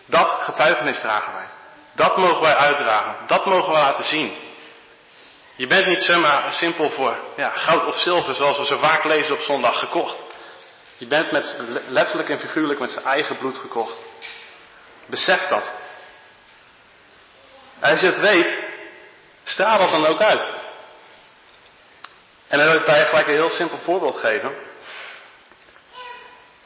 [0.07, 1.47] Dat getuigenis dragen wij.
[1.95, 3.27] Dat mogen wij uitdragen.
[3.27, 4.44] Dat mogen we laten zien.
[5.57, 9.35] Je bent niet zomaar simpel voor ja, goud of zilver, zoals we zo vaak lezen
[9.35, 10.25] op zondag, gekocht.
[10.97, 11.57] Je bent met,
[11.89, 14.03] letterlijk en figuurlijk met zijn eigen bloed gekocht.
[15.07, 15.73] Besef dat.
[17.81, 18.59] Als je het weet,
[19.45, 20.51] straal dat dan ook uit.
[22.49, 24.55] En dan wil ik bij gelijk een heel simpel voorbeeld geven.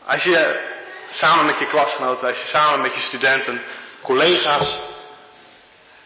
[0.04, 0.66] Als je
[1.10, 3.62] samen met je klasgenoten, als je samen met je studenten,
[4.02, 4.78] collega's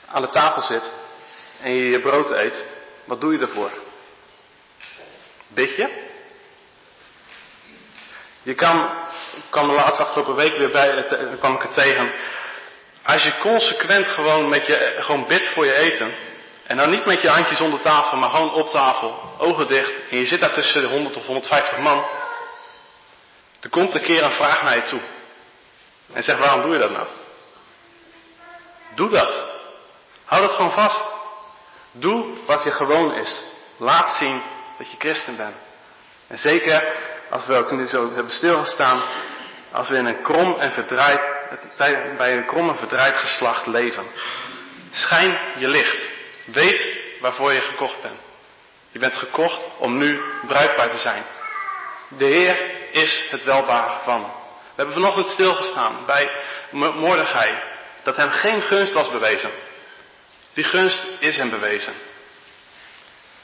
[0.06, 0.92] aan de tafel zit
[1.60, 2.66] en je je brood eet,
[3.04, 3.70] wat doe je ervoor?
[5.48, 6.10] Bid je?
[8.42, 8.90] Je kan,
[9.36, 11.04] ik kwam de laatste afgelopen week weer bij,
[11.38, 12.12] kwam ik het tegen.
[13.02, 16.14] Als je consequent gewoon met je, gewoon bidt voor je eten.
[16.66, 19.92] En dan niet met je handjes onder tafel, maar gewoon op tafel, ogen dicht.
[20.10, 22.04] En je zit daar tussen de 100 of 150 man.
[23.60, 25.00] Er komt een keer een vraag naar je toe.
[26.12, 27.06] En zegt, waarom doe je dat nou?
[28.94, 29.44] Doe dat.
[30.24, 31.04] Hou dat gewoon vast.
[31.92, 33.42] Doe wat je gewoon is.
[33.76, 34.42] Laat zien
[34.78, 35.56] dat je christen bent.
[36.26, 36.84] En zeker
[37.30, 39.02] als we ook nu zo hebben stilgestaan,
[39.72, 41.20] als we in een krom en verdraaid,
[42.16, 44.06] bij een krom en verdraaid geslacht leven.
[44.90, 46.10] Schijn je licht.
[46.44, 48.18] Weet waarvoor je gekocht bent.
[48.90, 51.24] Je bent gekocht om nu bruikbaar te zijn.
[52.08, 54.22] De Heer is het welbare van.
[54.22, 56.30] We hebben vanochtend stilgestaan bij
[56.70, 57.58] Mordechai.
[58.02, 59.50] Dat hem geen gunst was bewezen.
[60.54, 61.92] Die gunst is hem bewezen.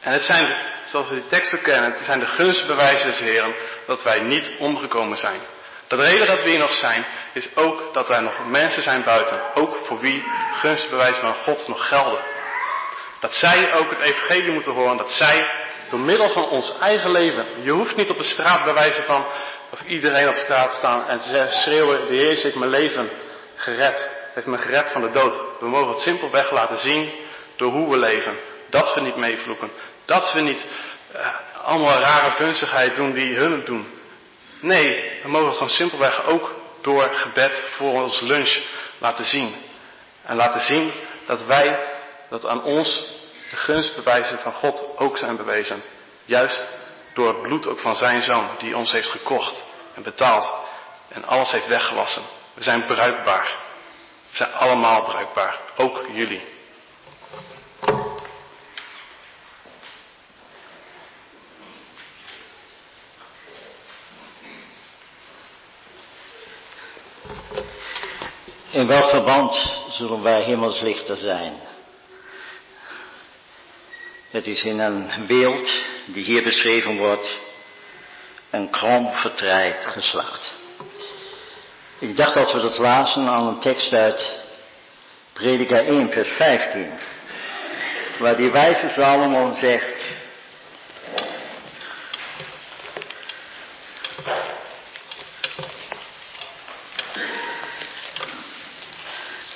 [0.00, 0.56] En het zijn,
[0.90, 3.54] zoals we die teksten kennen, het zijn de gunstbewijzen des Heren
[3.86, 5.40] dat wij niet omgekomen zijn.
[5.88, 9.40] De reden dat we hier nog zijn, is ook dat er nog mensen zijn buiten.
[9.54, 10.24] Ook voor wie
[10.60, 12.20] gunstbewijzen van God nog gelden.
[13.20, 14.96] Dat zij ook het evangelie moeten horen.
[14.96, 15.50] Dat zij
[15.90, 17.46] door middel van ons eigen leven.
[17.62, 19.26] Je hoeft niet op de straat bewijzen van.
[19.70, 22.06] Of iedereen op straat staan en te schreeuwen.
[22.06, 23.10] De Heer heeft mijn leven
[23.56, 24.10] gered.
[24.38, 25.40] Heeft me gered van de dood.
[25.60, 27.10] We mogen het simpelweg laten zien
[27.56, 28.36] door hoe we leven.
[28.70, 29.70] Dat we niet meevloeken.
[30.04, 30.66] Dat we niet
[31.14, 31.26] uh,
[31.64, 34.00] allemaal rare vunzigheid doen die hun doen.
[34.60, 38.58] Nee, we mogen gewoon simpelweg ook door gebed voor ons lunch
[38.98, 39.54] laten zien.
[40.22, 40.92] En laten zien
[41.26, 41.78] dat wij,
[42.28, 43.06] dat aan ons
[43.50, 45.82] de gunstbewijzen van God ook zijn bewezen.
[46.24, 46.68] Juist
[47.14, 49.64] door het bloed ook van zijn zoon, die ons heeft gekocht.
[49.94, 50.54] en betaald
[51.08, 52.22] en alles heeft weggewassen.
[52.54, 53.66] We zijn bruikbaar.
[54.38, 56.42] Zijn allemaal bruikbaar, ook jullie.
[68.70, 71.60] In welk verband zullen wij hemelslichter zijn?
[74.30, 75.70] Het is in een beeld
[76.06, 77.40] die hier beschreven wordt,
[78.50, 80.57] een krom vertreid geslacht.
[82.00, 84.36] Ik dacht dat we dat lazen aan een tekst uit
[85.32, 86.92] Prediker 1, vers 15,
[88.18, 90.06] waar die wijze Salomon zegt,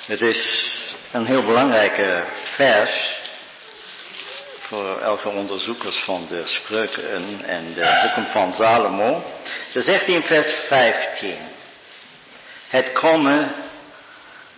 [0.05, 0.73] Het is
[1.11, 3.19] een heel belangrijke vers
[4.59, 9.23] voor elke onderzoekers van de spreuken en de boeken van Salomo.
[9.71, 11.37] Ze zegt in vers 15,
[12.73, 13.53] het komen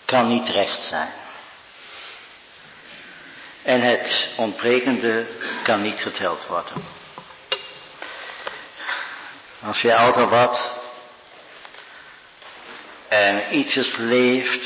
[0.05, 1.09] kan niet recht zijn.
[3.63, 5.25] En het ontbrekende
[5.63, 6.73] kan niet geteld worden.
[9.61, 10.71] Als je altijd wat
[13.07, 14.65] en ietsjes leeft,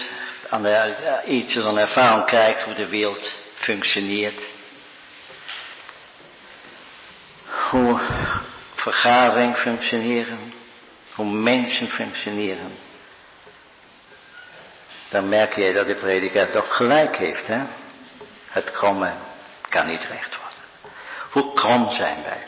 [0.49, 4.47] aan de, ietsjes aan ervaring kijkt hoe de wereld functioneert,
[7.69, 7.99] hoe
[8.73, 10.53] vergadering functioneren,
[11.15, 12.87] hoe mensen functioneren,
[15.09, 17.47] dan merk je dat de prediker toch gelijk heeft.
[17.47, 17.61] Hè?
[18.49, 19.13] Het kromme
[19.69, 20.59] kan niet recht worden.
[21.29, 22.47] Hoe krom zijn wij?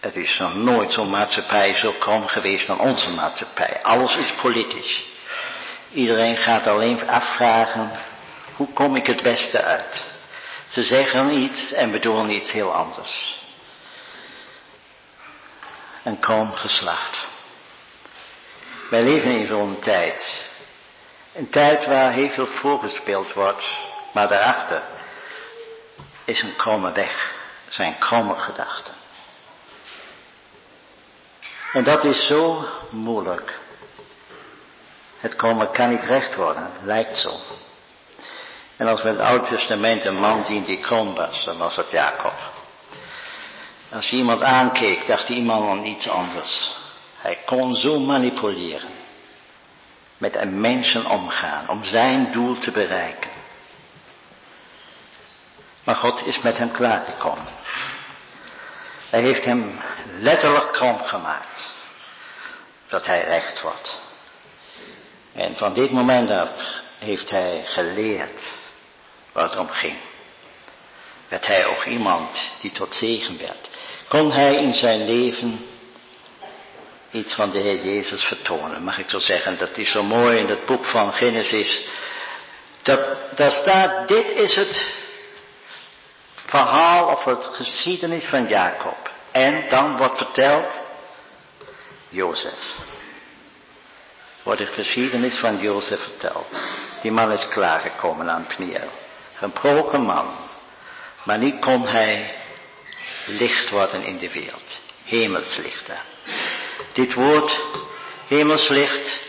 [0.00, 3.82] Het is nog nooit zo'n maatschappij zo krom geweest dan onze maatschappij.
[3.82, 5.04] Alles is politisch.
[5.92, 7.90] Iedereen gaat alleen afvragen,
[8.56, 10.02] hoe kom ik het beste uit?
[10.68, 13.38] Ze zeggen iets en bedoelen iets heel anders.
[16.02, 17.33] Een krom geslacht.
[18.94, 20.48] Wij leven in zo'n tijd.
[21.32, 23.64] Een tijd waar heel veel voorgespeeld wordt,
[24.12, 24.82] maar daarachter
[26.24, 27.32] is een kromme weg,
[27.68, 28.94] zijn kromme gedachten.
[31.72, 33.58] En dat is zo moeilijk.
[35.18, 37.32] Het komen kan niet recht worden, lijkt zo.
[38.76, 41.76] En als we in het Oude Testament een man zien die krom was, dan was
[41.76, 42.52] het Jacob.
[43.92, 46.82] Als je iemand aankeek, dacht iemand aan iets anders.
[47.24, 48.90] Hij kon zo manipuleren.
[50.18, 53.30] Met een mensen omgaan, om zijn doel te bereiken.
[55.84, 57.52] Maar God is met hem klaargekomen.
[59.10, 59.80] Hij heeft hem
[60.18, 61.70] letterlijk krom gemaakt.
[62.88, 64.00] Dat hij recht wordt.
[65.32, 66.50] En van dit moment af
[66.98, 68.52] heeft hij geleerd
[69.32, 69.96] waar het om ging.
[71.28, 73.70] Werd hij ook iemand die tot zegen werd.
[74.08, 75.73] Kon hij in zijn leven
[77.14, 78.82] iets van de Heer Jezus vertonen.
[78.82, 81.86] Mag ik zo zeggen, dat is zo mooi in het boek van Genesis.
[82.82, 83.00] Dat,
[83.36, 84.90] daar staat, dit is het
[86.46, 89.10] verhaal of het geschiedenis van Jacob.
[89.30, 90.80] En dan wordt verteld,
[92.08, 92.74] Jozef.
[94.42, 96.46] Wordt de geschiedenis van Jozef verteld.
[97.02, 98.74] Die man is klaargekomen aan Pniel.
[98.74, 98.90] Een
[99.34, 100.36] gebroken man.
[101.24, 102.34] Maar nu kon hij
[103.26, 104.80] licht worden in de wereld.
[105.04, 106.13] Hemelslichten.
[106.92, 107.60] Dit woord
[108.26, 109.20] hemelslicht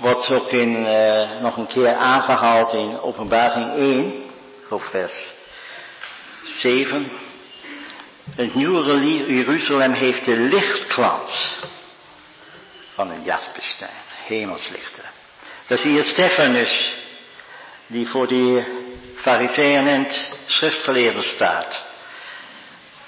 [0.00, 4.24] wordt ook in, uh, nog een keer aangehaald in openbaring 1,
[4.78, 5.32] vers
[6.44, 7.10] 7.
[8.34, 11.58] Het nieuwe Jeruzalem heeft de lichtglans
[12.94, 13.90] van een jasperstein,
[14.26, 15.04] hemelslichten.
[15.66, 16.92] Dat is hier Stephanus,
[17.86, 18.64] die voor die
[19.16, 20.06] fariseeën en
[20.46, 21.84] schriftgeleerden staat.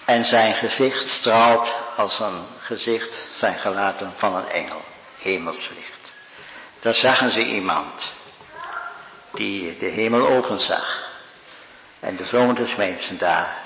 [0.04, 4.82] En zijn gezicht straalt als een gezicht, zijn gelaten van een engel,
[5.18, 6.14] hemelslicht.
[6.80, 8.12] Daar zagen ze iemand
[9.32, 11.10] die de hemel openzag
[12.00, 13.56] en de zoon des mensen daar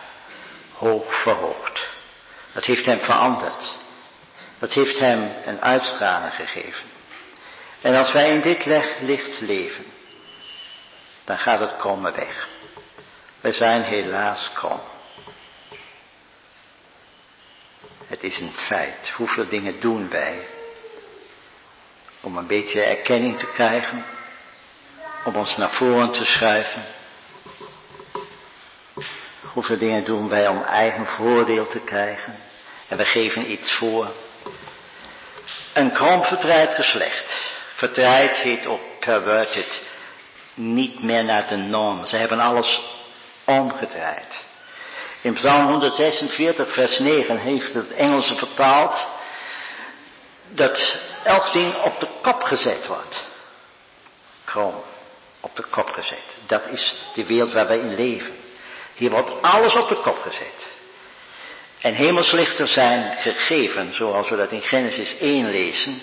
[0.73, 1.89] hoog verhoogd.
[2.53, 3.77] Dat heeft hem veranderd.
[4.59, 6.85] Dat heeft hem een uitstraling gegeven.
[7.81, 8.65] En als wij in dit
[9.01, 9.85] licht leven,
[11.25, 12.49] dan gaat het komen weg.
[13.41, 14.81] We zijn helaas krom.
[18.07, 19.11] Het is een feit.
[19.17, 20.47] Hoeveel dingen doen wij
[22.21, 24.05] om een beetje erkenning te krijgen,
[25.25, 26.85] om ons naar voren te schuiven?
[29.53, 32.37] Hoeveel dingen doen wij om eigen voordeel te krijgen?
[32.89, 34.13] En we geven iets voor.
[35.75, 36.23] Een krom
[37.75, 39.83] verdraaid heet ook perverted.
[40.55, 42.05] Niet meer naar de norm.
[42.05, 42.81] Ze hebben alles
[43.45, 44.46] omgedraaid.
[45.21, 49.07] In Psalm 146, vers 9 heeft het Engelse vertaald.
[50.49, 53.25] dat elk ding op de kop gezet wordt.
[54.45, 54.83] Kroon,
[55.41, 56.25] op de kop gezet.
[56.47, 58.35] Dat is de wereld waar wij in leven.
[58.95, 60.71] Hier wordt alles op de kop gezet.
[61.81, 66.03] En hemelslichten zijn gegeven, zoals we dat in Genesis 1 lezen,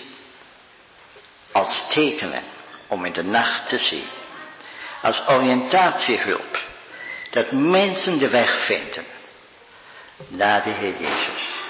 [1.52, 2.42] als tekenen
[2.86, 4.06] om in de nacht te zien.
[5.02, 6.58] Als oriëntatiehulp,
[7.34, 9.04] dat mensen de weg vinden
[10.28, 11.62] naar de Heer Jezus.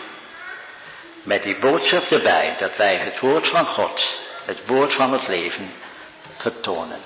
[1.23, 5.73] Met die boodschap erbij dat wij het woord van God, het woord van het leven,
[6.37, 7.01] vertonen.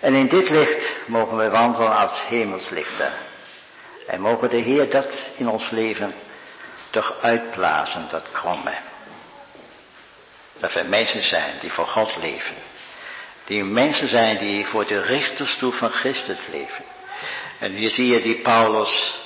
[0.00, 3.12] En in dit licht mogen we wandelen als hemelslichten.
[4.06, 6.14] En mogen de Heer dat in ons leven
[6.90, 8.74] toch uitblazen, dat kromme.
[10.58, 12.56] Dat we mensen zijn die voor God leven.
[13.44, 16.93] Die mensen zijn die voor de richterstoel van Christus leven.
[17.58, 19.22] En hier zie je die Paulus.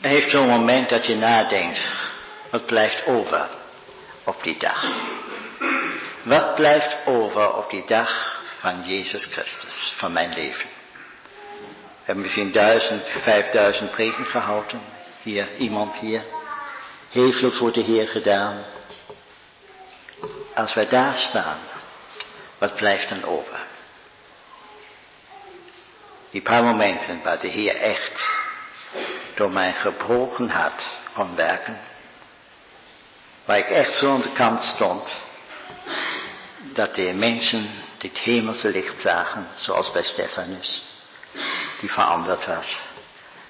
[0.00, 1.80] Heeft zo'n moment dat je nadenkt.
[2.50, 3.48] Wat blijft over
[4.24, 4.84] op die dag?
[6.22, 10.66] Wat blijft over op die dag van Jezus Christus, van mijn leven?
[12.06, 14.80] We hebben misschien duizend, vijfduizend preken gehouden.
[15.22, 16.22] Hier, iemand hier.
[17.10, 18.64] Heel veel voor de Heer gedaan.
[20.54, 21.58] Als wij daar staan,
[22.58, 23.65] wat blijft dan over?
[26.36, 28.20] Die paar momenten waar de Heer echt
[29.34, 31.78] door mijn gebroken hart kon werken.
[33.44, 35.20] Waar ik echt zo aan de kant stond.
[36.60, 40.84] Dat de mensen dit hemelse licht zagen, zoals bij Stefanus.
[41.80, 42.78] Die veranderd was.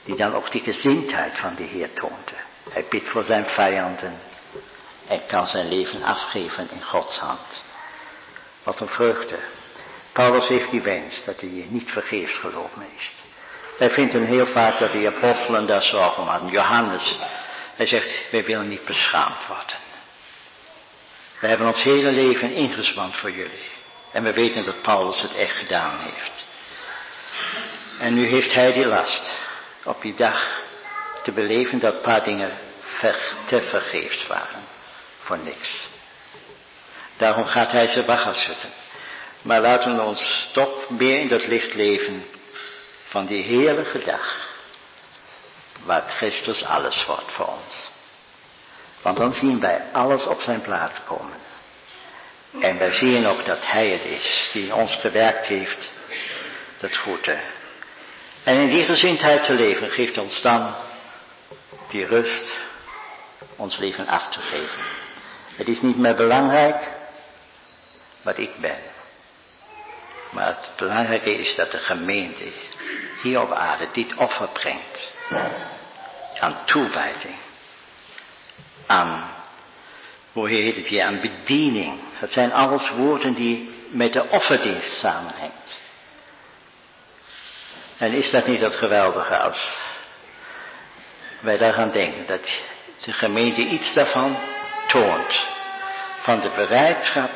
[0.04, 2.36] Die dan ook die gezindheid van de Heer toonde.
[2.70, 4.18] Hij bidt voor zijn vijanden.
[5.06, 7.64] En kan zijn leven afgeven in Gods hand.
[8.62, 9.38] Wat een vreugde.
[10.16, 12.40] Paulus heeft die wens dat hij niet vergeefs
[12.96, 13.12] is.
[13.78, 16.50] Hij vindt een heel vaak dat die apostelen daar zorgen om hadden.
[16.50, 17.18] Johannes,
[17.74, 19.76] hij zegt, wij willen niet beschaamd worden.
[21.40, 23.68] We hebben ons hele leven ingespand voor jullie.
[24.12, 26.44] En we weten dat Paulus het echt gedaan heeft.
[27.98, 29.38] En nu heeft hij die last
[29.84, 30.60] op die dag
[31.22, 32.50] te beleven dat een paar dingen
[33.46, 34.64] te vergeefs waren.
[35.18, 35.88] Voor niks.
[37.16, 38.70] Daarom gaat hij ze wegafzetten.
[39.46, 42.26] Maar laten we ons toch meer in dat licht leven
[43.08, 44.48] van die heerlijke dag.
[45.84, 47.90] Waar Christus alles wordt voor ons.
[49.02, 51.38] Want dan zien wij alles op zijn plaats komen.
[52.60, 55.78] En wij zien ook dat Hij het is die ons gewerkt heeft,
[56.78, 57.40] dat goede.
[58.44, 60.74] En in die gezindheid te leven geeft ons dan
[61.88, 62.58] die rust
[63.56, 64.82] ons leven af te geven.
[65.54, 66.92] Het is niet meer belangrijk
[68.22, 68.94] wat ik ben.
[70.30, 72.52] Maar het belangrijke is dat de gemeente
[73.22, 75.12] hier op aarde dit offer brengt.
[76.38, 77.34] Aan toewijding.
[78.86, 79.30] Aan,
[80.32, 82.00] hoe heet het hier, aan bediening.
[82.12, 85.78] Het zijn alles woorden die met de offerdienst samenhangt.
[87.96, 89.84] En is dat niet het geweldige als
[91.40, 92.40] wij daaraan denken dat
[93.04, 94.36] de gemeente iets daarvan
[94.86, 95.46] toont.
[96.22, 97.30] Van de bereidschap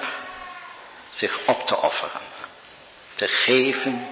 [1.14, 2.29] zich op te offeren.
[3.20, 4.06] Te geven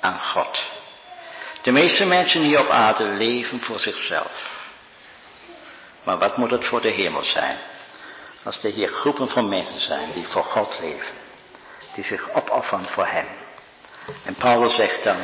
[0.00, 0.62] aan God.
[1.62, 4.50] De meeste mensen hier op aarde leven voor zichzelf.
[6.04, 7.58] Maar wat moet het voor de hemel zijn?
[8.42, 11.14] Als er hier groepen van mensen zijn die voor God leven.
[11.94, 13.26] Die zich opofferen voor Hem.
[14.24, 15.16] En Paulus zegt dan,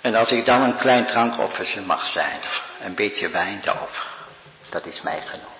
[0.00, 2.40] en als ik dan een klein drankoffertje mag zijn,
[2.80, 4.06] een beetje wijn daarop,
[4.68, 5.56] dat is mij genoeg.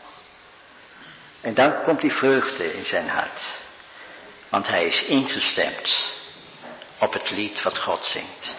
[1.41, 3.65] En dan komt die vreugde in zijn hart.
[4.49, 6.15] Want hij is ingestemd
[6.99, 8.55] op het lied wat God zingt.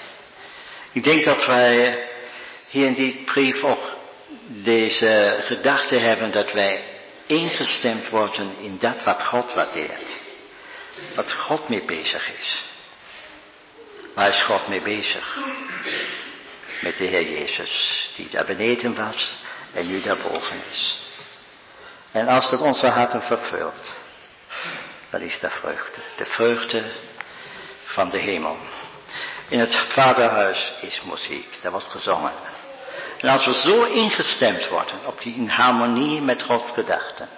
[0.91, 2.07] Ik denk dat wij
[2.69, 3.95] hier in die brief ook
[4.47, 6.83] deze gedachte hebben dat wij
[7.25, 10.19] ingestemd worden in dat wat God waardeert.
[11.15, 12.63] Wat God mee bezig is.
[14.13, 15.37] Waar is God mee bezig?
[16.81, 19.37] Met de Heer Jezus, die daar beneden was
[19.73, 20.99] en nu daarboven is.
[22.11, 23.99] En als dat onze harten vervult,
[25.17, 26.01] dan is dat vreugde.
[26.15, 26.91] De vreugde
[27.83, 28.57] van de hemel.
[29.47, 32.31] In het vaderhuis is muziek, daar wordt gezongen.
[33.17, 37.29] En als we zo ingestemd worden op die in harmonie met Gods gedachten,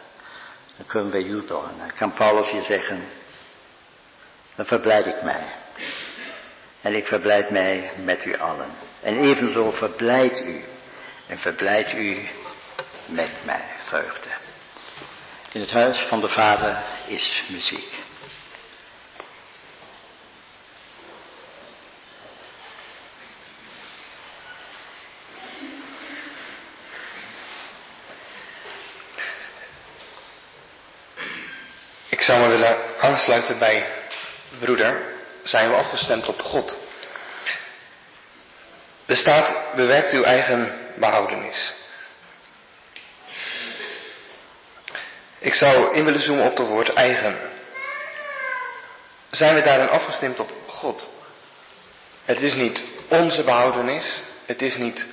[0.77, 1.77] dan kunnen we jubelen.
[1.77, 3.09] Dan kan Paulus hier zeggen,
[4.56, 5.43] dan verblijd ik mij.
[6.82, 8.72] En ik verblijd mij met u allen.
[9.01, 10.64] En evenzo verblijd u.
[11.27, 12.27] En verblijd u
[13.06, 14.38] met mij, vreugde.
[15.51, 17.93] In het huis van de Vader is muziek.
[32.09, 33.87] Ik zou me willen aansluiten bij
[34.59, 35.13] broeder,
[35.43, 36.87] zijn we afgestemd op God.
[39.05, 41.73] De staat, bewerkt uw eigen behoudenis.
[45.39, 47.39] Ik zou in willen zoomen op het woord eigen.
[49.31, 51.07] Zijn we daarin afgestemd op God?
[52.25, 55.07] Het is niet onze behoudenis, het is niet,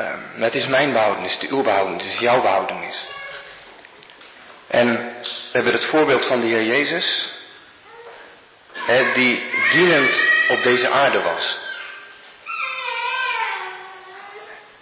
[0.00, 3.06] uh, het is mijn behoudenis, is uw behoudenis, het is jouw behoudenis.
[4.66, 7.28] En we hebben het voorbeeld van de Heer Jezus,
[9.14, 11.58] die dienend op deze aarde was.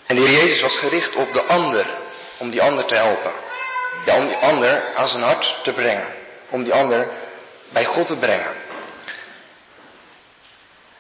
[0.06, 1.86] En de Heer Jezus was gericht op de ander,
[2.38, 3.32] om die ander te helpen.
[4.04, 6.06] Die ander aan zijn hart te brengen.
[6.50, 7.08] Om die ander
[7.72, 8.54] bij God te brengen.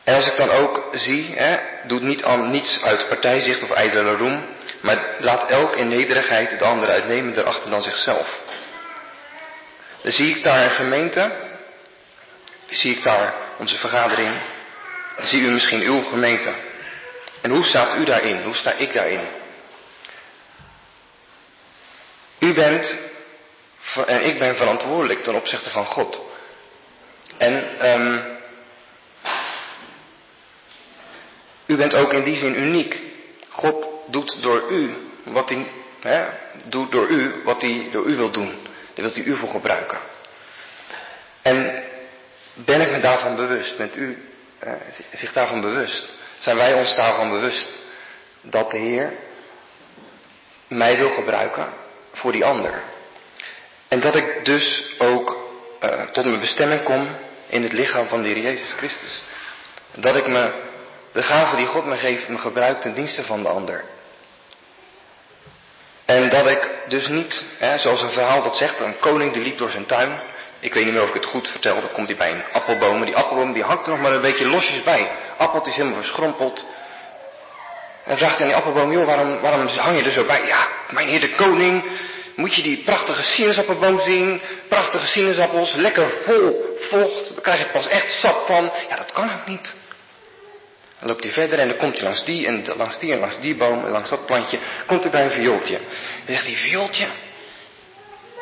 [0.04, 4.16] En als ik dan ook zie, hè, doet niet aan niets uit partijzicht of ijdele
[4.16, 4.44] roem,
[4.80, 8.40] maar laat elk in nederigheid de ander uitnemender achter dan zichzelf.
[10.02, 11.30] Dan zie ik daar een gemeente,
[12.68, 14.34] zie ik daar onze vergadering,
[15.16, 16.52] zie u misschien uw gemeente.
[17.40, 18.42] En hoe staat u daarin?
[18.42, 19.20] Hoe sta ik daarin?
[22.40, 22.98] U bent
[24.06, 26.22] en ik ben verantwoordelijk ten opzichte van God.
[27.36, 28.38] En um,
[31.66, 33.00] u bent ook in die zin uniek.
[33.48, 35.66] God doet door u wat hij
[36.00, 36.26] hè,
[36.64, 38.48] doet door u wat hij door u wil doen.
[38.94, 39.98] Daar wilt hij u voor gebruiken.
[41.42, 41.84] En
[42.54, 43.76] ben ik me daarvan bewust?
[43.76, 44.22] Bent u
[44.58, 44.72] eh,
[45.12, 46.08] zich daarvan bewust?
[46.38, 47.78] Zijn wij ons daarvan bewust
[48.40, 49.12] dat de Heer
[50.68, 51.79] mij wil gebruiken
[52.20, 52.82] voor die ander?
[53.88, 55.36] En dat ik dus ook
[55.80, 57.08] uh, tot mijn bestemming kom
[57.48, 59.22] in het lichaam van de Heer Jezus Christus.
[59.94, 60.52] Dat ik me,
[61.12, 63.84] de gave die God me geeft, me gebruik ten dienste van de ander.
[66.04, 69.58] En dat ik dus niet, hè, zoals een verhaal dat zegt, een koning die liep
[69.58, 70.20] door zijn tuin.
[70.60, 73.04] Ik weet niet meer of ik het goed vertel, dan komt hij bij een appelboom.
[73.04, 75.10] Die appelboom die hangt er nog maar een beetje losjes bij.
[75.36, 76.66] Appeltje is helemaal verschrompeld.
[78.04, 80.46] En vraagt aan die appelboom, joh, waarom, waarom hang je er zo bij?
[80.46, 81.84] Ja, mijn heer de koning,
[82.34, 84.40] moet je die prachtige sinaasappelboom zien.
[84.68, 87.32] Prachtige sinaasappels, lekker vol vocht.
[87.34, 88.72] Daar krijg je pas echt sap van.
[88.88, 89.74] Ja, dat kan ook niet.
[90.98, 93.40] Dan loopt hij verder en dan komt hij langs die en langs die en langs
[93.40, 94.58] die boom en langs dat plantje.
[94.86, 95.78] Komt hij bij een viooltje.
[96.24, 97.06] Dan zegt hij, viooltje,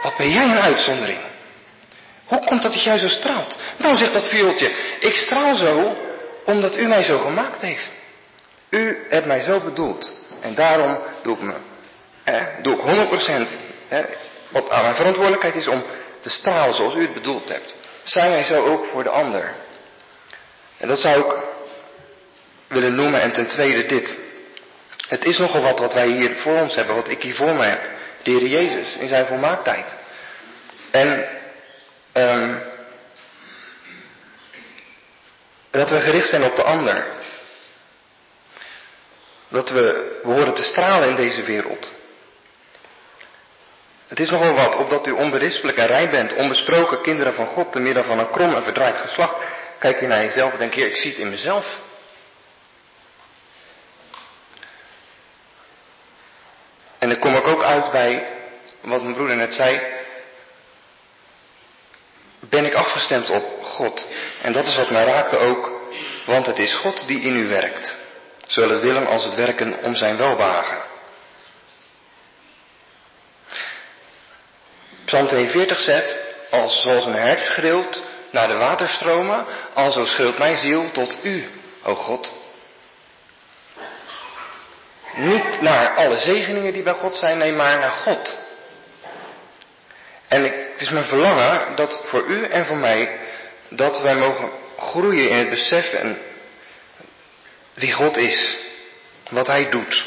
[0.02, 1.18] wat ben jij een uitzondering?
[2.24, 3.58] Hoe komt dat dat jij zo straalt?
[3.76, 4.70] Nou, zegt dat viooltje,
[5.00, 5.96] ik straal zo
[6.44, 7.92] omdat u mij zo gemaakt heeft.
[8.70, 10.14] U hebt mij zo bedoeld.
[10.40, 11.54] En daarom doe ik me,
[12.24, 13.48] eh, doe ik 100%
[13.88, 14.02] hè,
[14.48, 15.84] wat aan mijn verantwoordelijkheid is om
[16.20, 17.76] te stralen zoals u het bedoeld hebt.
[18.02, 19.54] Zijn wij zo ook voor de ander?
[20.78, 21.42] En dat zou ik
[22.68, 23.20] willen noemen.
[23.20, 24.16] En ten tweede dit.
[25.08, 27.68] Het is nogal wat wat wij hier voor ons hebben, wat ik hier voor mij
[27.68, 27.80] heb.
[28.22, 29.86] De Jezus in zijn volmaaktheid.
[30.90, 31.26] En
[32.14, 32.62] um,
[35.70, 37.06] dat we gericht zijn op de ander.
[39.48, 41.92] Dat we, we horen te stralen in deze wereld.
[44.08, 47.78] Het is nogal wat, opdat u onberispelijk en rein bent, onbesproken kinderen van God, te
[47.78, 49.36] midden van een krom en verdraaid geslacht.
[49.78, 51.78] Kijk je naar jezelf en denk je, ik zie het in mezelf.
[56.98, 58.28] En dan kom ik ook uit bij
[58.80, 59.80] wat mijn broeder net zei.
[62.40, 64.08] Ben ik afgestemd op God?
[64.42, 65.72] En dat is wat mij raakte ook,
[66.26, 67.96] want het is God die in u werkt.
[68.48, 70.78] Zowel willen als het werken om zijn welbehagen.
[75.04, 76.18] Psalm 42 zegt,
[76.50, 79.44] als zoals een hert schreeuwt naar de waterstromen,
[79.74, 81.48] alzo schreeuwt mijn ziel tot u,
[81.82, 82.34] o God.
[85.14, 88.38] Niet naar alle zegeningen die bij God zijn, nee maar naar God.
[90.28, 93.20] En ik, het is mijn verlangen dat voor u en voor mij,
[93.68, 96.18] dat wij mogen groeien in het beseffen
[97.78, 98.56] wie God is.
[99.30, 100.06] Wat Hij doet.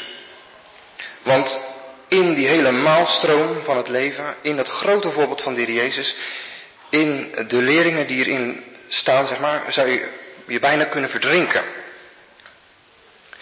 [1.22, 1.60] Want
[2.08, 6.16] in die hele maalstroom van het leven, in dat grote voorbeeld van de Heer Jezus,
[6.90, 10.08] in de leringen die erin staan, zeg maar, zou je
[10.46, 11.64] je bijna kunnen verdrinken.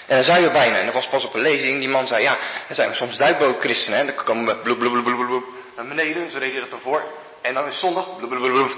[0.06, 2.22] En dan zou je bijna, en dat was pas op een lezing, die man zei,
[2.22, 5.44] ja, er zijn soms duikbootchristenen, hè, dan komen we blub, blub, blub, blub, blub,
[5.76, 7.02] naar beneden, zo reed je dat ervoor.
[7.42, 8.06] En dan is zondag,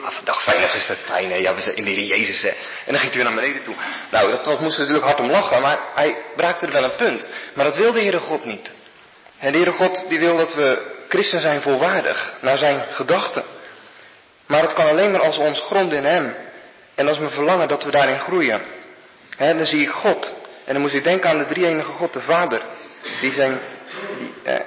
[0.02, 2.48] ah, dag veilig is dat fijn, hè, ja, we zijn in de Heer Jezus, hè.
[2.48, 2.56] En
[2.92, 3.74] dan ging hij weer naar beneden toe.
[4.10, 7.28] Nou, dat, dat moest natuurlijk hard om lachen, maar hij braakte er wel een punt.
[7.54, 8.72] Maar dat wilde de Heere God niet.
[9.38, 13.44] En de Heere God die wil dat we christen zijn volwaardig, naar zijn gedachten.
[14.46, 16.34] Maar het kan alleen maar als we ons gronden in hem.
[16.94, 18.62] En als we verlangen dat we daarin groeien.
[19.36, 20.32] He, dan zie ik God.
[20.64, 22.62] En dan moest ik denken aan de drie-enige God, de Vader.
[23.20, 23.60] Die zijn,
[24.18, 24.60] die, eh,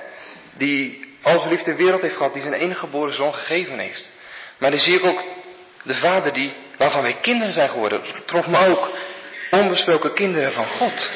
[0.58, 4.10] die al zo lief de wereld heeft gehad, die zijn enige geboren zoon gegeven heeft.
[4.58, 5.24] Maar dan zie ik ook
[5.84, 8.02] de vader die, waarvan wij kinderen zijn geworden.
[8.26, 8.90] Trof me ook.
[9.52, 11.10] Onbesproken kinderen van God.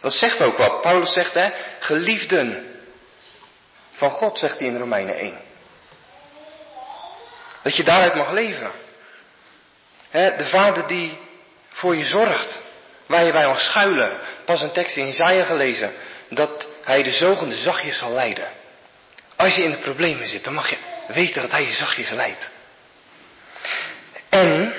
[0.00, 0.80] Dat zegt ook wat.
[0.80, 2.74] Paulus zegt, hè, geliefden
[3.92, 5.40] van God, zegt hij in Romeinen 1.
[7.62, 8.70] Dat je daaruit mag leven.
[10.10, 11.18] De vader die
[11.68, 12.62] voor je zorgt.
[13.06, 14.18] Waar je bij mag schuilen.
[14.44, 15.92] Pas een tekst in Isaiah gelezen.
[16.28, 18.55] Dat hij de zogende zachtjes zal leiden.
[19.36, 22.48] Als je in de problemen zit, dan mag je weten dat hij je zachtjes leidt.
[24.28, 24.74] En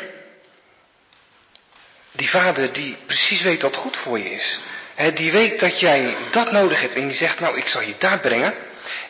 [2.11, 4.60] die vader die precies weet wat goed voor je is.
[5.14, 6.95] die weet dat jij dat nodig hebt.
[6.95, 8.53] En die zegt, nou ik zal je daar brengen.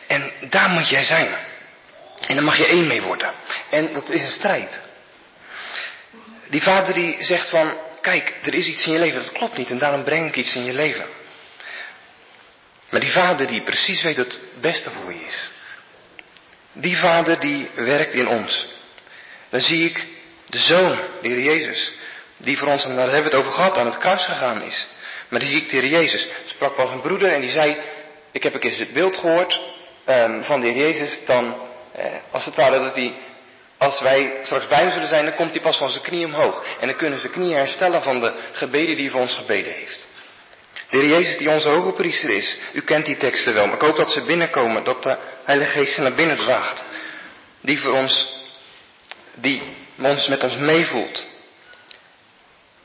[0.06, 1.28] En daar moet jij zijn.
[2.26, 3.32] En dan mag je één mee worden.
[3.70, 4.82] En dat is een strijd.
[6.48, 9.70] Die vader die zegt van, kijk, er is iets in je leven, dat klopt niet.
[9.70, 11.04] En daarom breng ik iets in je leven.
[12.90, 15.50] Maar die vader die precies weet wat het beste voor je is.
[16.72, 18.66] Die vader die werkt in ons.
[19.48, 20.06] Dan zie ik
[20.46, 21.92] de zoon, de Heer Jezus.
[22.36, 24.86] Die voor ons, en daar hebben we het over gehad, aan het kruis gegaan is.
[25.28, 26.28] Maar die zie ik de Heer Jezus.
[26.46, 27.76] Sprak pas een broeder en die zei,
[28.32, 29.60] ik heb een keer het beeld gehoord
[30.06, 31.18] um, van de Heer Jezus.
[31.26, 31.56] Dan,
[31.92, 33.14] eh, als het ware dat hij,
[33.78, 36.64] als wij straks bij hem zullen zijn, dan komt hij pas van zijn knie omhoog.
[36.80, 40.07] En dan kunnen zijn knieën herstellen van de gebeden die hij voor ons gebeden heeft.
[40.90, 42.58] De Heer Jezus die onze hoge priester is.
[42.72, 45.94] U kent die teksten wel, maar ik hoop dat ze binnenkomen, dat de Heilige Geest
[45.94, 46.84] ze naar binnen draagt.
[47.60, 48.32] Die voor ons,
[49.34, 49.62] die
[50.02, 51.26] ons met ons meevoelt.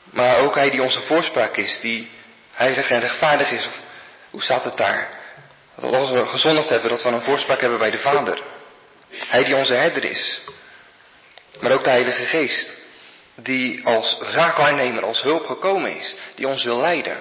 [0.04, 2.08] Maar ook Hij die onze voorspraak is, die
[2.52, 3.68] heilig en rechtvaardig is.
[4.30, 5.08] Hoe staat het daar?
[5.76, 8.42] Dat als we gezondigd hebben, dat we een voorspraak hebben bij de Vader.
[9.10, 10.42] Hij die onze herder is.
[11.60, 12.76] Maar ook de Heilige Geest,
[13.34, 17.18] die als raakwaarnemer, als hulp gekomen is, die ons wil leiden.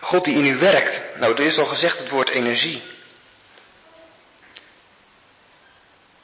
[0.00, 1.02] God die in u werkt.
[1.16, 2.82] Nou, er is al gezegd het woord energie.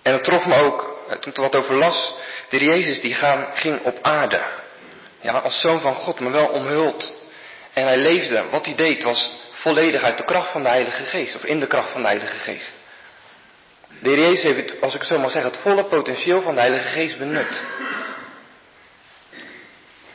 [0.02, 2.14] En dat trof me ook, eh, toen ik er wat over las.
[2.48, 4.42] De Jezus die gaan, ging op aarde.
[5.20, 7.14] Ja, als zoon van God, maar wel omhuld.
[7.72, 11.34] En hij leefde, wat hij deed was volledig uit de kracht van de Heilige Geest.
[11.34, 12.78] Of in de kracht van de Heilige Geest.
[14.00, 16.88] De Heer Jezus heeft, als ik zo mag zeggen, het volle potentieel van de Heilige
[16.88, 17.62] Geest benut.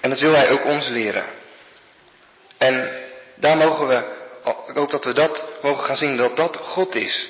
[0.01, 1.38] En dat wil Hij ook ons leren.
[2.59, 2.89] En
[3.35, 4.03] daar mogen we,
[4.73, 7.27] hoop dat we dat mogen gaan zien, dat dat God is.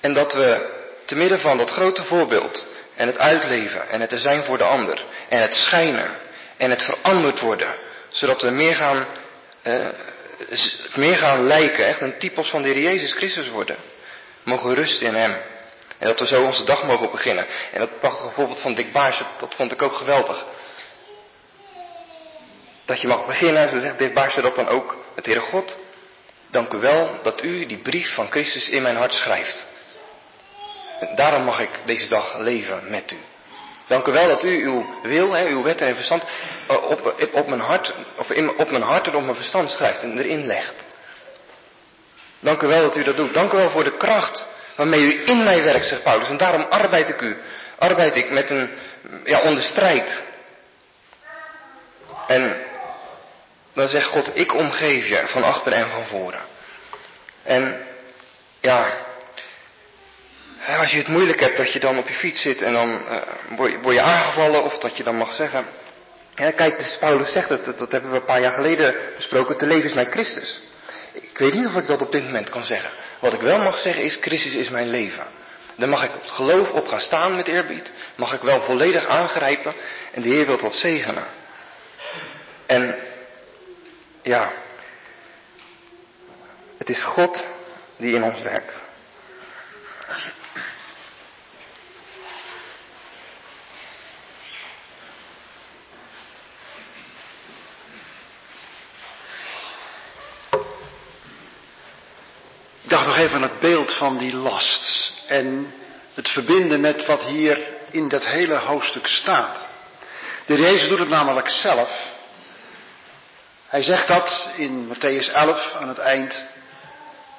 [0.00, 2.66] En dat we te midden van dat grote voorbeeld
[2.96, 6.10] en het uitleven en het er zijn voor de ander en het schijnen
[6.56, 7.74] en het veranderd worden,
[8.08, 9.06] zodat we meer gaan,
[9.62, 9.86] eh,
[10.94, 13.76] meer gaan lijken, echt een typos van de Heer Jezus Christus worden.
[14.42, 15.36] Mogen rusten in Hem.
[15.98, 17.46] En dat we zo onze dag mogen beginnen.
[17.72, 20.44] En dat prachtige voorbeeld van Dick Baars, dat vond ik ook geweldig.
[22.90, 25.76] Dat je mag beginnen, zo zegt Baars dat dan ook met Heere God.
[26.50, 29.66] Dank u wel dat u die brief van Christus in mijn hart schrijft.
[31.00, 33.16] En daarom mag ik deze dag leven met u.
[33.86, 36.22] Dank u wel dat u uw wil, hè, uw wet en verstand
[36.66, 40.02] eh, op, op, mijn hart, of in, op mijn hart en op mijn verstand schrijft
[40.02, 40.84] en erin legt.
[42.40, 43.34] Dank u wel dat u dat doet.
[43.34, 44.46] Dank u wel voor de kracht
[44.76, 46.28] waarmee u in mij werkt, zegt Paulus.
[46.28, 47.36] En daarom arbeid ik u,
[47.78, 48.70] arbeid ik met een,
[49.24, 50.22] ja, onder strijd.
[52.26, 52.68] En
[53.80, 56.40] dan zegt God, ik omgeef je van achter en van voren.
[57.42, 57.86] En
[58.60, 58.92] ja,
[60.78, 63.16] als je het moeilijk hebt dat je dan op je fiets zit en dan uh,
[63.56, 65.66] word, je, aangevallen of dat je dan mag zeggen,
[66.34, 69.84] kijk, dus Paulus zegt het, dat hebben we een paar jaar geleden besproken, te leven
[69.84, 70.62] is mijn Christus.
[71.12, 72.90] Ik weet niet of ik dat op dit moment kan zeggen.
[73.20, 75.26] Wat ik wel mag zeggen is, Christus is mijn leven.
[75.76, 77.92] Dan mag ik op het geloof op gaan staan met eerbied.
[78.16, 79.72] Mag ik wel volledig aangrijpen
[80.12, 81.24] en de Heer wil wat zegenen.
[82.66, 82.94] En
[84.22, 84.52] ja,
[86.78, 87.46] het is God
[87.96, 88.82] die in ons werkt.
[102.82, 105.74] Ik dacht nog even aan het beeld van die last en
[106.14, 107.58] het verbinden met wat hier
[107.90, 109.66] in dat hele hoofdstuk staat.
[110.46, 112.18] De Jezus doet het namelijk zelf.
[113.70, 116.44] Hij zegt dat in Matthäus 11 aan het eind.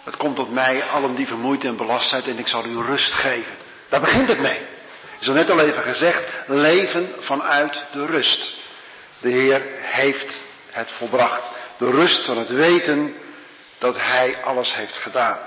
[0.04, 3.14] Het komt tot mij, allen die vermoeid en belast zijn, en ik zal u rust
[3.14, 3.54] geven.
[3.90, 4.60] Daar begint het mee.
[5.20, 8.56] Is al net al even gezegd, leven vanuit de rust.
[9.20, 11.52] De Heer heeft het volbracht.
[11.78, 13.16] De rust van het weten
[13.78, 15.40] dat Hij alles heeft gedaan.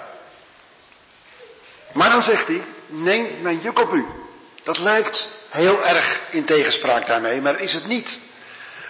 [1.93, 4.07] Maar dan zegt hij, neem mijn juk op u.
[4.63, 8.19] Dat lijkt heel erg in tegenspraak daarmee, maar is het niet.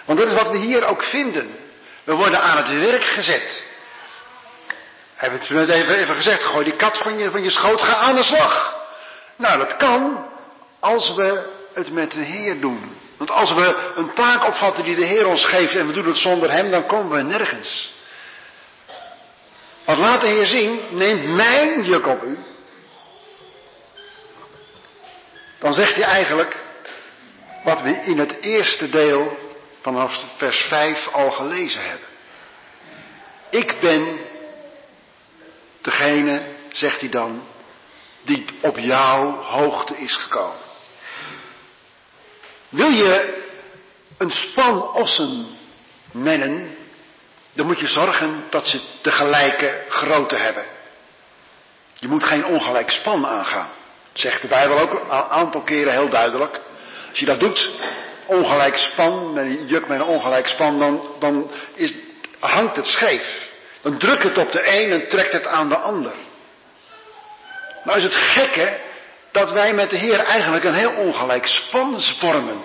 [0.05, 1.63] Want dat is wat we hier ook vinden.
[2.05, 3.63] We worden aan het werk gezet.
[5.15, 7.81] Hij heeft het net even, even gezegd, gooi die kat van je, van je schoot,
[7.81, 8.83] ga aan de slag.
[9.35, 10.29] Nou, dat kan
[10.79, 12.97] als we het met de Heer doen.
[13.17, 16.17] Want als we een taak opvatten die de Heer ons geeft en we doen het
[16.17, 17.93] zonder Hem, dan komen we nergens.
[19.85, 22.37] Want laat de Heer zien, neem mijn juk op u.
[25.59, 26.57] Dan zegt hij eigenlijk
[27.63, 29.44] wat we in het eerste deel
[29.85, 32.07] vanaf vers 5 al gelezen hebben.
[33.49, 34.19] Ik ben
[35.81, 36.41] degene,
[36.73, 37.43] zegt hij dan,
[38.21, 40.57] die op jouw hoogte is gekomen.
[42.69, 43.43] Wil je
[44.17, 45.47] een span ossen
[46.11, 46.77] mennen,
[47.53, 50.65] dan moet je zorgen dat ze de gelijke grootte hebben.
[51.93, 53.69] Je moet geen ongelijk span aangaan.
[54.13, 56.61] zegt de Bijbel ook een aantal keren heel duidelijk.
[57.09, 57.69] Als je dat doet,
[58.25, 61.95] ongelijk span, met juk met een ongelijk span, dan, dan is,
[62.39, 63.43] hangt het scheef.
[63.81, 66.13] Dan drukt het op de een en trekt het aan de ander.
[67.83, 68.79] Nou is het gekke
[69.31, 72.63] dat wij met de Heer eigenlijk een heel ongelijk span vormen.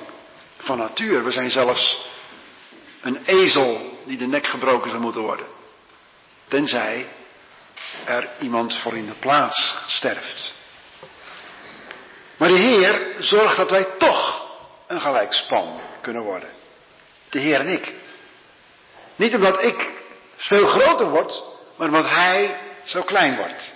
[0.59, 1.25] Van natuur.
[1.25, 2.01] We zijn zelfs
[3.01, 5.47] een ezel die de nek gebroken zou moeten worden.
[6.49, 7.07] Tenzij
[8.05, 10.53] er iemand voor in de plaats sterft.
[12.37, 14.50] Maar de Heer zorgt dat wij toch
[14.91, 16.49] een gelijk span kunnen worden.
[17.29, 17.93] De Heer en ik.
[19.17, 19.91] Niet omdat ik
[20.37, 21.45] veel groter word,
[21.77, 23.73] maar omdat Hij zo klein wordt.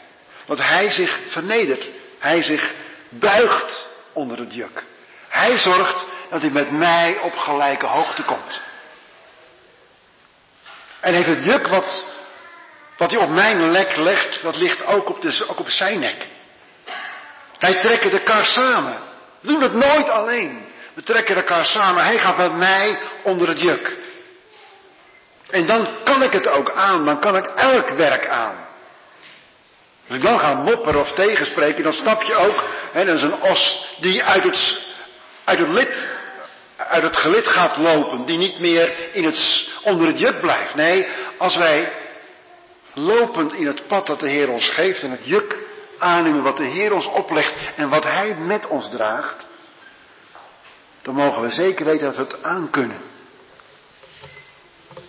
[0.47, 1.89] Want Hij zich vernedert.
[2.19, 2.73] Hij zich
[3.09, 4.83] buigt onder het juk.
[5.29, 8.61] Hij zorgt dat hij met mij op gelijke hoogte komt.
[11.01, 12.07] En heeft het juk wat,
[12.97, 16.27] wat hij op mijn lek legt, dat ligt ook op, de, ook op zijn nek.
[17.59, 18.99] Wij trekken de kar samen.
[19.41, 20.64] We doen het nooit alleen.
[20.95, 22.05] We trekken elkaar samen.
[22.05, 23.97] Hij gaat met mij onder het juk.
[25.51, 27.05] En dan kan ik het ook aan.
[27.05, 28.65] Dan kan ik elk werk aan.
[30.09, 33.41] Als ik dan ga mopperen of tegenspreken, dan snap je ook, hè, dat is een
[33.41, 34.83] os die uit het,
[35.45, 36.09] uit het lid,
[36.77, 40.75] uit het gelid gaat lopen, die niet meer in het, onder het juk blijft.
[40.75, 41.07] Nee,
[41.39, 41.93] als wij
[42.95, 45.59] lopend in het pad dat de Heer ons geeft en het juk
[45.99, 49.49] aannemen wat de Heer ons oplegt en wat Hij met ons draagt,
[51.05, 53.01] dan mogen we zeker weten dat we het aankunnen.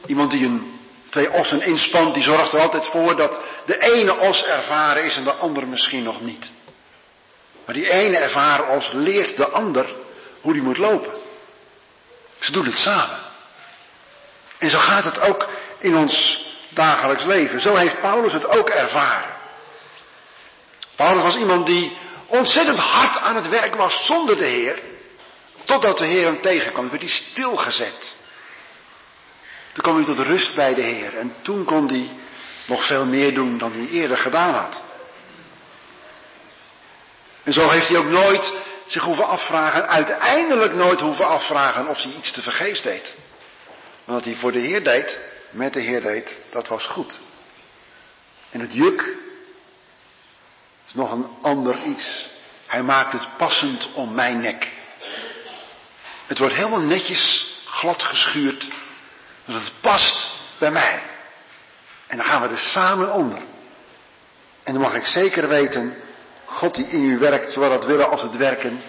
[0.05, 4.45] Iemand die een twee ossen inspant, die zorgt er altijd voor dat de ene os
[4.45, 6.51] ervaren is en de andere misschien nog niet.
[7.65, 9.85] Maar die ene ervaren os leert de ander
[10.41, 11.13] hoe die moet lopen.
[12.39, 13.19] Ze doen het samen.
[14.57, 15.49] En zo gaat het ook
[15.79, 17.61] in ons dagelijks leven.
[17.61, 19.33] Zo heeft Paulus het ook ervaren.
[20.95, 24.93] Paulus was iemand die ontzettend hard aan het werk was zonder de Heer.
[25.65, 28.15] Totdat de Heer hem tegenkwam, werd hij stilgezet.
[29.73, 31.17] Toen kwam hij tot rust bij de Heer.
[31.17, 32.09] En toen kon hij
[32.65, 34.83] nog veel meer doen dan hij eerder gedaan had.
[37.43, 38.53] En zo heeft hij ook nooit
[38.87, 43.15] zich hoeven afvragen, uiteindelijk nooit hoeven afvragen of hij iets te vergeefs deed.
[44.05, 45.19] Maar wat hij voor de Heer deed,
[45.49, 47.19] met de Heer deed, dat was goed.
[48.49, 49.15] En het juk
[50.85, 52.25] is nog een ander iets.
[52.65, 54.67] Hij maakt het passend om mijn nek.
[56.25, 58.67] Het wordt helemaal netjes glad geschuurd
[59.45, 60.99] dat het past bij mij.
[62.07, 63.41] En dan gaan we er samen onder.
[64.63, 65.95] En dan mag ik zeker weten,
[66.45, 68.81] God die in u werkt, zowel het willen als het werken,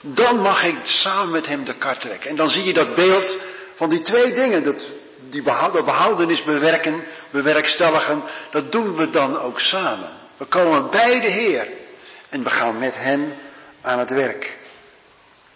[0.00, 2.30] dan mag ik samen met hem de kar trekken.
[2.30, 3.36] En dan zie je dat beeld
[3.74, 4.90] van die twee dingen, dat,
[5.28, 10.10] die behoud, behoudenis bewerken, bewerkstelligen, dat doen we dan ook samen.
[10.36, 11.66] We komen bij de Heer
[12.28, 13.34] en we gaan met hem
[13.82, 14.58] aan het werk.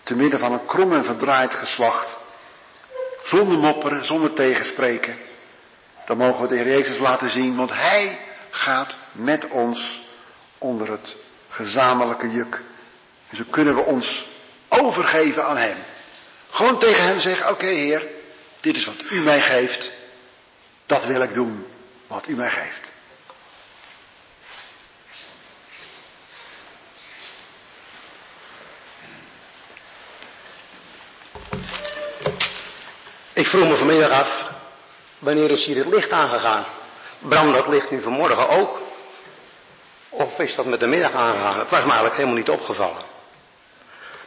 [0.07, 2.18] Te midden van een krom en verdraaid geslacht
[3.23, 5.17] zonder mopperen, zonder tegenspreken.
[6.07, 8.18] Dan mogen we de Heer Jezus laten zien, want Hij
[8.51, 10.02] gaat met ons
[10.59, 11.17] onder het
[11.49, 12.62] gezamenlijke juk.
[13.28, 14.26] En zo kunnen we ons
[14.68, 15.76] overgeven aan Hem.
[16.51, 18.02] Gewoon tegen Hem zeggen, oké Heer,
[18.60, 19.91] dit is wat U mij geeft.
[20.86, 21.67] Dat wil ik doen,
[22.07, 22.93] wat U mij geeft.
[33.47, 34.47] Ik vroeg me vanmiddag af,
[35.18, 36.65] wanneer is hier het licht aangegaan?
[37.18, 38.81] Brandt dat licht nu vanmorgen ook?
[40.08, 41.58] Of is dat met de middag aangegaan?
[41.58, 43.02] Het was me eigenlijk helemaal niet opgevallen.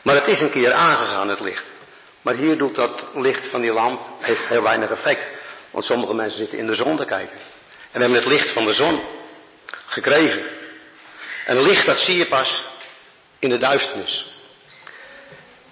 [0.01, 1.64] Maar het is een keer aangegaan, het licht.
[2.22, 5.23] Maar hier doet dat licht van die lamp, heeft heel weinig effect.
[5.72, 7.38] Want sommige mensen zitten in de zon te kijken.
[7.69, 9.01] En we hebben het licht van de zon
[9.85, 10.45] gekregen.
[11.45, 12.64] En licht, dat zie je pas
[13.39, 14.31] in de duisternis.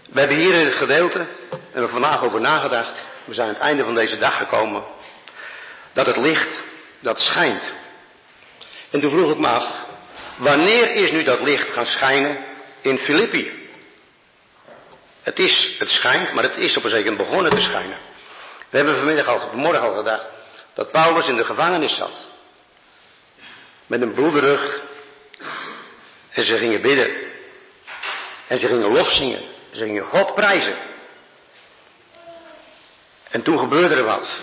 [0.09, 1.27] We hebben hier in het gedeelte,
[1.73, 4.83] en we vandaag over nagedacht, we zijn aan het einde van deze dag gekomen,
[5.93, 6.63] dat het licht,
[6.99, 7.73] dat schijnt.
[8.89, 9.85] En toen vroeg ik me af,
[10.37, 12.45] wanneer is nu dat licht gaan schijnen
[12.81, 13.69] in Filippi.
[15.21, 17.97] Het is, het schijnt, maar het is op een zeker begonnen te schijnen.
[18.69, 20.27] We hebben vanmiddag al, vanmorgen al gedacht,
[20.73, 22.29] dat Paulus in de gevangenis zat.
[23.87, 24.79] Met een bloederig.
[26.29, 27.11] En ze gingen bidden.
[28.47, 29.41] En ze gingen lof zingen.
[29.71, 30.86] Ze gingen God prijzen.
[33.29, 34.39] En toen gebeurde er wat.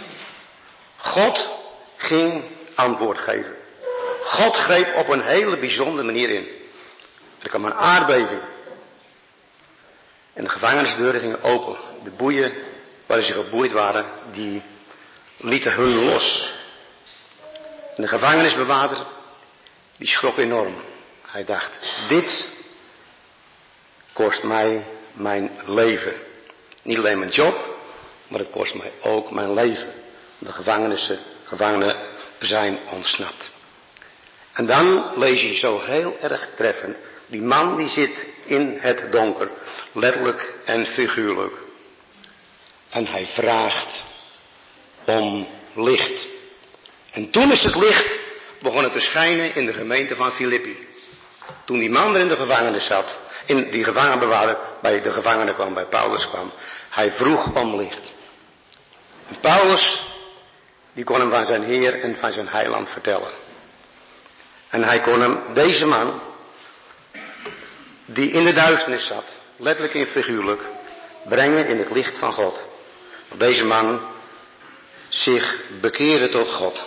[0.96, 1.50] God
[1.96, 3.56] ging antwoord geven.
[4.24, 6.48] God greep op een hele bijzondere manier in.
[7.42, 8.40] Er kwam een aardbeving.
[10.32, 11.76] En de gevangenisdeuren gingen open.
[12.02, 12.52] De boeien
[13.06, 14.62] waar ze geboeid waren, die
[15.36, 16.52] lieten hun los.
[17.96, 19.06] En de gevangenisbewaarder,
[19.96, 20.74] die schrok enorm.
[21.26, 22.48] Hij dacht, dit
[24.12, 26.14] kost mij mijn leven.
[26.82, 27.73] Niet alleen mijn job,
[28.34, 29.92] maar het kost mij ook mijn leven.
[30.38, 31.96] De gevangenissen, gevangenen
[32.38, 33.50] zijn ontsnapt.
[34.52, 36.96] En dan lees je zo heel erg treffend.
[37.26, 39.50] Die man die zit in het donker,
[39.92, 41.52] letterlijk en figuurlijk.
[42.90, 44.02] En hij vraagt
[45.04, 46.26] om licht.
[47.10, 48.16] En toen is het licht
[48.60, 50.88] begonnen te schijnen in de gemeente van Filippi.
[51.64, 55.74] Toen die man er in de gevangenis zat, in die gevangenbewaarder bij de gevangenen kwam,
[55.74, 56.52] bij Paulus kwam,
[56.90, 58.13] hij vroeg om licht.
[59.40, 60.02] Paulus,
[60.92, 63.30] die kon hem van zijn Heer en van zijn heiland vertellen.
[64.68, 66.20] En hij kon hem, deze man,
[68.04, 69.24] die in de duisternis zat,
[69.56, 70.62] letterlijk en figuurlijk,
[71.28, 72.68] brengen in het licht van God.
[73.28, 74.00] Dat deze man
[75.08, 76.84] zich bekeerde tot God.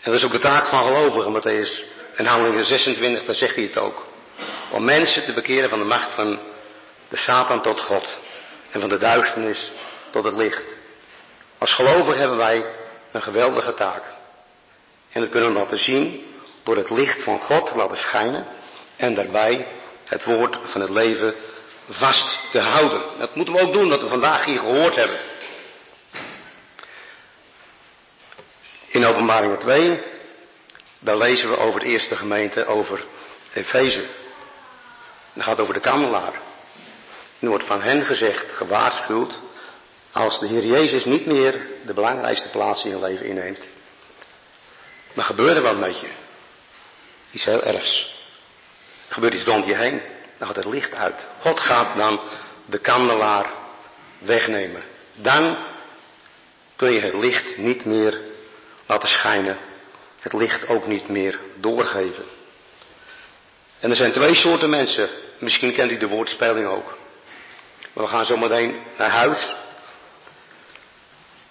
[0.00, 1.84] En dat is ook de taak van gelovigen, Matthäus
[2.16, 4.06] in handelingen 26, daar zegt hij het ook.
[4.70, 6.38] Om mensen te bekeren van de macht van
[7.08, 8.06] de Satan tot God.
[8.74, 9.72] En van de duisternis
[10.10, 10.76] tot het licht.
[11.58, 12.66] Als gelovigen hebben wij
[13.12, 14.02] een geweldige taak.
[15.12, 18.46] En dat kunnen we laten zien door het licht van God te laten schijnen.
[18.96, 19.66] En daarbij
[20.04, 21.34] het woord van het leven
[21.88, 23.18] vast te houden.
[23.18, 25.18] Dat moeten we ook doen, dat we vandaag hier gehoord hebben.
[28.86, 30.02] In openbaringen 2,
[30.98, 33.04] daar lezen we over de eerste gemeente, over
[33.52, 34.06] Efeze.
[35.32, 36.32] Dat gaat over de kandelaar.
[37.44, 39.38] Er wordt van hen gezegd, gewaarschuwd,
[40.12, 43.60] als de Heer Jezus niet meer de belangrijkste plaats in je leven inneemt.
[45.12, 46.08] Maar gebeurt er wat met je?
[47.30, 48.14] Iets heel ergs.
[49.08, 50.02] Er gebeurt iets rond je heen.
[50.38, 51.26] Dan gaat het licht uit.
[51.40, 52.20] God gaat dan
[52.66, 53.46] de kandelaar
[54.18, 54.82] wegnemen.
[55.14, 55.56] Dan
[56.76, 58.20] kun je het licht niet meer
[58.86, 59.56] laten schijnen.
[60.20, 62.24] Het licht ook niet meer doorgeven.
[63.80, 65.08] En er zijn twee soorten mensen.
[65.38, 66.96] Misschien kent u de woordspeling ook.
[67.94, 69.54] Maar we gaan zo meteen naar huis.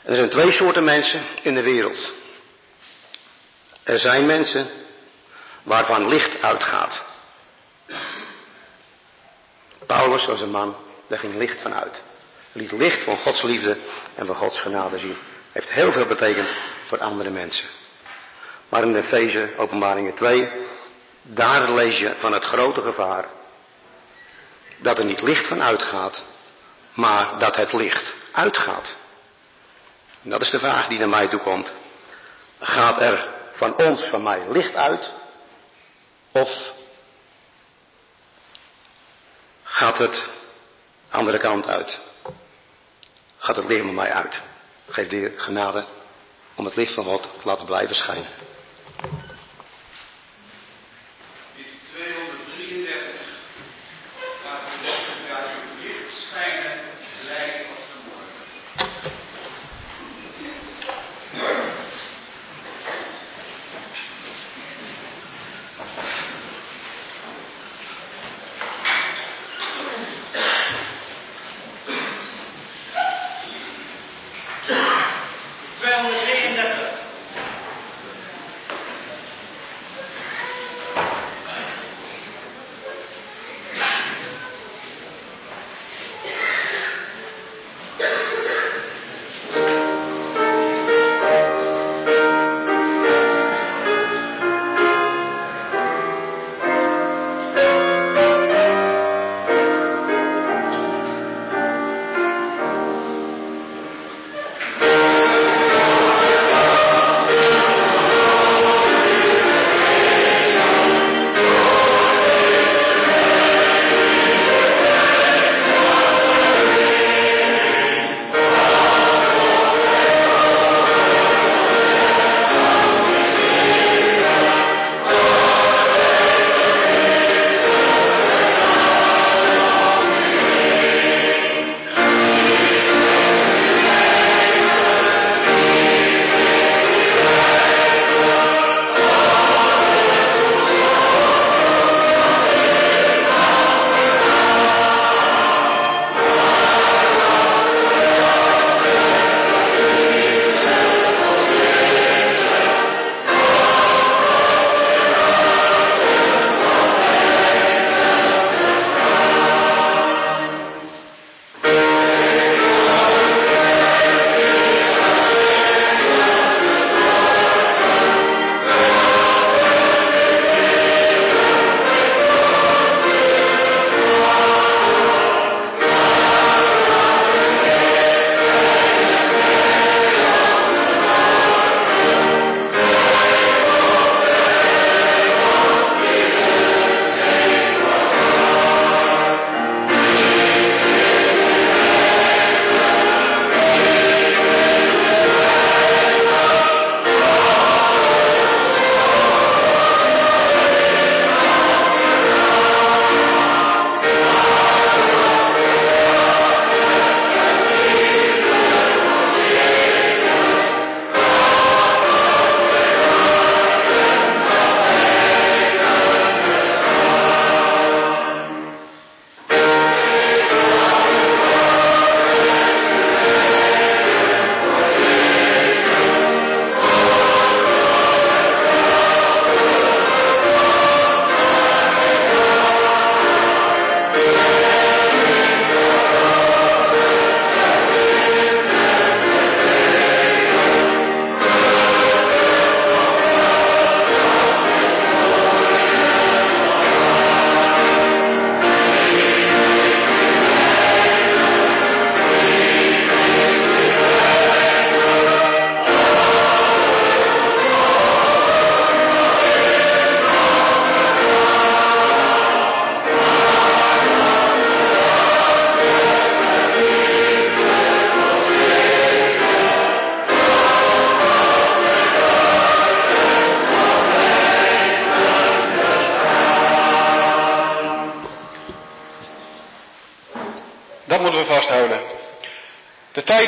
[0.04, 2.12] Er zijn twee soorten mensen in de wereld.
[3.84, 4.68] Er zijn mensen
[5.64, 7.02] waarvan licht uitgaat.
[9.86, 10.76] Paulus was een man,
[11.08, 12.02] daar ging licht van uit.
[12.52, 13.78] Liet licht van Gods liefde
[14.16, 15.18] en van Gods genade zien.
[15.52, 16.48] Heeft heel veel betekend
[16.86, 17.66] voor andere mensen.
[18.70, 20.50] Maar in Efeze, openbaringen 2,
[21.22, 23.26] daar lees je van het grote gevaar.
[24.78, 26.24] Dat er niet licht van uitgaat,
[26.94, 28.96] maar dat het licht uitgaat.
[30.22, 31.72] dat is de vraag die naar mij toe komt.
[32.60, 35.14] Gaat er van ons, van mij, licht uit?
[36.32, 36.74] Of
[39.64, 40.30] gaat het
[41.10, 41.98] andere kant uit?
[43.38, 44.42] Gaat het licht met mij uit?
[44.90, 45.86] Geef de genade
[46.56, 48.43] om het licht van God te laten blijven schijnen.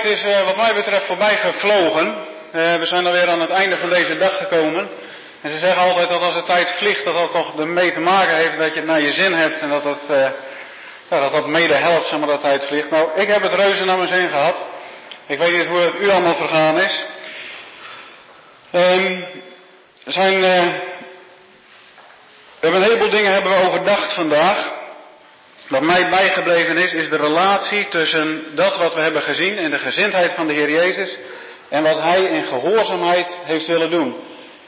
[0.06, 2.08] Tijd is uh, wat mij betreft voorbij gevlogen.
[2.08, 4.90] Uh, we zijn alweer aan het einde van deze dag gekomen.
[5.42, 8.36] En ze zeggen altijd dat als de tijd vliegt, dat dat toch ermee te maken
[8.36, 10.00] heeft dat je het naar je zin hebt en dat dat,
[11.10, 12.90] ja, dat, dat mede helpt, zeg maar, dat tijd vliegt.
[12.90, 14.56] Nou, ik heb het reuze naar mijn zin gehad.
[15.28, 17.06] Ik weet niet hoe het u allemaal vergaan is.
[18.72, 19.26] Um,
[20.06, 20.48] er zijn, we
[22.60, 24.75] hebben een heleboel dingen hebben we overdacht vandaag.
[25.68, 29.80] Wat mij bijgebleven is, is de relatie tussen dat wat we hebben gezien in de
[29.80, 31.18] gezindheid van de Heer Jezus
[31.70, 34.16] en wat Hij in gehoorzaamheid heeft willen doen.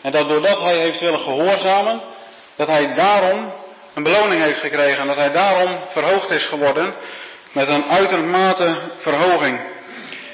[0.01, 2.01] En dat doordat Hij heeft willen gehoorzamen,
[2.55, 3.53] dat Hij daarom
[3.93, 4.99] een beloning heeft gekregen.
[5.01, 6.93] En dat Hij daarom verhoogd is geworden
[7.51, 9.59] met een uitermate verhoging.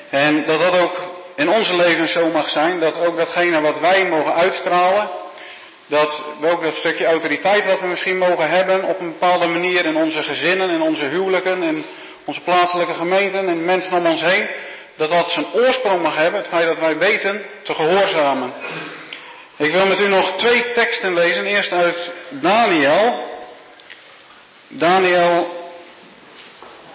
[0.09, 0.95] En dat dat ook
[1.35, 5.09] in onze leven zo mag zijn, dat ook datgene wat wij mogen uitstralen,
[5.87, 9.85] dat we ook dat stukje autoriteit wat we misschien mogen hebben op een bepaalde manier
[9.85, 11.85] in onze gezinnen, in onze huwelijken, in
[12.25, 14.47] onze plaatselijke gemeenten, in mensen om ons heen,
[14.95, 18.53] dat dat zijn oorsprong mag hebben, het feit dat wij weten te gehoorzamen.
[19.57, 21.45] Ik wil met u nog twee teksten lezen.
[21.45, 23.31] Eerst uit Daniel.
[24.67, 25.61] Daniel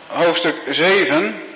[0.06, 1.47] hoofdstuk 7.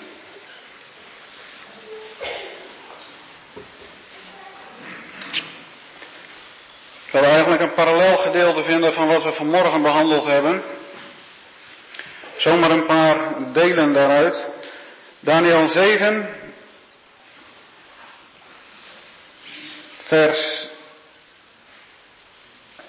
[7.12, 10.62] Wil eigenlijk een parallel gedeelte vinden van wat we vanmorgen behandeld hebben.
[12.36, 14.46] Zomaar een paar delen daaruit.
[15.20, 16.28] Daniel 7,
[19.98, 20.68] vers,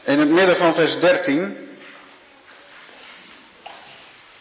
[0.04, 1.78] in het midden van vers 13.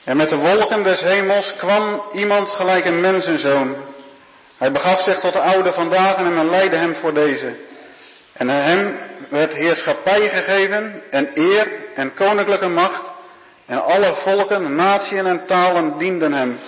[0.05, 3.77] En met de wolken des hemels kwam iemand gelijk een mensenzoon.
[4.59, 7.71] Hij begaf zich tot de oude vandaag en men leidde hem voor deze.
[8.33, 13.11] En aan hem werd heerschappij gegeven en eer en koninklijke macht.
[13.67, 16.59] En alle volken, natieën en talen dienden hem.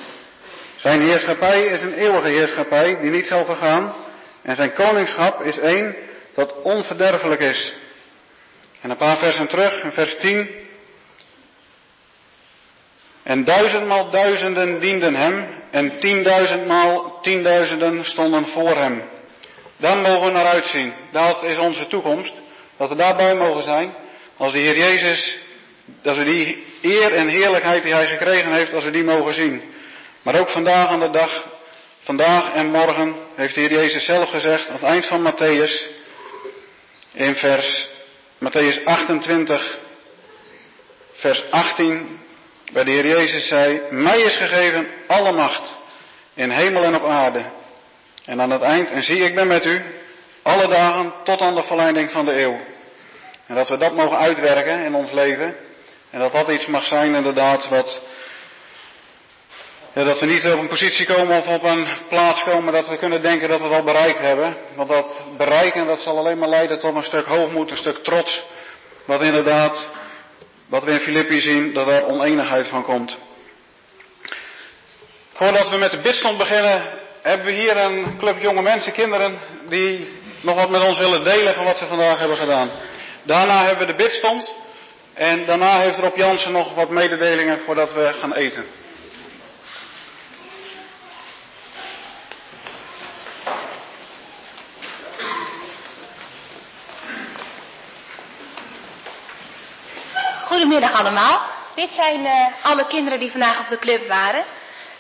[0.77, 3.95] Zijn heerschappij is een eeuwige heerschappij die niet zal vergaan.
[4.43, 5.97] En zijn koningschap is één
[6.35, 7.75] dat onverderfelijk is.
[8.81, 10.49] En een paar versen terug, in vers 10.
[13.23, 19.03] En duizendmaal duizenden dienden hem en tienduizendmaal tienduizenden stonden voor hem.
[19.77, 20.93] Daar mogen we naar uitzien.
[21.11, 22.33] Dat is onze toekomst.
[22.77, 23.95] Dat we daarbij mogen zijn.
[24.37, 25.37] Als de Heer Jezus,
[26.03, 29.63] dat we die eer en heerlijkheid die Hij gekregen heeft, als we die mogen zien.
[30.23, 31.45] Maar ook vandaag aan de dag,
[31.99, 35.73] vandaag en morgen, heeft de Heer Jezus zelf gezegd, aan het eind van Matthäus,
[37.13, 37.89] in vers
[38.39, 39.79] Matthäus 28,
[41.13, 42.21] vers 18,
[42.73, 45.75] waar de Heer Jezus zei, mij is gegeven alle macht
[46.35, 47.45] in hemel en op aarde.
[48.25, 49.83] En aan het eind, en zie ik ben met u,
[50.43, 52.59] alle dagen tot aan de verleiding van de eeuw.
[53.47, 55.57] En dat we dat mogen uitwerken in ons leven.
[56.11, 58.01] En dat dat iets mag zijn inderdaad wat,
[59.93, 62.97] ja, dat we niet op een positie komen of op een plaats komen dat we
[62.97, 64.57] kunnen denken dat we het al bereikt hebben.
[64.75, 68.43] Want dat bereiken, dat zal alleen maar leiden tot een stuk hoogmoed, een stuk trots.
[69.05, 69.87] Wat inderdaad,
[70.69, 73.17] wat we in Filippi zien, dat er oneenigheid van komt.
[75.33, 79.39] Voordat we met de bidstond beginnen, hebben we hier een club jonge mensen, kinderen,
[79.69, 82.71] die nog wat met ons willen delen van wat ze vandaag hebben gedaan.
[83.23, 84.55] Daarna hebben we de bidstond.
[85.15, 88.65] En daarna heeft Rob Jansen nog wat mededelingen voordat we gaan eten.
[100.45, 101.41] Goedemiddag allemaal.
[101.75, 104.45] Dit zijn uh, alle kinderen die vandaag op de club waren.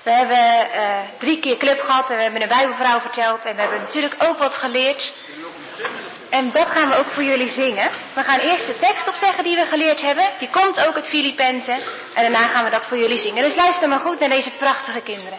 [0.04, 3.60] We hebben uh, drie keer club gehad en we hebben een bijbelvrouw verteld en we
[3.60, 5.12] hebben natuurlijk ook wat geleerd.
[6.30, 7.90] En dat gaan we ook voor jullie zingen.
[8.14, 10.24] We gaan eerst de tekst opzeggen die we geleerd hebben.
[10.38, 11.80] Die komt ook uit Filippenzen.
[12.14, 13.42] En daarna gaan we dat voor jullie zingen.
[13.42, 15.38] Dus luister maar goed naar deze prachtige kinderen.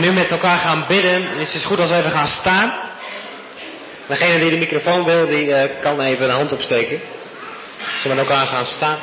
[0.00, 2.72] Nu met elkaar gaan bidden, is het goed als we even gaan staan.
[4.06, 7.00] Degene die de microfoon wil, die uh, kan even de hand opsteken.
[7.94, 8.96] Zullen we met elkaar gaan staan?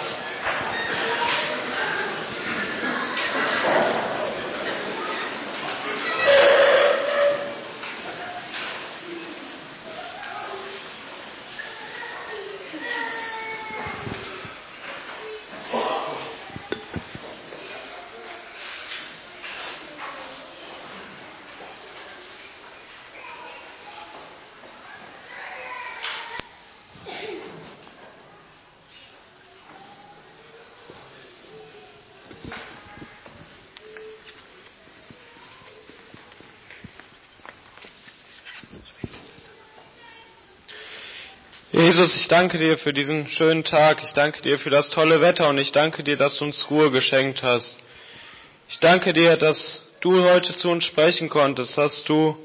[41.87, 44.03] Jesus, ich danke dir für diesen schönen Tag.
[44.03, 46.91] Ich danke dir für das tolle Wetter und ich danke dir, dass du uns Ruhe
[46.91, 47.77] geschenkt hast.
[48.67, 52.35] Ich danke dir, dass du heute zu uns sprechen konntest, dass du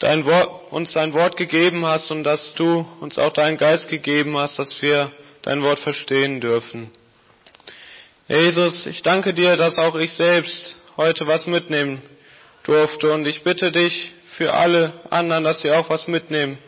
[0.00, 4.36] dein Wort, uns dein Wort gegeben hast und dass du uns auch deinen Geist gegeben
[4.36, 6.90] hast, dass wir dein Wort verstehen dürfen.
[8.28, 12.02] Jesus, ich danke dir, dass auch ich selbst heute was mitnehmen
[12.64, 16.58] durfte und ich bitte dich für alle anderen, dass sie auch was mitnehmen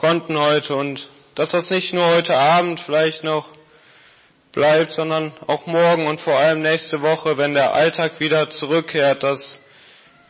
[0.00, 3.50] konnten heute und dass das nicht nur heute Abend vielleicht noch
[4.50, 9.60] bleibt, sondern auch morgen und vor allem nächste Woche, wenn der Alltag wieder zurückkehrt, dass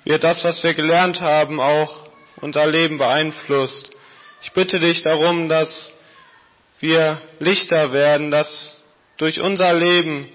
[0.03, 1.95] wir das, was wir gelernt haben, auch
[2.41, 3.91] unser Leben beeinflusst.
[4.43, 5.95] Ich bitte dich darum, dass
[6.81, 8.77] wir Lichter werden, dass
[9.19, 10.29] durch unser Leben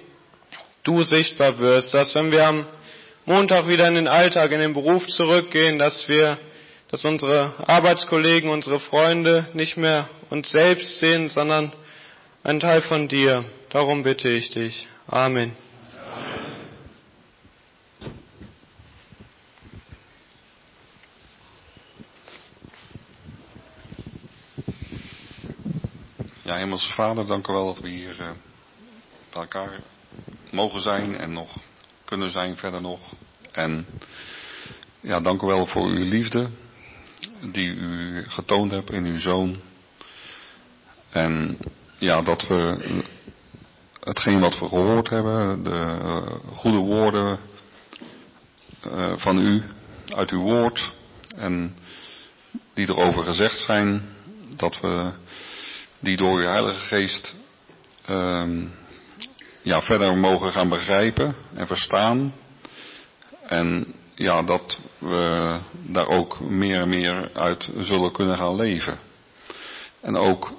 [0.84, 2.66] du sichtbar wirst, dass wenn wir am
[3.26, 6.38] Montag wieder in den Alltag, in den Beruf zurückgehen, dass wir
[6.96, 11.74] dass unsere Arbeitskollegen, unsere Freunde nicht mehr uns selbst sehen, sondern
[12.42, 13.44] ein Teil von dir.
[13.68, 14.88] Darum bitte ich dich.
[15.06, 15.52] Amen.
[26.46, 28.30] Ja, Hemelse Vader, dank u wel dat we hier uh,
[29.34, 29.80] bij elkaar
[30.50, 31.58] mogen zijn en nog
[32.06, 33.02] kunnen zijn verder nog.
[33.52, 33.86] En
[35.02, 36.50] ja, dank u wel voor uw liefde,
[37.42, 39.60] die u getoond hebt in uw zoon.
[41.10, 41.58] En
[41.98, 42.78] ja, dat we
[44.00, 47.40] hetgeen wat we gehoord hebben, de uh, goede woorden
[48.88, 49.64] uh, van u,
[50.16, 50.94] uit uw woord,
[51.36, 51.76] en
[52.74, 54.02] die erover gezegd zijn,
[54.56, 55.12] dat we
[56.00, 57.36] die door uw Heilige Geest
[58.10, 58.48] uh,
[59.62, 62.34] ja, verder mogen gaan begrijpen en verstaan.
[63.46, 69.00] En ja, dat we daar ook meer en meer uit zullen kunnen gaan leven.
[70.02, 70.52] En ook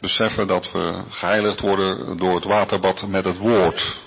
[0.00, 4.00] beseffen dat we geheiligd worden door het waterbad met het woord.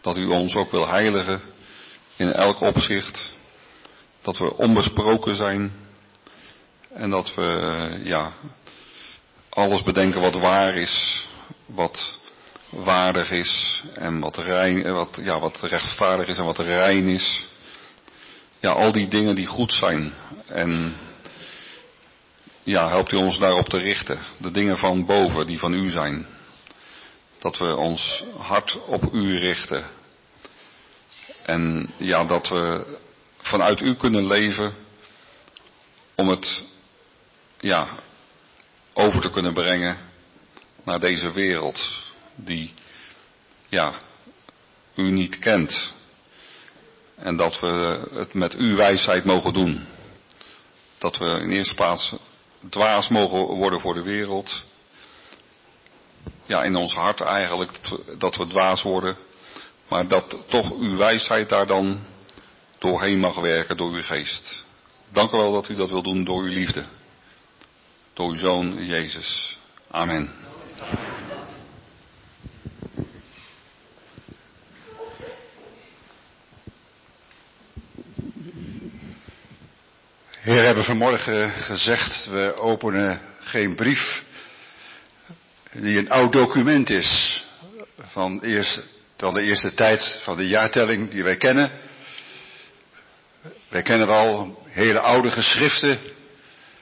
[0.00, 1.40] Dat u ons ook wil heiligen
[2.16, 3.32] in elk opzicht.
[4.20, 5.72] Dat we onbesproken zijn.
[6.94, 8.32] En dat we, ja,
[9.48, 11.26] alles bedenken wat waar is.
[11.66, 12.18] Wat
[12.70, 13.82] waardig is.
[13.94, 17.50] En wat, rein, wat, ja, wat rechtvaardig is en wat rein is
[18.62, 20.12] ja, al die dingen die goed zijn.
[20.46, 20.96] En
[22.62, 24.18] ja, helpt u ons daarop te richten.
[24.36, 26.26] De dingen van boven die van u zijn.
[27.38, 29.84] Dat we ons hart op u richten.
[31.42, 32.84] En ja, dat we
[33.36, 34.74] vanuit u kunnen leven
[36.14, 36.64] om het
[37.60, 37.88] ja,
[38.92, 39.96] over te kunnen brengen
[40.84, 41.88] naar deze wereld
[42.34, 42.74] die
[43.68, 43.92] ja,
[44.94, 45.92] u niet kent.
[47.22, 49.86] En dat we het met uw wijsheid mogen doen.
[50.98, 52.14] Dat we in eerste plaats
[52.68, 54.64] dwaas mogen worden voor de wereld.
[56.46, 57.78] Ja, in ons hart eigenlijk
[58.18, 59.16] dat we dwaas worden.
[59.88, 62.00] Maar dat toch uw wijsheid daar dan
[62.78, 64.64] doorheen mag werken door uw geest.
[65.10, 66.84] Dank u wel dat u dat wil doen door uw liefde.
[68.12, 69.58] Door uw Zoon Jezus.
[69.90, 70.30] Amen.
[80.52, 84.22] Heer, hebben vanmorgen gezegd, we openen geen brief
[85.72, 87.42] die een oud document is
[87.98, 88.82] van, eerst,
[89.16, 91.70] van de eerste tijd van de jaartelling die wij kennen.
[93.68, 95.98] Wij kennen wel hele oude geschriften.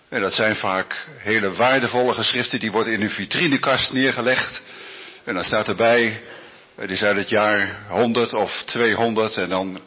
[0.08, 4.62] En dat zijn vaak hele waardevolle geschriften, die worden in een vitrinekast neergelegd.
[5.24, 6.22] En dan staat erbij,
[6.74, 9.80] het is uit het jaar 100 of 200 en dan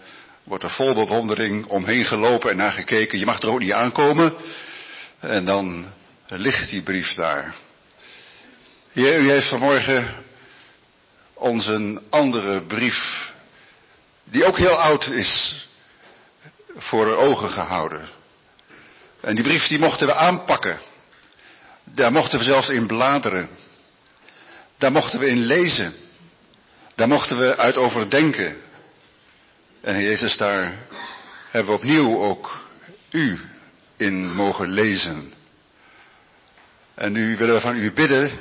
[0.43, 3.19] wordt er vol bewondering omheen gelopen en naar gekeken.
[3.19, 4.33] Je mag er ook niet aankomen.
[5.19, 5.93] En dan
[6.27, 7.55] ligt die brief daar.
[8.91, 10.15] Heer, u heeft vanmorgen
[11.33, 13.31] ons een andere brief,
[14.23, 15.65] die ook heel oud is,
[16.75, 18.09] voor ogen gehouden.
[19.22, 20.80] En die brief die mochten we aanpakken.
[21.83, 23.49] Daar mochten we zelfs in bladeren.
[24.77, 25.93] Daar mochten we in lezen.
[26.95, 28.57] Daar mochten we uit overdenken.
[29.83, 30.75] En Jezus, daar
[31.49, 32.67] hebben we opnieuw ook
[33.09, 33.39] u
[33.97, 35.33] in mogen lezen.
[36.95, 38.39] En nu willen we van u bidden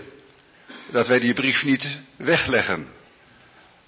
[0.91, 2.89] dat wij die brief niet wegleggen.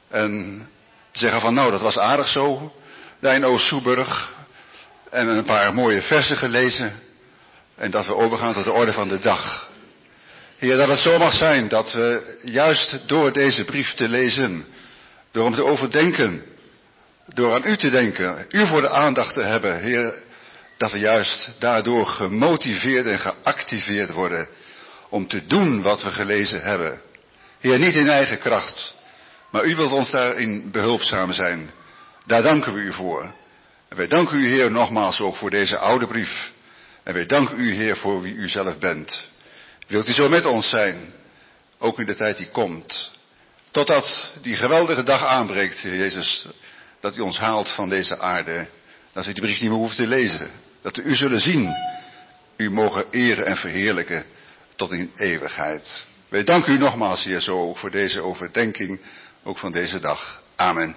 [0.08, 0.66] En
[1.12, 2.74] zeggen van nou, dat was aardig zo,
[3.20, 4.32] daar in Oost-Soeburg.
[5.10, 7.00] En een paar mooie versen gelezen.
[7.76, 9.70] En dat we overgaan tot de orde van de dag.
[10.56, 14.66] Heer, dat het zo mag zijn dat we juist door deze brief te lezen,
[15.30, 16.52] door hem te overdenken,
[17.34, 20.22] door aan u te denken, u voor de aandacht te hebben, Heer,
[20.76, 24.48] dat we juist daardoor gemotiveerd en geactiveerd worden
[25.08, 27.00] om te doen wat we gelezen hebben.
[27.60, 28.94] Heer, niet in eigen kracht,
[29.50, 31.70] maar u wilt ons daarin behulpzaam zijn.
[32.26, 33.22] Daar danken we u voor.
[33.88, 36.52] En wij danken u, Heer, nogmaals ook voor deze oude brief.
[37.02, 39.28] En wij danken u, Heer, voor wie u zelf bent.
[39.86, 41.12] Wilt u zo met ons zijn,
[41.78, 43.12] ook in de tijd die komt.
[43.70, 46.46] Totdat die geweldige dag aanbreekt, Heer Jezus,
[47.04, 48.66] dat u ons haalt van deze aarde.
[49.12, 50.50] Dat we die brief niet meer hoeven te lezen.
[50.82, 51.74] Dat we u zullen zien.
[52.56, 54.24] U mogen eren en verheerlijken
[54.76, 56.06] tot in eeuwigheid.
[56.28, 59.00] Wij danken u nogmaals, Heer, zo voor deze overdenking,
[59.42, 60.42] ook van deze dag.
[60.56, 60.96] Amen.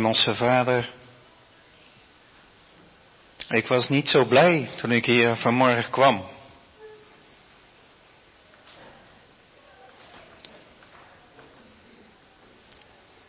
[0.00, 0.90] Hemelse Vader,
[3.48, 6.28] ik was niet zo blij toen ik hier vanmorgen kwam.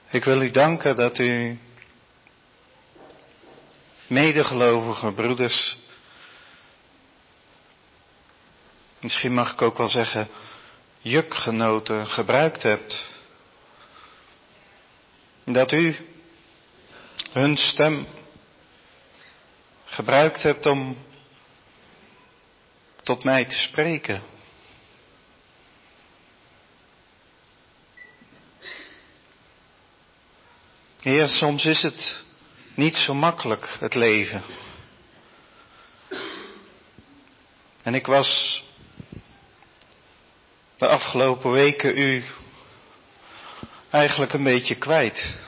[0.10, 1.60] Ik wil u danken dat u
[4.08, 5.78] medegelovige broeders,
[9.00, 10.28] misschien mag ik ook wel zeggen,
[11.02, 13.12] jukgenoten gebruikt hebt.
[15.46, 16.11] Dat u
[17.32, 18.08] hun stem
[19.86, 20.98] gebruikt hebt om
[23.04, 24.22] tot mij te spreken.
[31.02, 32.24] Heer, soms is het
[32.76, 34.44] niet zo makkelijk, het leven.
[37.84, 38.64] En ik was
[40.78, 42.24] de afgelopen weken u
[43.90, 45.40] eigenlijk een beetje kwijt.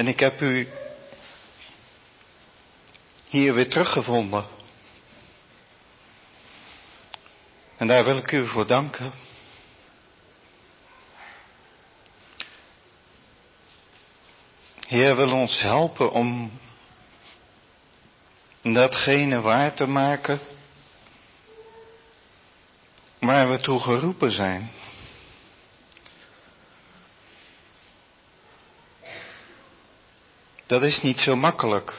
[0.00, 0.68] En ik heb u
[3.28, 4.46] hier weer teruggevonden.
[7.76, 9.12] En daar wil ik u voor danken.
[14.86, 16.58] Heer wil ons helpen om
[18.62, 20.40] datgene waar te maken
[23.18, 24.70] waar we toe geroepen zijn.
[30.70, 31.92] Dat is niet zo makkelijk.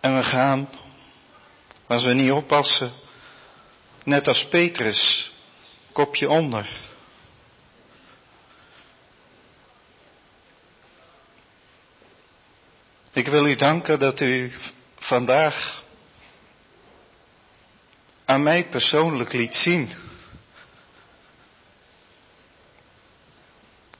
[0.00, 0.68] En we gaan,
[1.86, 2.92] als we niet oppassen,
[4.02, 5.32] net als Petrus,
[5.92, 6.68] kopje onder.
[13.12, 14.52] Ik wil u danken dat u
[14.98, 15.84] vandaag
[18.24, 19.92] aan mij persoonlijk liet zien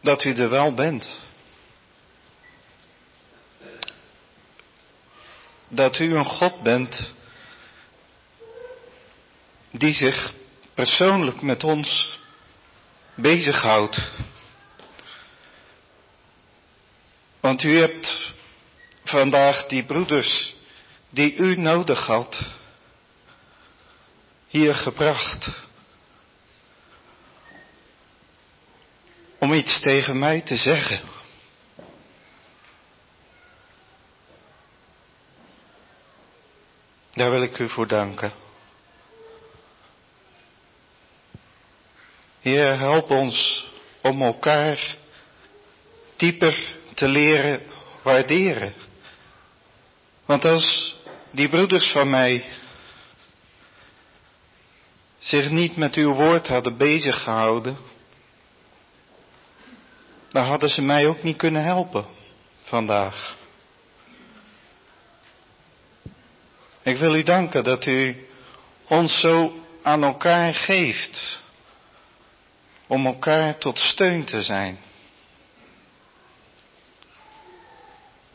[0.04, 1.08] dat u er wel bent.
[5.68, 7.12] Dat u een God bent
[9.70, 10.34] die zich
[10.74, 12.18] persoonlijk met ons
[13.14, 14.10] bezighoudt.
[17.40, 18.32] Want u hebt
[19.04, 20.54] vandaag die broeders
[21.10, 22.42] die u nodig had,
[24.48, 25.62] hier gebracht.
[29.44, 31.00] Om iets tegen mij te zeggen.
[37.12, 38.32] Daar wil ik u voor danken.
[42.40, 43.66] Heer, help ons
[44.02, 44.96] om elkaar
[46.16, 47.62] dieper te leren
[48.02, 48.74] waarderen.
[50.24, 50.96] Want als
[51.30, 52.44] die broeders van mij
[55.18, 57.78] zich niet met uw woord hadden bezig gehouden,
[60.34, 62.06] dan hadden ze mij ook niet kunnen helpen
[62.62, 63.36] vandaag.
[66.82, 68.26] Ik wil u danken dat u
[68.88, 71.40] ons zo aan elkaar geeft
[72.86, 74.78] om elkaar tot steun te zijn.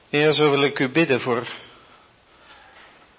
[0.10, 1.48] Heer, zo wil ik u bidden voor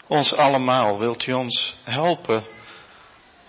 [0.06, 0.98] ons allemaal.
[0.98, 2.44] Wilt u ons helpen?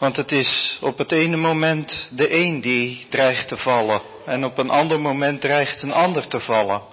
[0.02, 4.58] Want het is op het ene moment de een die dreigt te vallen en op
[4.58, 6.84] een ander moment dreigt een ander te vallen.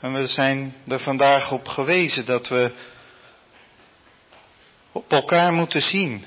[0.00, 2.70] En we zijn er vandaag op gewezen dat we
[4.92, 6.24] op elkaar moeten zien.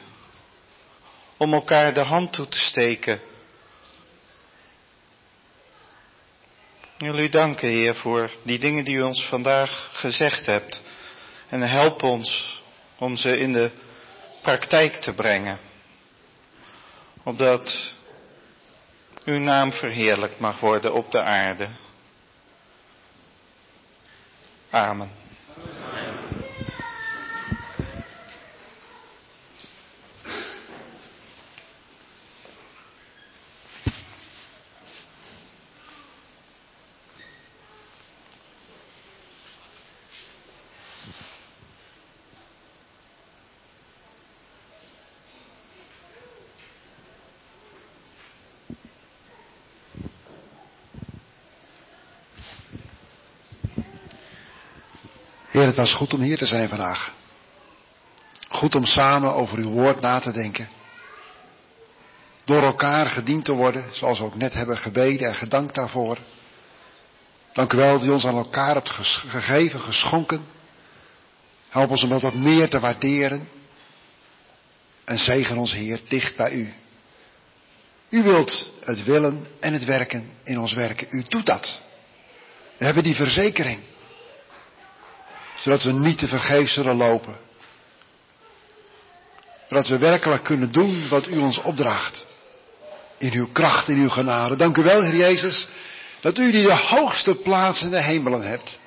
[1.38, 3.22] Om elkaar de hand toe te steken.
[6.98, 10.82] U danken, Heer, voor die dingen die u ons vandaag gezegd hebt.
[11.48, 12.62] En help ons
[12.98, 13.72] om ze in de
[14.46, 15.58] praktijk te brengen.
[17.24, 17.94] Opdat
[19.24, 21.68] uw naam verheerlijkt mag worden op de aarde.
[24.70, 25.25] Amen.
[55.66, 57.14] Het was goed om hier te zijn vandaag.
[58.50, 60.68] Goed om samen over uw woord na te denken.
[62.44, 66.18] Door elkaar gediend te worden, zoals we ook net hebben gebeden en gedankt daarvoor.
[67.54, 70.46] Dank u wel dat u ons aan elkaar hebt gegeven, geschonken.
[71.70, 73.48] Help ons om dat wat meer te waarderen.
[75.04, 76.74] En zegen ons, Heer, dicht bij u.
[78.10, 81.08] U wilt het willen en het werken in ons werken.
[81.10, 81.82] U doet dat.
[82.78, 83.80] We hebben die verzekering
[85.56, 87.38] zodat we niet te vergeefs zullen lopen.
[89.68, 92.26] Zodat we werkelijk kunnen doen wat u ons opdraagt.
[93.18, 94.56] In uw kracht, in uw genade.
[94.56, 95.68] Dank u wel, Heer Jezus,
[96.22, 98.80] dat u die de hoogste plaats in de hemelen hebt.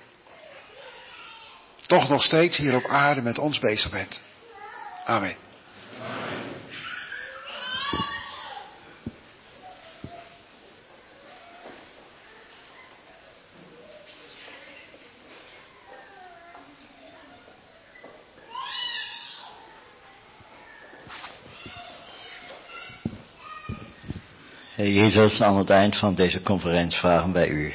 [1.87, 4.21] Toch nog steeds hier op aarde met ons bezig bent.
[5.05, 5.48] Amen.
[24.87, 27.75] Jezus, aan het eind van deze conferentie vragen wij u,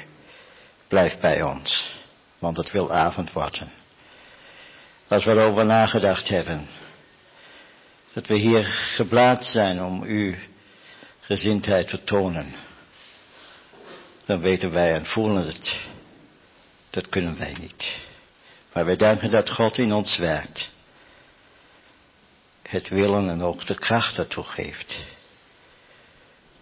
[0.88, 1.94] blijf bij ons,
[2.40, 3.72] want het wil avond worden.
[5.08, 6.68] Als we erover nagedacht hebben,
[8.14, 8.64] dat we hier
[8.96, 10.36] geplaatst zijn om uw
[11.20, 12.56] gezindheid te tonen,
[14.26, 15.78] dan weten wij en voelen het,
[16.90, 17.96] dat kunnen wij niet.
[18.74, 20.70] Maar wij danken dat God in ons werkt,
[22.62, 25.00] het willen en ook de kracht ertoe geeft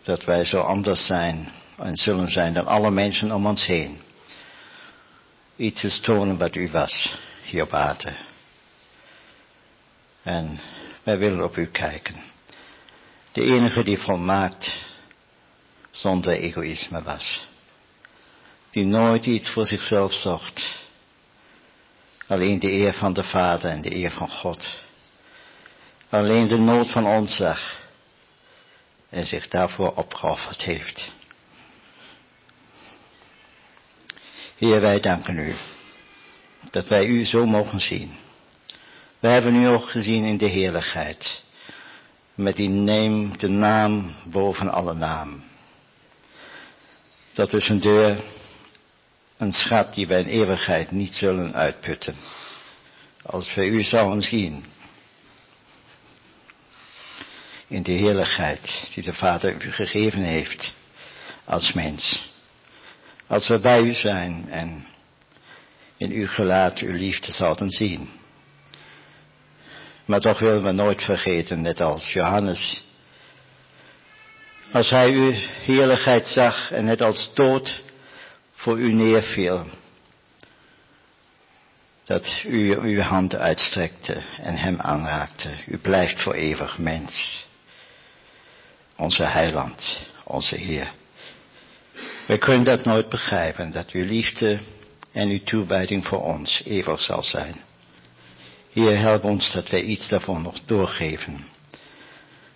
[0.04, 4.02] dat wij zo anders zijn en zullen zijn dan alle mensen om ons heen.
[5.56, 8.14] Iets is tonen wat u was hier op aarde.
[10.24, 10.60] En
[11.04, 12.16] wij willen op u kijken.
[13.32, 14.78] De enige die volmaakt
[15.92, 17.48] zonder egoïsme was.
[18.70, 20.80] Die nooit iets voor zichzelf zocht.
[22.28, 24.80] Alleen de eer van de Vader en de eer van God.
[26.10, 27.81] Alleen de nood van ons zag
[29.12, 31.12] en zich daarvoor opgeofferd heeft.
[34.58, 35.56] Heer, wij danken u
[36.72, 38.16] dat wij u zo mogen zien.
[39.20, 41.44] Wij hebben u ook gezien in de heerlijkheid,
[42.36, 45.44] met die neem de naam boven alle naam.
[47.34, 48.24] Dat is een deur,
[49.38, 52.16] een schat die wij in eeuwigheid niet zullen uitputten.
[53.22, 54.66] Als wij u zouden zien,
[57.72, 60.74] in de heerlijkheid die de Vader u gegeven heeft
[61.46, 62.30] als mens.
[63.28, 64.86] Als we bij u zijn en
[65.98, 68.10] in uw gelaat uw liefde zouden zien.
[70.06, 72.84] Maar toch willen we nooit vergeten, net als Johannes.
[74.72, 75.32] Als hij uw
[75.66, 77.84] heerlijkheid zag en het als dood
[78.54, 79.68] voor u neerviel.
[82.04, 85.50] Dat u uw hand uitstrekte en hem aanraakte.
[85.68, 87.41] U blijft voor eeuwig mens
[89.02, 90.92] onze heiland, onze Heer.
[92.28, 94.60] Wij kunnen dat nooit begrijpen, dat uw liefde
[95.12, 97.56] en uw toewijding voor ons eeuwig zal zijn.
[98.72, 101.46] Heer, help ons dat wij iets daarvan nog doorgeven.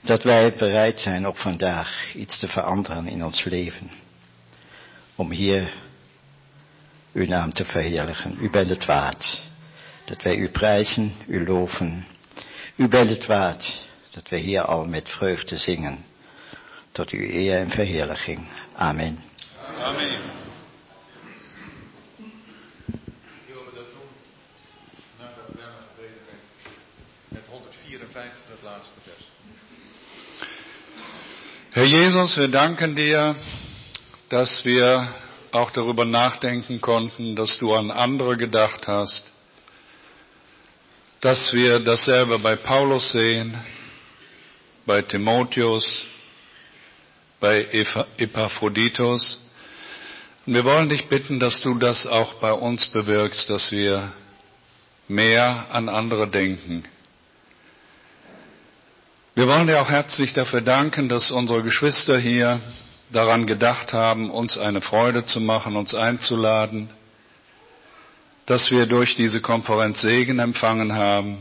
[0.02, 3.92] Dat wij bereid zijn ook vandaag iets te veranderen in ons leven.
[5.16, 5.74] Om hier
[7.14, 8.38] uw naam te verheerlijken.
[8.40, 9.42] U bent het waard.
[10.06, 12.06] Dat wij u prijzen, u loven.
[12.76, 13.82] U bent het waard.
[14.12, 16.14] Dat wij hier al met vreugde zingen.
[16.96, 18.48] Tot uw eer en verheerlijking.
[18.74, 19.24] Amen.
[19.84, 20.20] Amen.
[27.28, 29.28] Met 154 het laatste vers.
[31.72, 33.36] Herr Jesus, wir danken dir,
[34.30, 35.08] dass wir
[35.52, 39.34] auch darüber nachdenken konnten, dass du an andere gedacht hast,
[41.20, 43.62] dass wir dasselbe bei Paulus sehen,
[44.86, 46.06] bei Timotheus,
[47.40, 47.68] bei
[48.18, 49.50] Epaphroditus.
[50.46, 54.12] Und wir wollen dich bitten, dass du das auch bei uns bewirkst, dass wir
[55.08, 56.84] mehr an andere denken.
[59.36, 62.62] Wir wollen dir auch herzlich dafür danken, dass unsere Geschwister hier
[63.12, 66.90] daran gedacht haben, uns eine Freude zu machen, uns einzuladen,
[68.46, 71.38] dass wir durch diese Konferenz Segen empfangen haben.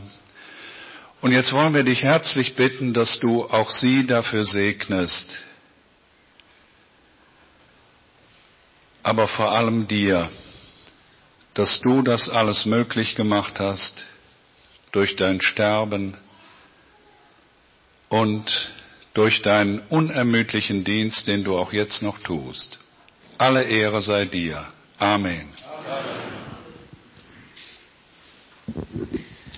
[1.21, 5.31] Und jetzt wollen wir dich herzlich bitten, dass du auch sie dafür segnest.
[9.05, 10.31] Aber vor allem dir,
[11.53, 14.01] dass du das alles möglich gemacht hast
[14.91, 16.17] durch dein Sterben
[18.09, 18.71] und
[19.13, 22.79] durch deinen unermüdlichen Dienst, den du auch jetzt noch tust.
[23.37, 24.65] Alle Ehre sei dir.
[24.97, 25.49] Amen.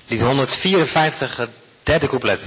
[0.10, 1.50] Lied 154, het
[1.84, 2.42] derde couplet.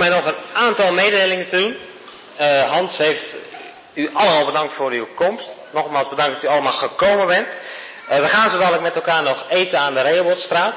[0.00, 1.76] Mij nog een aantal mededelingen doen.
[2.40, 3.34] Uh, Hans heeft
[3.94, 5.60] u allemaal bedankt voor uw komst.
[5.72, 7.48] Nogmaals bedankt dat u allemaal gekomen bent.
[8.10, 10.74] Uh, we gaan zo dadelijk met elkaar nog eten aan de Rehobothstraat.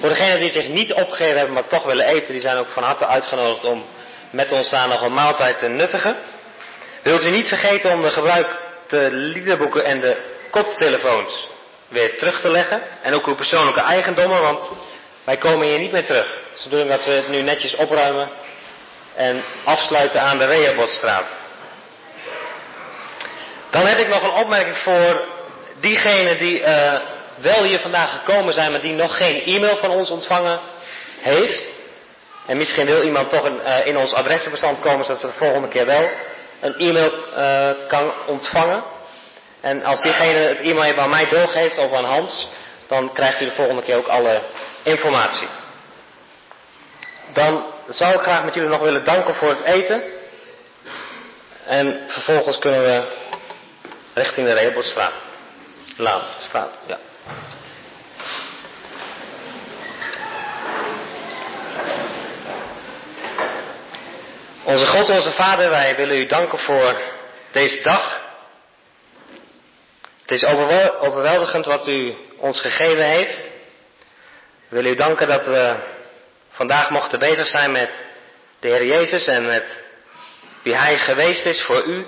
[0.00, 2.82] Voor degenen die zich niet opgegeven hebben, maar toch willen eten, die zijn ook van
[2.82, 3.84] harte uitgenodigd om
[4.30, 6.16] met ons daar nog een maaltijd te nuttigen.
[7.02, 10.16] Wilt u niet vergeten om de gebruikte liederboeken en de
[10.50, 11.48] koptelefoons
[11.88, 12.82] weer terug te leggen.
[13.02, 14.70] En ook uw persoonlijke eigendommen, want
[15.24, 16.26] wij komen hier niet meer terug.
[16.26, 18.28] Het is de bedoeling dat we het nu netjes opruimen
[19.14, 21.26] en afsluiten aan de Rehabotstraat.
[23.70, 25.24] Dan heb ik nog een opmerking voor
[25.80, 26.92] diegenen die uh,
[27.34, 30.60] wel hier vandaag gekomen zijn, maar die nog geen e-mail van ons ontvangen
[31.20, 31.74] heeft.
[32.46, 35.86] En misschien wil iemand toch uh, in ons adressenbestand komen, zodat ze de volgende keer
[35.86, 36.10] wel
[36.60, 38.82] een e-mail uh, kan ontvangen.
[39.60, 42.48] En als diegene het e-mail even aan mij doorgeeft of aan Hans,
[42.86, 44.42] dan krijgt u de volgende keer ook alle
[44.82, 45.48] informatie.
[47.32, 50.02] Dan zou ik graag met jullie nog willen danken voor het eten.
[51.66, 53.02] En vervolgens kunnen we
[54.14, 55.12] richting de Rehobothstraat.
[55.96, 56.98] Laan, straat, ja.
[64.64, 67.00] Onze God, onze Vader, wij willen u danken voor
[67.52, 68.20] deze dag.
[70.20, 70.44] Het is
[71.00, 73.51] overweldigend wat u ons gegeven heeft.
[74.72, 75.76] We willen u danken dat we
[76.50, 78.04] vandaag mochten bezig zijn met
[78.60, 79.82] de Heer Jezus en met
[80.62, 82.06] wie Hij geweest is voor u.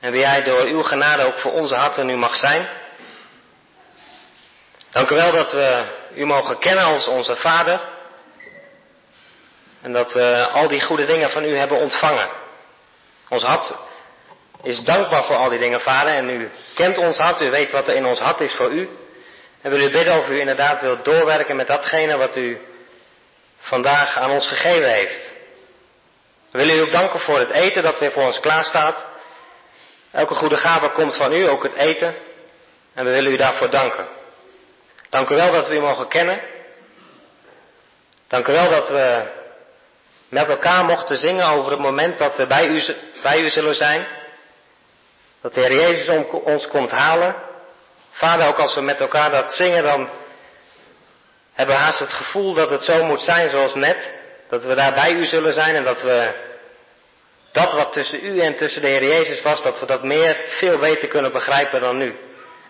[0.00, 2.68] En wie Hij door uw genade ook voor onze harten nu mag zijn.
[4.90, 7.80] Dank u wel dat we u mogen kennen als onze Vader.
[9.82, 12.28] En dat we al die goede dingen van u hebben ontvangen.
[13.28, 13.74] Ons hart
[14.62, 16.14] is dankbaar voor al die dingen, Vader.
[16.14, 18.88] En u kent ons hart, u weet wat er in ons hart is voor u.
[19.62, 22.58] En wil u bidden of u inderdaad wilt doorwerken met datgene wat u
[23.58, 25.32] vandaag aan ons gegeven heeft.
[26.50, 29.04] We willen u ook danken voor het eten dat weer voor ons klaar staat.
[30.10, 32.14] Elke goede gave komt van u, ook het eten.
[32.94, 34.08] En we willen u daarvoor danken.
[35.08, 36.40] Dank u wel dat we u mogen kennen.
[38.28, 39.22] Dank u wel dat we
[40.28, 42.82] met elkaar mochten zingen over het moment dat we bij u,
[43.22, 44.06] bij u zullen zijn.
[45.40, 47.49] Dat de Heer Jezus ons komt halen.
[48.20, 50.08] Vader, ook als we met elkaar dat zingen, dan
[51.52, 54.12] hebben we haast het gevoel dat het zo moet zijn zoals net.
[54.48, 56.32] Dat we daar bij u zullen zijn en dat we
[57.52, 60.78] dat wat tussen u en tussen de Heer Jezus was, dat we dat meer, veel
[60.78, 62.18] beter kunnen begrijpen dan nu.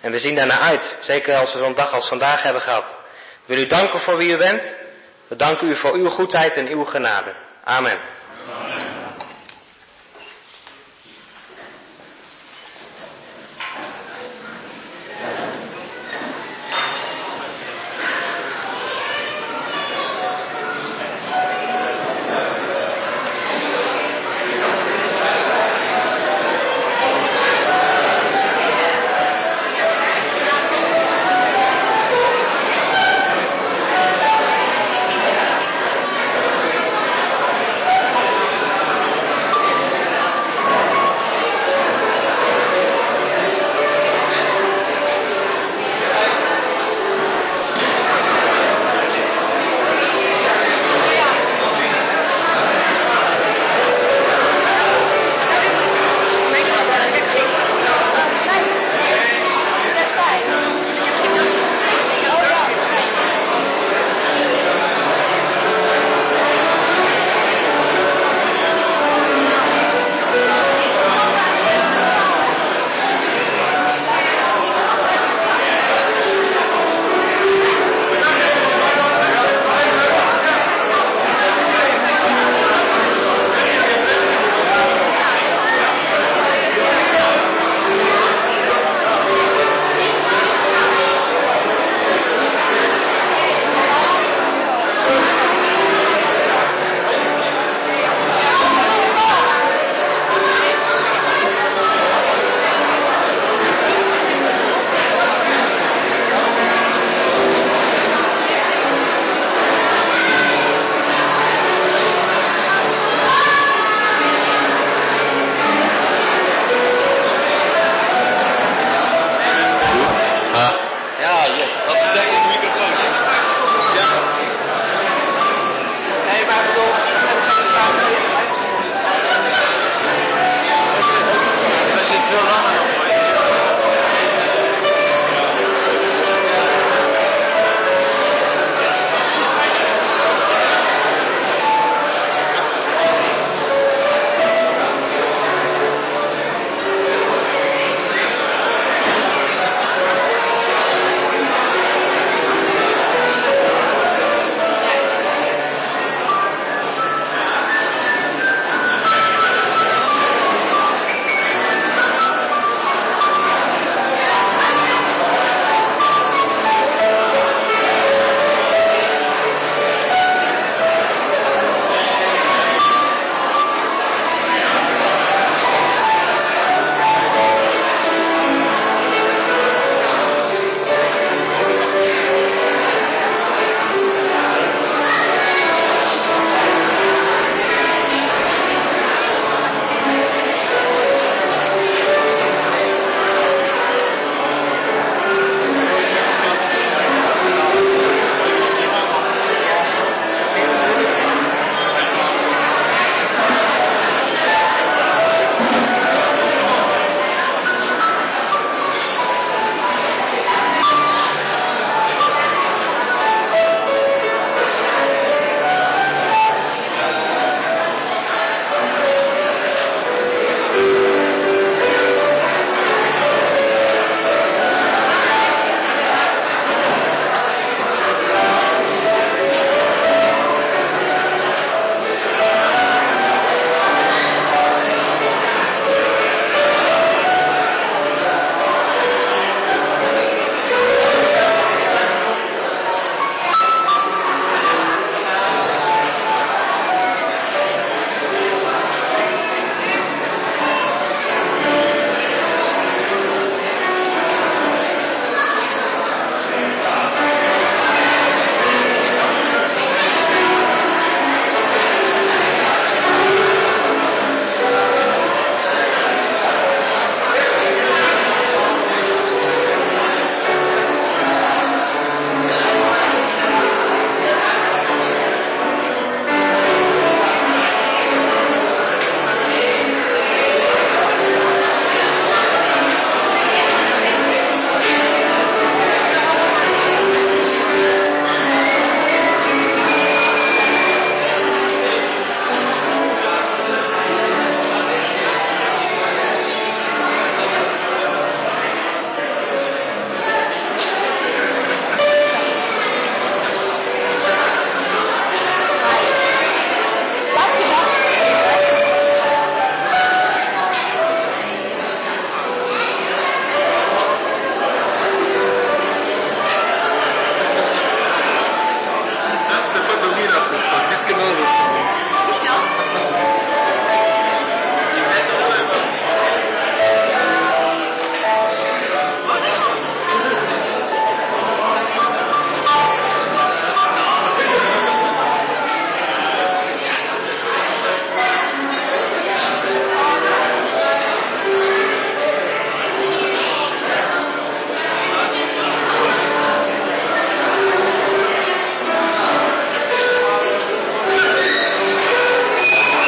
[0.00, 2.84] En we zien daarnaar uit, zeker als we zo'n dag als vandaag hebben gehad.
[3.42, 4.74] Ik wil u danken voor wie u bent.
[5.28, 7.34] We danken u voor uw goedheid en uw genade.
[7.64, 7.98] Amen.
[8.50, 8.89] Amen.